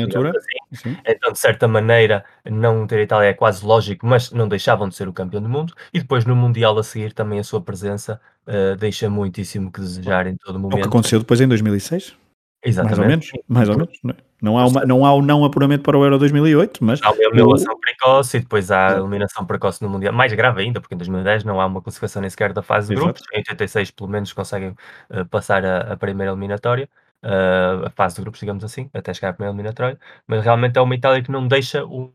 [0.72, 0.96] Assim.
[1.06, 4.94] Então, de certa maneira, não ter a Itália é quase lógico, mas não deixavam de
[4.94, 5.74] ser o campeão do mundo.
[5.92, 10.26] E depois, no Mundial a seguir, também a sua presença uh, deixa muitíssimo que desejar
[10.26, 10.78] em todo momento.
[10.78, 12.16] O que aconteceu depois em 2006?
[12.64, 12.98] Exatamente.
[12.98, 14.25] Mais ou menos, mais ou menos.
[14.40, 17.00] Não, há uma, não há o não apuramento para o Euro 2008, mas...
[17.02, 17.78] Há uma eliminação o...
[17.78, 20.12] precoce e depois há a eliminação precoce no Mundial.
[20.12, 22.94] Mais grave ainda, porque em 2010 não há uma classificação nem sequer da fase de
[22.94, 23.22] grupos.
[23.32, 24.74] Em 86, pelo menos, conseguem
[25.10, 26.88] uh, passar a, a primeira eliminatória
[27.24, 30.80] uh, a fase de grupos, digamos assim, até chegar à primeira eliminatória, mas realmente é
[30.80, 32.12] uma Itália que não deixa um,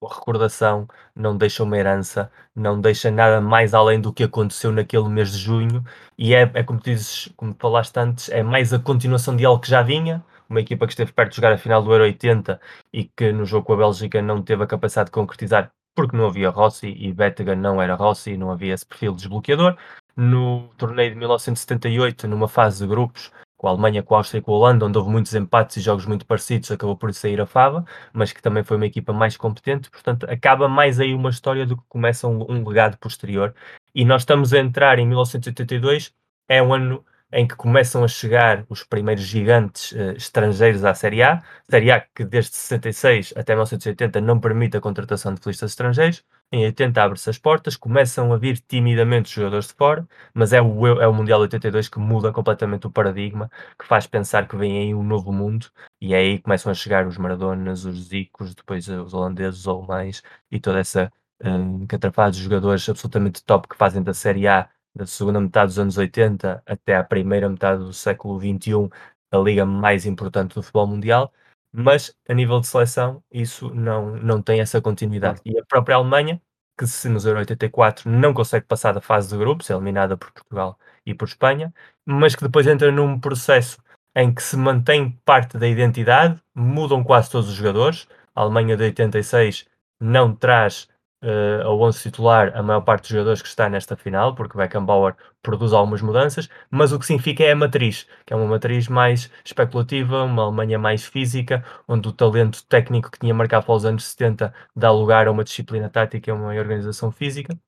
[0.00, 5.08] uma recordação, não deixa uma herança, não deixa nada mais além do que aconteceu naquele
[5.08, 5.84] mês de junho,
[6.16, 9.70] e é, é como dizes, como falaste antes, é mais a continuação de algo que
[9.70, 12.60] já vinha, uma equipa que esteve perto de jogar a final do Euro 80
[12.92, 16.26] e que no jogo com a Bélgica não teve a capacidade de concretizar porque não
[16.26, 19.76] havia Rossi e Bettega não era Rossi, não havia esse perfil desbloqueador.
[20.16, 24.42] No torneio de 1978, numa fase de grupos, com a Alemanha, com a Áustria e
[24.42, 27.46] com a Holanda, onde houve muitos empates e jogos muito parecidos, acabou por sair a
[27.46, 31.66] Fava, mas que também foi uma equipa mais competente, portanto, acaba mais aí uma história
[31.66, 33.52] do que começa um, um legado posterior.
[33.92, 36.14] E nós estamos a entrar em 1982,
[36.48, 41.22] é um ano em que começam a chegar os primeiros gigantes uh, estrangeiros à Série
[41.22, 46.24] A, Série A que desde 66 até 1980 não permite a contratação de futebolistas estrangeiros,
[46.50, 50.86] em 80 abre-se as portas, começam a vir timidamente jogadores de fora, mas é o,
[50.86, 54.94] é o Mundial 82 que muda completamente o paradigma, que faz pensar que vem aí
[54.94, 55.66] um novo mundo,
[56.00, 60.22] e é aí começam a chegar os Maradonas, os Zicos, depois os holandeses, os alemães,
[60.50, 61.12] e toda essa
[61.44, 64.68] um, catrafada de jogadores absolutamente top que fazem da Série A
[64.98, 68.90] da segunda metade dos anos 80 até à primeira metade do século XXI,
[69.30, 71.32] a liga mais importante do futebol mundial,
[71.72, 75.40] mas a nível de seleção isso não, não tem essa continuidade.
[75.44, 76.42] E a própria Alemanha,
[76.76, 80.32] que se nos Euro 84 não consegue passar da fase de grupos, é eliminada por
[80.32, 81.72] Portugal e por Espanha,
[82.04, 83.78] mas que depois entra num processo
[84.16, 88.08] em que se mantém parte da identidade, mudam quase todos os jogadores.
[88.34, 89.66] A Alemanha de 86
[90.00, 90.88] não traz
[91.22, 95.14] uh, ao 11 titular a maior parte dos jogadores que está nesta final, porque Beckenbauer
[95.42, 99.30] produz algumas mudanças, mas o que significa é a matriz, que é uma matriz mais
[99.44, 104.04] especulativa, uma Alemanha mais física, onde o talento técnico que tinha marcado para os anos
[104.04, 107.58] 70 dá lugar a uma disciplina tática e uma organização física.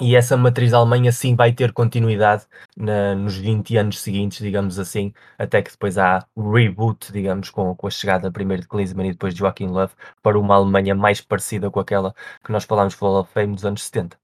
[0.00, 2.46] E essa matriz Alemanha sim vai ter continuidade
[2.76, 7.74] na, nos 20 anos seguintes, digamos assim, até que depois há o reboot, digamos, com,
[7.76, 9.88] com a chegada primeiro de Klinsmann e depois de Joachim Löw,
[10.20, 12.12] para uma Alemanha mais parecida com aquela
[12.44, 14.16] que nós falámos com of Fame dos anos 70.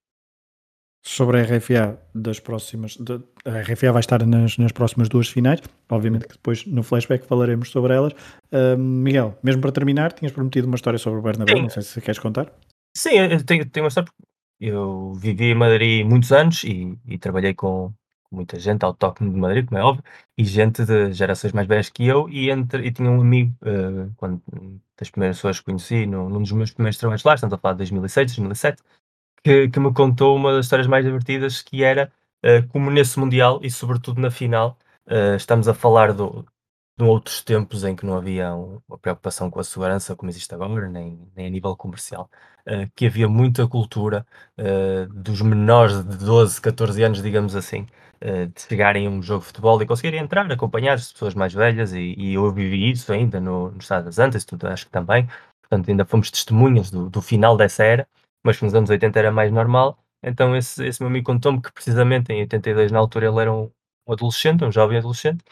[1.03, 5.61] Sobre a RFA das próximas, de, a RFA vai estar nas, nas próximas duas finais,
[5.89, 8.13] obviamente que depois no flashback falaremos sobre elas.
[8.53, 12.01] Uh, Miguel, mesmo para terminar, tinhas prometido uma história sobre o Bernabéu, não sei se
[12.03, 12.53] queres contar.
[12.95, 14.11] Sim, eu tenho, tenho uma história
[14.61, 17.93] eu vivi em Madrid muitos anos e, e trabalhei com,
[18.31, 20.05] muita gente autóctone de Madrid, como é óbvio,
[20.39, 24.13] e gente de gerações mais velhas que eu, e, entre, e tinha um amigo, uh,
[24.17, 24.41] quando,
[24.99, 27.75] das primeiras pessoas que conheci, no, num dos meus primeiros trabalhos lá, estamos a falar
[27.75, 28.83] de 2006, 2007,
[29.45, 32.13] que, que me contou uma das histórias mais divertidas, que era
[32.45, 34.79] uh, como nesse Mundial, e sobretudo na final,
[35.09, 36.47] uh, estamos a falar do,
[37.09, 41.19] outros tempos em que não havia uma preocupação com a segurança como existe agora, nem,
[41.37, 42.31] nem a nível comercial,
[42.67, 44.27] uh, que havia muita cultura
[44.59, 47.87] uh, dos menores de 12, 14 anos, digamos assim,
[48.23, 51.53] uh, de chegarem a um jogo de futebol e conseguirem entrar, acompanhar as pessoas mais
[51.53, 55.29] velhas, e, e eu vivi isso ainda no, no Estado das Antas, acho que também,
[55.63, 58.09] portanto ainda fomos testemunhas do, do final dessa era,
[58.45, 62.33] mas nos anos 80 era mais normal, então esse, esse meu amigo contou-me que precisamente
[62.33, 63.71] em 82 na altura ele era um,
[64.07, 65.45] um adolescente, um jovem adolescente,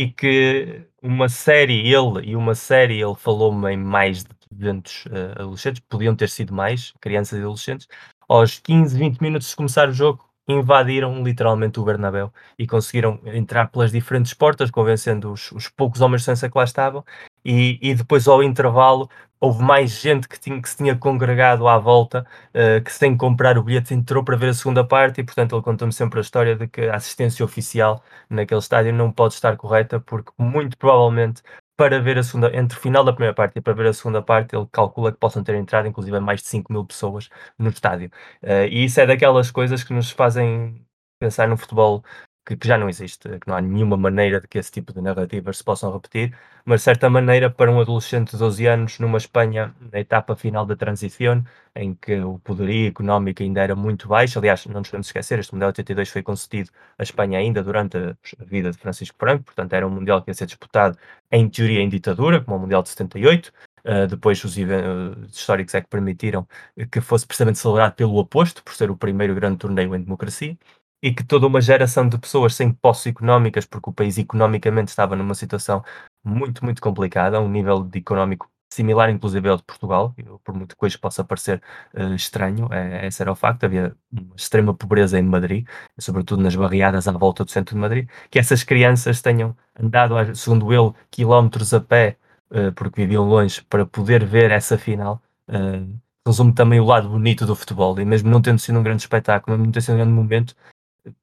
[0.00, 5.08] e que uma série, ele e uma série, ele falou-me em mais de 200 uh,
[5.12, 7.86] eh, adolescentes, podiam ter sido mais, crianças e adolescentes,
[8.26, 13.70] aos 15, 20 minutos de começar o jogo, invadiram literalmente o Bernabéu e conseguiram entrar
[13.70, 17.04] pelas diferentes portas, convencendo os, os poucos homens de que lá estavam,
[17.44, 19.08] e, e depois ao intervalo
[19.40, 23.56] houve mais gente que, tinha, que se tinha congregado à volta, uh, que sem comprar
[23.56, 26.54] o bilhete entrou para ver a segunda parte e, portanto, ele contou-me sempre a história
[26.54, 31.42] de que a assistência oficial naquele estádio não pode estar correta, porque muito provavelmente
[31.76, 34.20] para ver a segunda, entre o final da primeira parte e para ver a segunda
[34.20, 38.10] parte, ele calcula que possam ter entrado inclusive mais de 5 mil pessoas no estádio.
[38.42, 40.84] Uh, e isso é daquelas coisas que nos fazem
[41.18, 42.04] pensar no futebol
[42.50, 45.00] que, que, já não existe, que não há nenhuma maneira de que esse tipo de
[45.00, 49.18] narrativas se possam repetir, mas de certa maneira, para um adolescente de 12 anos, numa
[49.18, 51.44] Espanha, na etapa final da transição,
[51.76, 55.52] em que o poderio económico ainda era muito baixo, aliás, não nos podemos esquecer, este
[55.52, 59.86] Mundial 82 foi concedido à Espanha ainda durante a vida de Francisco Franco, portanto era
[59.86, 60.98] um Mundial que ia ser disputado
[61.30, 63.52] em teoria em ditadura, como o Mundial de 78,
[63.82, 66.46] Uh, depois os eventos históricos é que permitiram
[66.92, 70.54] que fosse precisamente celebrado pelo oposto, por ser o primeiro grande torneio em democracia
[71.02, 75.16] e que toda uma geração de pessoas sem posses económicas, porque o país economicamente estava
[75.16, 75.82] numa situação
[76.24, 80.14] muito, muito complicada, a um nível de económico similar, inclusive, ao de Portugal,
[80.44, 81.60] por muito que possa parecer
[81.94, 85.66] uh, estranho, é, esse era o facto, havia uma extrema pobreza em Madrid,
[85.98, 90.72] sobretudo nas barriadas à volta do centro de Madrid, que essas crianças tenham andado, segundo
[90.72, 92.16] ele, quilómetros a pé,
[92.50, 97.44] uh, porque viviam longe, para poder ver essa final, uh, resume também o lado bonito
[97.44, 99.98] do futebol, e mesmo não tendo sido um grande espetáculo, mesmo não tendo sido um
[99.98, 100.54] grande momento,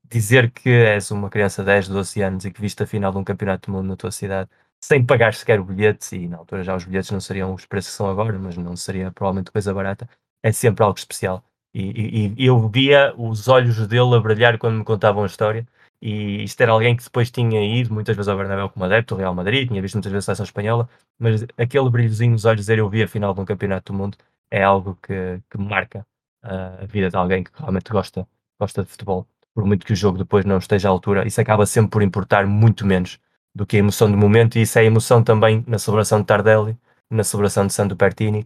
[0.09, 3.17] dizer que és uma criança de 10, 12 anos e que viste a final de
[3.17, 4.49] um campeonato do mundo na tua cidade
[4.79, 7.91] sem pagar sequer o bilhete, e na altura já os bilhetes não seriam os preços
[7.91, 10.09] que são agora, mas não seria provavelmente coisa barata,
[10.43, 11.43] é sempre algo especial.
[11.73, 15.67] E, e, e eu via os olhos dele a brilhar quando me contavam a história,
[16.01, 19.19] e isto era alguém que depois tinha ido muitas vezes ao Bernabéu como adepto, ao
[19.19, 20.89] Real Madrid, tinha visto muitas vezes a seleção espanhola,
[21.19, 24.17] mas aquele brilhozinho nos olhos dele eu vi a final de um campeonato do mundo,
[24.51, 26.05] é algo que, que marca
[26.43, 28.27] uh, a vida de alguém que realmente gosta,
[28.59, 31.65] gosta de futebol por muito que o jogo depois não esteja à altura, isso acaba
[31.65, 33.17] sempre por importar muito menos
[33.55, 36.27] do que a emoção do momento, e isso é a emoção também na celebração de
[36.27, 36.77] Tardelli,
[37.09, 38.45] na celebração de Sandro Pertini,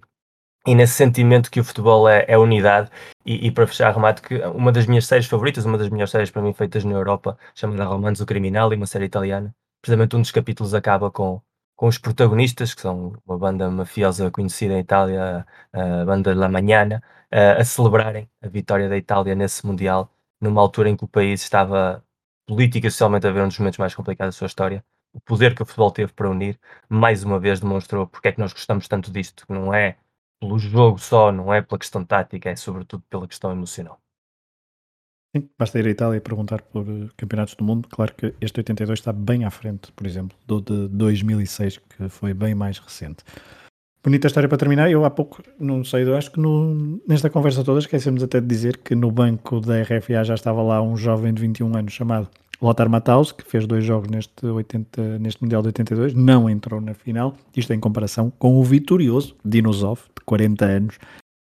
[0.65, 2.89] e nesse sentimento que o futebol é, é unidade.
[3.25, 6.31] E, e, para fechar, remate que uma das minhas séries favoritas, uma das melhores séries
[6.31, 10.31] para mim feitas na Europa, chamada Romanzo Criminal, e uma série italiana, precisamente um dos
[10.31, 11.41] capítulos acaba com,
[11.75, 17.03] com os protagonistas, que são uma banda mafiosa conhecida em Itália, a banda La Magnana,
[17.29, 20.09] a celebrarem a vitória da Itália nesse Mundial
[20.41, 22.03] numa altura em que o país estava
[22.47, 25.55] política e socialmente a ver um dos momentos mais complicados da sua história, o poder
[25.55, 26.59] que o futebol teve para unir,
[26.89, 29.97] mais uma vez demonstrou porque é que nós gostamos tanto disto, que não é
[30.41, 34.01] pelo jogo só, não é pela questão tática, é sobretudo pela questão emocional.
[35.35, 37.88] Sim, basta ir à Itália e perguntar por uh, campeonatos do mundo.
[37.88, 42.34] Claro que este 82 está bem à frente, por exemplo, do de 2006, que foi
[42.34, 43.23] bem mais recente.
[44.03, 44.90] Bonita história para terminar.
[44.90, 48.48] Eu há pouco, não sei, eu acho que no, nesta conversa toda esquecemos até de
[48.48, 52.28] dizer que no banco da RFA já estava lá um jovem de 21 anos chamado
[52.60, 56.95] Lothar Matthaus, que fez dois jogos neste, 80, neste Mundial de 82, não entrou na
[56.95, 57.36] final.
[57.56, 60.95] Isto em comparação com o vitorioso Dinosov, de 40 anos,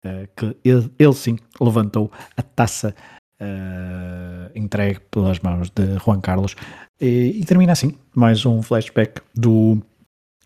[0.05, 2.95] uh, que ele, ele, sim levantou a taça
[3.41, 6.55] uh, entregue pelas mãos de Juan Carlos.
[7.01, 9.81] E, e termina assim mais um flashback do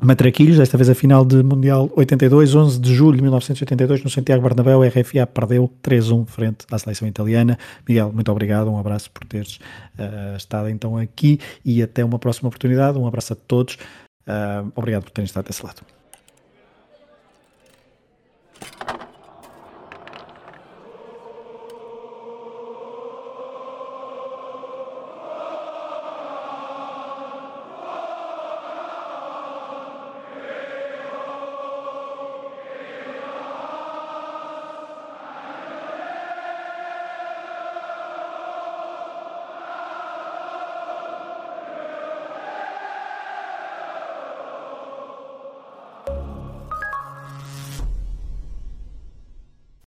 [0.02, 4.42] Matraquilhos, desta vez a final de Mundial 82, 11 de julho de 1982, no Santiago
[4.42, 7.60] Bernabéu, a RFA perdeu 3-1 frente à seleção italiana.
[7.88, 9.60] Miguel, muito obrigado, um abraço por teres
[9.98, 12.98] uh, estado então aqui e até uma próxima oportunidade.
[12.98, 13.78] Um abraço a todos.
[14.26, 15.82] Uh, obrigado por terem estado desse lado.